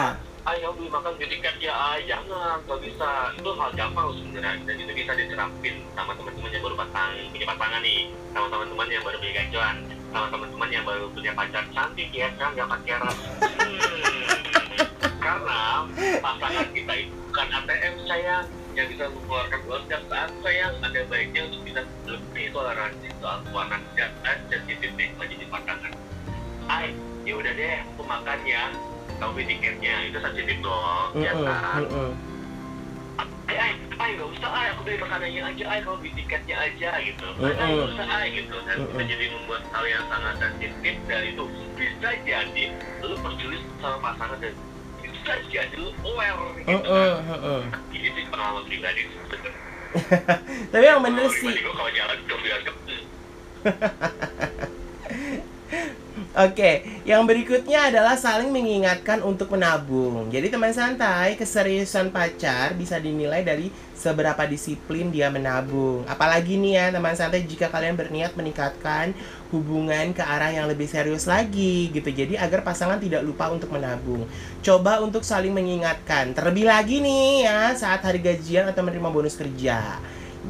ay 0.42 0.56
kamu 0.58 0.74
beli 0.74 0.90
makan 0.90 1.10
beli 1.14 1.28
tiket 1.30 1.54
ya 1.58 1.72
ay 1.72 2.00
jangan 2.04 2.26
kalau 2.60 2.80
bisa 2.80 3.08
itu 3.32 3.50
hal 3.54 3.70
gampang 3.72 4.06
sebenarnya 4.12 4.52
dan 4.66 4.74
itu 4.76 4.92
bisa 4.94 5.12
diterapin 5.14 5.74
sama 5.94 6.12
teman-teman 6.12 6.50
yang 6.50 6.62
baru 6.62 6.76
pasang 6.76 7.10
punya 7.30 7.46
pasangan 7.46 7.80
nih 7.80 8.00
sama 8.30 8.46
teman-teman 8.48 8.86
yang 8.88 9.02
baru 9.02 9.16
beli 9.16 9.32
gacuan 9.32 9.76
sama 10.10 10.26
teman-teman 10.28 10.68
yang 10.70 10.84
baru 10.84 11.04
punya 11.08 11.32
pacar 11.32 11.64
cantik 11.70 12.08
ya 12.10 12.28
kan 12.34 12.50
gak 12.52 12.68
pakai 12.68 12.94
ras 12.98 13.16
Hmm. 13.60 13.78
karena 15.30 15.86
pasangan 16.18 16.66
kita 16.74 16.92
itu 17.06 17.14
bukan 17.30 17.46
ATM 17.62 17.94
sayang. 18.10 18.46
Yang 18.70 18.86
bisa 18.94 19.04
mengeluarkan 19.10 19.60
uang 19.66 19.82
setiap 19.86 20.02
saat 20.10 20.30
sayang. 20.42 20.74
Ada 20.82 21.00
baiknya 21.06 21.40
untuk 21.50 21.62
kita 21.66 21.82
lebih 22.06 22.44
toleransi 22.54 23.08
soal 23.22 23.38
keuangan 23.46 23.82
dan 23.94 24.10
sensitif 24.50 24.90
menjadi 24.94 25.46
pasangan. 25.50 25.92
Ay 26.66 26.94
ya 27.22 27.34
udah 27.38 27.52
deh 27.54 27.78
aku 27.94 28.02
makan 28.02 28.38
ya. 28.42 28.64
Kamu 29.20 29.36
beli 29.36 29.46
tiketnya 29.52 29.94
itu 30.08 30.18
sensitif 30.18 30.56
dong 30.64 31.12
ya 31.20 31.32
kan? 31.36 31.84
ay 33.50 33.58
ay 33.58 33.72
ay 33.98 34.10
nggak 34.14 34.30
usah 34.32 34.50
ay 34.54 34.66
aku 34.70 34.80
beli 34.86 34.96
makanannya 35.02 35.42
aja 35.42 35.64
ay 35.66 35.78
kamu 35.82 35.96
beli 36.00 36.12
tiketnya 36.22 36.56
aja 36.56 36.90
gitu. 37.02 37.26
Ay 37.42 37.52
ay, 37.58 37.70
nggak 37.74 37.90
usah 37.92 38.06
ay 38.06 38.26
gitu. 38.32 38.56
Dan 38.64 38.76
Mm-mm. 38.86 39.04
jadi 39.04 39.26
membuat 39.34 39.62
hal 39.74 39.84
yang 39.90 40.04
sangat 40.08 40.34
sensitif 40.38 40.94
dan 41.10 41.22
itu 41.26 41.44
bisa 41.74 42.08
jadi 42.22 42.64
lu 43.02 43.16
perjulis 43.20 43.62
sama 43.82 43.98
pasangan 44.00 44.38
dan 44.40 44.54
bisa 44.54 44.69
jadi 45.50 45.74
lu 45.76 45.90
aware 46.04 46.36
gitu 46.56 46.70
Mm-mm, 46.70 46.86
kan 46.86 47.10
mm-mm. 47.28 47.60
ini 47.92 48.08
sih 48.14 48.24
pengalaman 48.30 48.64
pribadi 48.66 49.02
Tapi 50.70 50.86
yang 50.86 51.02
bener 51.02 51.26
sih. 51.34 51.50
kalau 51.50 51.90
jalan 51.90 52.18
Oke, 56.30 56.86
yang 57.02 57.26
berikutnya 57.26 57.90
adalah 57.90 58.14
saling 58.14 58.54
mengingatkan 58.54 59.18
untuk 59.18 59.50
menabung. 59.50 60.30
Jadi 60.30 60.46
teman 60.46 60.70
santai, 60.70 61.34
keseriusan 61.34 62.14
pacar 62.14 62.78
bisa 62.78 63.02
dinilai 63.02 63.42
dari 63.42 63.74
seberapa 63.98 64.38
disiplin 64.46 65.10
dia 65.10 65.26
menabung. 65.26 66.06
Apalagi 66.06 66.54
nih 66.54 66.78
ya 66.78 66.86
teman 66.94 67.18
santai 67.18 67.42
jika 67.42 67.66
kalian 67.66 67.98
berniat 67.98 68.38
meningkatkan 68.38 69.10
hubungan 69.50 70.14
ke 70.14 70.22
arah 70.22 70.54
yang 70.54 70.70
lebih 70.70 70.86
serius 70.86 71.26
lagi 71.26 71.90
gitu. 71.90 72.06
Jadi 72.14 72.38
agar 72.38 72.62
pasangan 72.62 73.02
tidak 73.02 73.26
lupa 73.26 73.50
untuk 73.50 73.74
menabung. 73.74 74.22
Coba 74.62 75.02
untuk 75.02 75.26
saling 75.26 75.50
mengingatkan. 75.50 76.30
Terlebih 76.30 76.70
lagi 76.70 77.02
nih 77.02 77.50
ya 77.50 77.74
saat 77.74 78.06
hari 78.06 78.22
gajian 78.22 78.70
atau 78.70 78.86
menerima 78.86 79.10
bonus 79.10 79.34
kerja. 79.34 79.98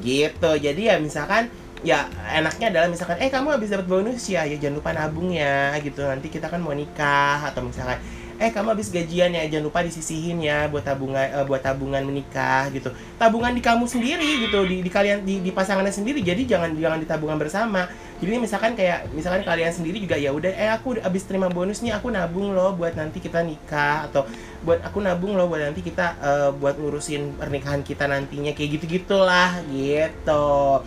Gitu. 0.05 0.51
Jadi 0.61 0.93
ya 0.93 1.01
misalkan 1.01 1.49
ya 1.81 2.09
enaknya 2.37 2.69
adalah 2.69 2.89
misalkan 2.93 3.17
eh 3.21 3.33
kamu 3.33 3.57
habis 3.57 3.73
dapat 3.73 3.87
bonus 3.89 4.29
ya 4.29 4.45
ya 4.45 4.57
jangan 4.61 4.77
lupa 4.81 4.91
nabung 4.93 5.33
ya 5.33 5.73
gitu. 5.81 6.05
Nanti 6.05 6.29
kita 6.29 6.47
kan 6.53 6.61
mau 6.61 6.77
nikah 6.77 7.41
atau 7.49 7.65
misalkan 7.65 8.01
eh 8.41 8.49
kamu 8.49 8.73
habis 8.73 8.89
gajian 8.89 9.37
ya 9.37 9.45
jangan 9.53 9.69
lupa 9.69 9.85
disisihin 9.85 10.41
ya 10.41 10.65
buat 10.73 10.81
tabungan 10.81 11.29
eh, 11.29 11.45
buat 11.45 11.61
tabungan 11.61 12.01
menikah 12.01 12.73
gitu. 12.73 12.89
Tabungan 13.21 13.53
di 13.53 13.61
kamu 13.61 13.85
sendiri 13.85 14.49
gitu 14.49 14.65
di, 14.65 14.81
di 14.81 14.89
kalian 14.89 15.25
di, 15.29 15.45
di 15.45 15.53
pasangannya 15.53 15.93
sendiri 15.93 16.25
jadi 16.25 16.49
jangan 16.49 16.73
jangan 16.73 16.99
ditabungan 17.05 17.37
bersama. 17.37 17.85
Jadi 18.21 18.37
misalkan 18.37 18.77
kayak 18.77 19.13
misalkan 19.17 19.45
kalian 19.45 19.73
sendiri 19.73 19.97
juga 19.97 20.17
ya 20.17 20.33
udah 20.33 20.53
eh 20.53 20.69
aku 20.73 21.01
habis 21.01 21.25
terima 21.25 21.49
bonus 21.49 21.81
nih 21.81 21.97
aku 21.97 22.13
nabung 22.13 22.53
loh 22.53 22.77
buat 22.77 22.93
nanti 22.93 23.17
kita 23.21 23.41
nikah 23.41 24.09
atau 24.09 24.29
buat 24.61 24.81
aku 24.85 25.01
nabung 25.01 25.37
loh 25.37 25.49
buat 25.49 25.65
nanti 25.65 25.81
kita 25.81 26.21
eh, 26.21 26.51
buat 26.53 26.77
ngurusin 26.77 27.41
pernikahan 27.41 27.81
kita 27.81 28.05
nantinya 28.09 28.53
kayak 28.53 28.77
gitu 28.77 28.85
gitulah 29.01 29.65
gitu 29.73 30.85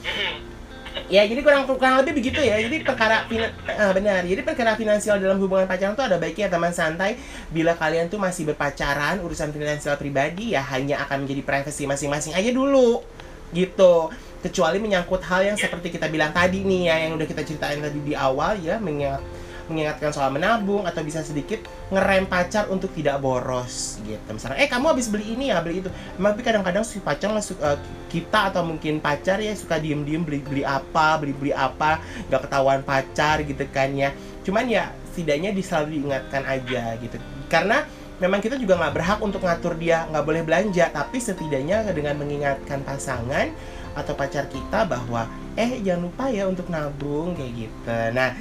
ya 1.12 1.24
jadi 1.28 1.40
kurang 1.44 1.68
kurang 1.68 2.00
lebih 2.04 2.20
begitu 2.20 2.40
ya. 2.40 2.60
Jadi 2.60 2.84
perkara 2.84 3.28
eh, 3.32 3.92
benar. 3.96 4.22
Jadi 4.24 4.42
perkara 4.44 4.76
finansial 4.76 5.20
dalam 5.20 5.40
hubungan 5.40 5.68
pacaran 5.68 5.96
tuh 5.96 6.06
ada 6.08 6.18
baiknya 6.20 6.48
teman 6.52 6.72
santai. 6.72 7.20
Bila 7.52 7.76
kalian 7.76 8.08
tuh 8.08 8.20
masih 8.20 8.48
berpacaran 8.54 9.20
urusan 9.24 9.52
finansial 9.52 9.96
pribadi 10.00 10.56
ya 10.56 10.64
hanya 10.72 11.04
akan 11.08 11.28
menjadi 11.28 11.42
privasi 11.44 11.84
masing-masing 11.90 12.34
aja 12.36 12.50
dulu. 12.54 13.04
Gitu. 13.52 13.96
Kecuali 14.44 14.78
menyangkut 14.84 15.24
hal 15.24 15.48
yang 15.48 15.58
seperti 15.60 15.96
kita 15.96 16.12
bilang 16.12 16.36
tadi 16.36 16.68
nih 16.68 16.92
ya 16.92 16.96
yang 17.08 17.16
udah 17.16 17.28
kita 17.28 17.48
ceritain 17.48 17.80
tadi 17.80 18.00
di 18.04 18.12
awal 18.12 18.60
ya 18.60 18.76
mengingat 18.76 19.24
mengingatkan 19.72 20.12
soal 20.12 20.30
menabung 20.34 20.84
atau 20.84 21.00
bisa 21.06 21.24
sedikit 21.24 21.64
ngerem 21.88 22.28
pacar 22.28 22.68
untuk 22.68 22.92
tidak 22.92 23.20
boros 23.24 24.00
gitu. 24.04 24.30
Misalnya 24.36 24.60
eh 24.60 24.68
kamu 24.68 24.92
habis 24.92 25.08
beli 25.08 25.36
ini 25.36 25.54
ya 25.54 25.64
beli 25.64 25.84
itu. 25.86 25.90
Tapi 26.20 26.42
kadang-kadang 26.44 26.84
si 26.84 27.00
pacar 27.00 27.32
eh, 27.32 27.78
kita 28.12 28.52
atau 28.52 28.64
mungkin 28.68 29.00
pacar 29.00 29.40
ya 29.40 29.56
suka 29.56 29.80
diem-diem 29.80 30.24
beli 30.24 30.40
beli 30.44 30.64
apa 30.68 31.16
beli 31.22 31.32
beli 31.32 31.52
apa 31.56 32.04
nggak 32.28 32.42
ketahuan 32.50 32.82
pacar 32.84 33.40
gitu 33.44 33.64
kan 33.72 33.92
ya. 33.96 34.12
Cuman 34.44 34.68
ya 34.68 34.92
setidaknya 35.14 35.56
selalu 35.62 35.88
diingatkan 36.00 36.44
aja 36.44 36.98
gitu. 37.00 37.18
Karena 37.48 37.88
memang 38.20 38.44
kita 38.44 38.60
juga 38.60 38.76
nggak 38.80 38.94
berhak 38.94 39.20
untuk 39.24 39.46
ngatur 39.48 39.80
dia 39.80 40.04
nggak 40.12 40.26
boleh 40.28 40.42
belanja. 40.44 40.92
Tapi 40.92 41.18
setidaknya 41.24 41.88
dengan 41.96 42.20
mengingatkan 42.20 42.84
pasangan 42.84 43.48
atau 43.94 44.14
pacar 44.18 44.50
kita 44.50 44.90
bahwa 44.90 45.30
eh 45.54 45.78
jangan 45.86 46.10
lupa 46.10 46.26
ya 46.34 46.50
untuk 46.50 46.68
nabung 46.68 47.38
kayak 47.38 47.54
gitu. 47.70 47.98
Nah 48.12 48.34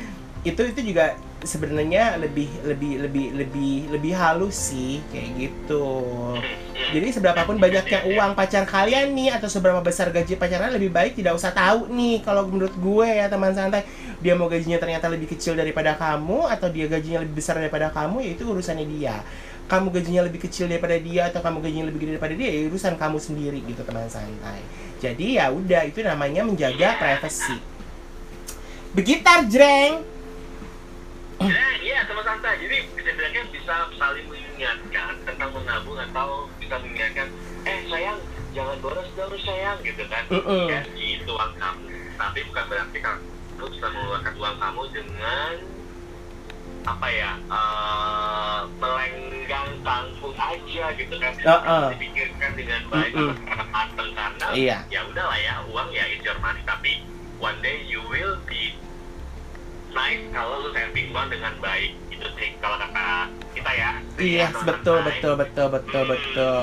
itu 0.42 0.62
itu 0.66 0.80
juga 0.90 1.14
sebenarnya 1.42 2.18
lebih 2.18 2.50
lebih 2.66 2.92
lebih 3.02 3.26
lebih 3.34 3.74
lebih 3.94 4.12
halus 4.14 4.74
sih 4.74 4.98
kayak 5.14 5.30
gitu. 5.38 5.86
Jadi 6.92 7.08
seberapapun 7.14 7.62
banyaknya 7.62 8.02
uang 8.10 8.34
pacar 8.34 8.66
kalian 8.66 9.14
nih 9.14 9.38
atau 9.38 9.46
seberapa 9.46 9.78
besar 9.82 10.10
gaji 10.10 10.34
pacarnya 10.34 10.74
lebih 10.74 10.90
baik 10.90 11.14
tidak 11.18 11.38
usah 11.38 11.54
tahu 11.54 11.90
nih 11.90 12.26
kalau 12.26 12.46
menurut 12.50 12.74
gue 12.74 13.06
ya 13.06 13.30
teman 13.30 13.54
santai. 13.54 13.86
Dia 14.22 14.38
mau 14.38 14.46
gajinya 14.46 14.78
ternyata 14.78 15.10
lebih 15.10 15.34
kecil 15.34 15.58
daripada 15.58 15.98
kamu 15.98 16.46
atau 16.46 16.70
dia 16.70 16.86
gajinya 16.86 17.26
lebih 17.26 17.42
besar 17.42 17.58
daripada 17.58 17.90
kamu 17.90 18.22
ya 18.22 18.30
itu 18.34 18.42
urusannya 18.46 18.86
dia. 18.86 19.22
Kamu 19.70 19.94
gajinya 19.94 20.26
lebih 20.26 20.42
kecil 20.42 20.66
daripada 20.66 20.98
dia 20.98 21.30
atau 21.30 21.38
kamu 21.38 21.58
gajinya 21.62 21.86
lebih 21.90 22.00
gede 22.02 22.10
daripada 22.18 22.34
dia 22.34 22.50
ya 22.50 22.60
urusan 22.66 22.94
kamu 22.98 23.18
sendiri 23.18 23.58
gitu 23.66 23.82
teman 23.86 24.10
santai. 24.10 24.58
Jadi 24.98 25.38
ya 25.38 25.50
udah 25.54 25.86
itu 25.86 26.02
namanya 26.02 26.46
menjaga 26.46 26.98
privasi 26.98 27.72
begitar 28.92 29.48
jreng 29.48 30.04
Ya, 31.48 31.68
iya 31.80 31.98
sama 32.04 32.22
santai. 32.22 32.54
Jadi 32.58 32.76
sebenarnya 32.92 33.42
bisa 33.48 33.74
saling 33.94 34.26
mengingatkan 34.26 35.12
tentang 35.24 35.50
menabung 35.52 35.98
atau 35.98 36.46
bisa 36.56 36.76
mengingatkan, 36.78 37.28
eh 37.64 37.80
sayang 37.86 38.18
jangan 38.52 38.76
boros 38.78 39.08
dong 39.14 39.32
sayang 39.40 39.78
gitu 39.80 40.02
kan. 40.06 40.22
Mm-mm. 40.28 40.66
Ya 40.68 40.80
itu 40.94 41.30
uang 41.30 41.52
kamu. 41.56 41.86
Tapi 42.14 42.38
bukan 42.46 42.64
berarti 42.68 42.98
kamu 43.00 43.22
bisa 43.68 43.86
mengeluarkan 43.88 44.34
uang 44.36 44.56
kamu 44.58 44.82
dengan 44.90 45.54
apa 46.82 47.06
ya 47.06 47.38
eh, 47.38 48.60
melenggang 48.76 49.70
tanggung 49.86 50.34
aja 50.34 50.84
gitu 50.98 51.14
kan 51.14 51.30
Uh-uh. 51.38 51.94
dipikirkan 51.94 52.50
dengan 52.58 52.82
baik 52.90 53.14
secara 53.14 53.64
matang 53.70 54.10
karena 54.10 54.46
Iya. 54.50 54.78
ya 54.90 55.00
udahlah 55.06 55.38
ya 55.38 55.54
uang 55.70 55.88
ya 55.94 56.02
it's 56.10 56.26
your 56.26 56.34
money 56.42 56.58
tapi 56.66 57.06
one 57.38 57.54
day 57.62 57.86
you 57.86 58.02
will 58.10 58.34
be 58.50 58.74
nice 59.92 60.24
kalau 60.32 60.60
lu 60.60 60.68
saving 60.72 61.12
uang 61.12 61.28
dengan 61.28 61.52
baik 61.60 61.92
itu 62.08 62.26
sih 62.36 62.48
kalau 62.58 62.76
kata 62.76 63.28
kita 63.52 63.72
ya 63.72 63.90
Iya, 64.12 64.52
Teman 64.52 64.64
betul, 64.68 64.98
betul, 65.02 65.34
betul, 65.34 65.66
betul, 65.72 66.02
betul. 66.04 66.62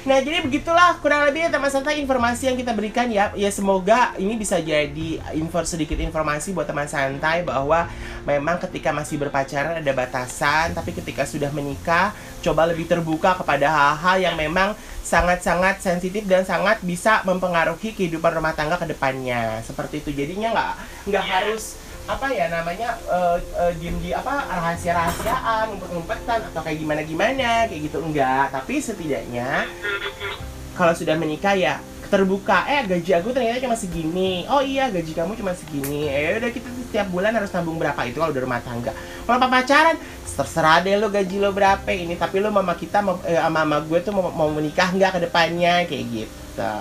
Nah, 0.00 0.18
jadi 0.20 0.42
begitulah 0.42 0.96
kurang 0.98 1.28
lebih 1.28 1.46
ya 1.46 1.50
teman 1.52 1.70
santai 1.70 2.00
informasi 2.02 2.50
yang 2.50 2.56
kita 2.58 2.72
berikan 2.72 3.06
ya. 3.08 3.30
Ya 3.36 3.48
semoga 3.48 4.12
ini 4.16 4.34
bisa 4.34 4.58
jadi 4.58 5.20
info 5.32 5.60
sedikit 5.62 5.96
informasi 5.96 6.50
buat 6.50 6.66
teman 6.66 6.88
santai 6.90 7.46
bahwa 7.46 7.86
memang 8.26 8.58
ketika 8.58 8.90
masih 8.90 9.20
berpacaran 9.20 9.78
ada 9.78 9.92
batasan, 9.94 10.72
tapi 10.74 10.92
ketika 10.92 11.22
sudah 11.24 11.48
menikah 11.54 12.10
coba 12.42 12.66
lebih 12.68 12.88
terbuka 12.90 13.38
kepada 13.38 13.70
hal-hal 13.70 14.16
yang 14.18 14.36
memang 14.36 14.72
sangat-sangat 15.00 15.78
sensitif 15.80 16.26
dan 16.26 16.42
sangat 16.44 16.82
bisa 16.82 17.22
mempengaruhi 17.24 17.92
kehidupan 17.92 18.34
rumah 18.34 18.52
tangga 18.52 18.76
ke 18.76 18.90
depannya. 18.90 19.62
Seperti 19.62 20.02
itu. 20.02 20.10
Jadinya 20.12 20.48
nggak 20.52 20.72
nggak 21.12 21.24
Iya. 21.24 21.32
harus 21.38 21.76
apa 22.16 22.26
ya 22.34 22.50
namanya 22.50 22.98
eh, 23.06 23.38
eh, 23.38 23.72
diem 23.78 23.96
di 24.02 24.10
apa 24.10 24.42
rahasia 24.50 24.92
rahasiaan 24.96 25.74
ngumpet 25.74 25.90
ngumpetan 25.94 26.40
atau 26.50 26.60
kayak 26.66 26.78
gimana 26.82 27.00
gimana 27.06 27.50
kayak 27.70 27.80
gitu. 27.86 27.98
Enggak 28.02 28.50
tapi 28.50 28.82
setidaknya 28.82 29.68
kalau 30.74 30.92
sudah 30.96 31.14
menikah 31.14 31.54
ya 31.54 31.78
terbuka. 32.10 32.66
Eh 32.66 32.82
gaji 32.90 33.10
aku 33.14 33.30
ternyata 33.30 33.62
cuma 33.62 33.78
segini. 33.78 34.44
Oh 34.50 34.58
iya 34.60 34.90
gaji 34.90 35.14
kamu 35.14 35.38
cuma 35.38 35.54
segini. 35.54 36.10
Eh 36.10 36.42
udah 36.42 36.50
kita 36.50 36.68
setiap 36.90 37.06
bulan 37.08 37.30
harus 37.32 37.54
nabung 37.54 37.78
berapa? 37.78 38.00
Itu 38.04 38.18
kalau 38.18 38.34
udah 38.34 38.42
rumah 38.42 38.60
tangga. 38.60 38.92
Kalau 39.24 39.38
pacaran? 39.38 39.96
Terserah 40.30 40.80
deh 40.80 40.96
lo 40.96 41.12
gaji 41.12 41.36
lo 41.38 41.54
berapa 41.54 41.86
ini. 41.94 42.18
Tapi 42.18 42.42
lo 42.42 42.50
mama 42.50 42.74
kita 42.74 43.04
eh, 43.28 43.38
mama 43.46 43.78
gue 43.86 43.98
tuh 44.02 44.10
mau, 44.10 44.32
mau 44.34 44.50
menikah 44.50 44.90
nggak 44.90 45.16
ke 45.16 45.20
depannya? 45.30 45.86
Kayak 45.86 46.04
gitu. 46.10 46.74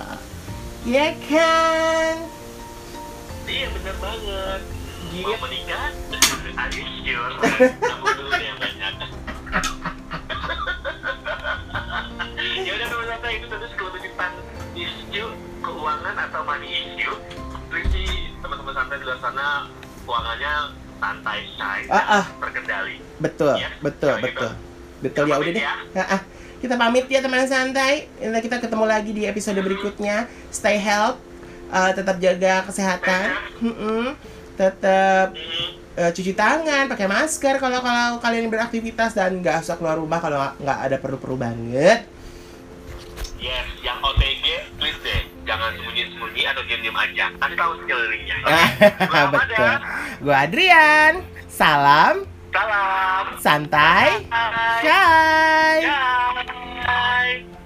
Ya 0.90 1.14
kan? 1.30 2.16
Iya 3.46 3.68
bener 3.74 3.96
banget 3.98 4.79
Gitu. 5.10 5.26
mau 5.26 5.38
menikah 5.42 5.90
are 6.62 6.70
you 6.72 6.86
sure 7.02 7.34
nabung 7.82 8.14
dulu 8.16 8.36
yang 8.36 8.58
banyak 8.58 8.94
ya 12.60 12.72
udah 12.72 12.88
teman 12.88 13.06
santai 13.08 13.32
itu 13.36 13.46
tadi 13.48 13.66
sekelebihan 13.68 14.34
isu 14.76 15.26
keuangan 15.60 16.16
atau 16.20 16.42
money 16.44 16.70
issue 16.70 17.16
Risi 17.70 18.06
teman-teman 18.40 18.74
santai 18.74 18.96
di 18.98 19.06
luar 19.06 19.20
sana 19.20 19.48
keuangannya 20.04 20.54
santai 20.98 21.40
say 21.54 21.82
Ah, 21.88 22.22
ah. 22.22 22.26
terkendali 22.40 22.96
Betul, 23.20 23.54
Iya, 23.56 23.70
betul, 23.80 24.10
kalau 24.10 24.22
gitu. 24.22 24.30
betul. 24.32 24.52
Betul 25.00 25.24
Kita 25.26 25.32
ya 25.32 25.36
udah 25.38 25.52
deh. 25.52 25.64
ya. 25.64 25.76
Ah, 25.94 26.14
ah. 26.16 26.22
Kita 26.60 26.76
pamit 26.76 27.06
ya 27.08 27.20
teman 27.20 27.44
santai. 27.46 28.08
Nanti 28.18 28.46
kita 28.46 28.60
ketemu 28.60 28.86
lagi 28.86 29.12
di 29.12 29.24
episode 29.24 29.56
berikutnya. 29.58 30.24
Stay 30.50 30.76
health, 30.76 31.20
uh, 31.70 31.92
tetap 31.94 32.16
jaga 32.18 32.64
kesehatan. 32.64 33.32
Mm-mm. 33.60 34.16
Tetap 34.60 35.32
Hmm, 35.32 35.72
uh, 35.98 36.12
cuci 36.12 36.34
tangan, 36.34 36.86
pakai 36.86 37.08
masker 37.08 37.56
kalau 37.58 37.80
kalau 37.80 38.20
kalian 38.20 38.48
beraktivitas 38.48 39.16
dan 39.16 39.40
nggak 39.40 39.64
usah 39.64 39.74
keluar 39.74 39.96
rumah 39.96 40.20
kalau 40.20 40.36
nggak- 40.54 40.82
ada 40.84 40.98
perlu-perlu 40.98 41.38
banget. 41.38 42.04
yes 43.40 43.64
yang 43.80 43.96
OTG 44.02 44.44
please 44.76 45.00
deh 45.00 45.16
jangan 45.42 45.72
sembunyi-sembunyi 45.74 46.44
atau 46.44 46.60
diam-diam 46.62 46.92
aja 46.94 47.32
kasih 47.34 47.56
tahu 47.56 47.72
sekelilingnya 47.80 48.36
ya. 48.44 48.52
Gua 49.00 49.16
Ahmad 49.18 49.40
Betul. 49.42 49.56
ya. 49.56 49.74
Gue 50.20 50.36
Adrian. 50.36 51.14
Salam 51.50 52.16
salam 52.52 53.26
santai. 53.40 54.28
Bye. 54.28 54.84
Bye. 54.84 55.88
Bye. 56.84 57.59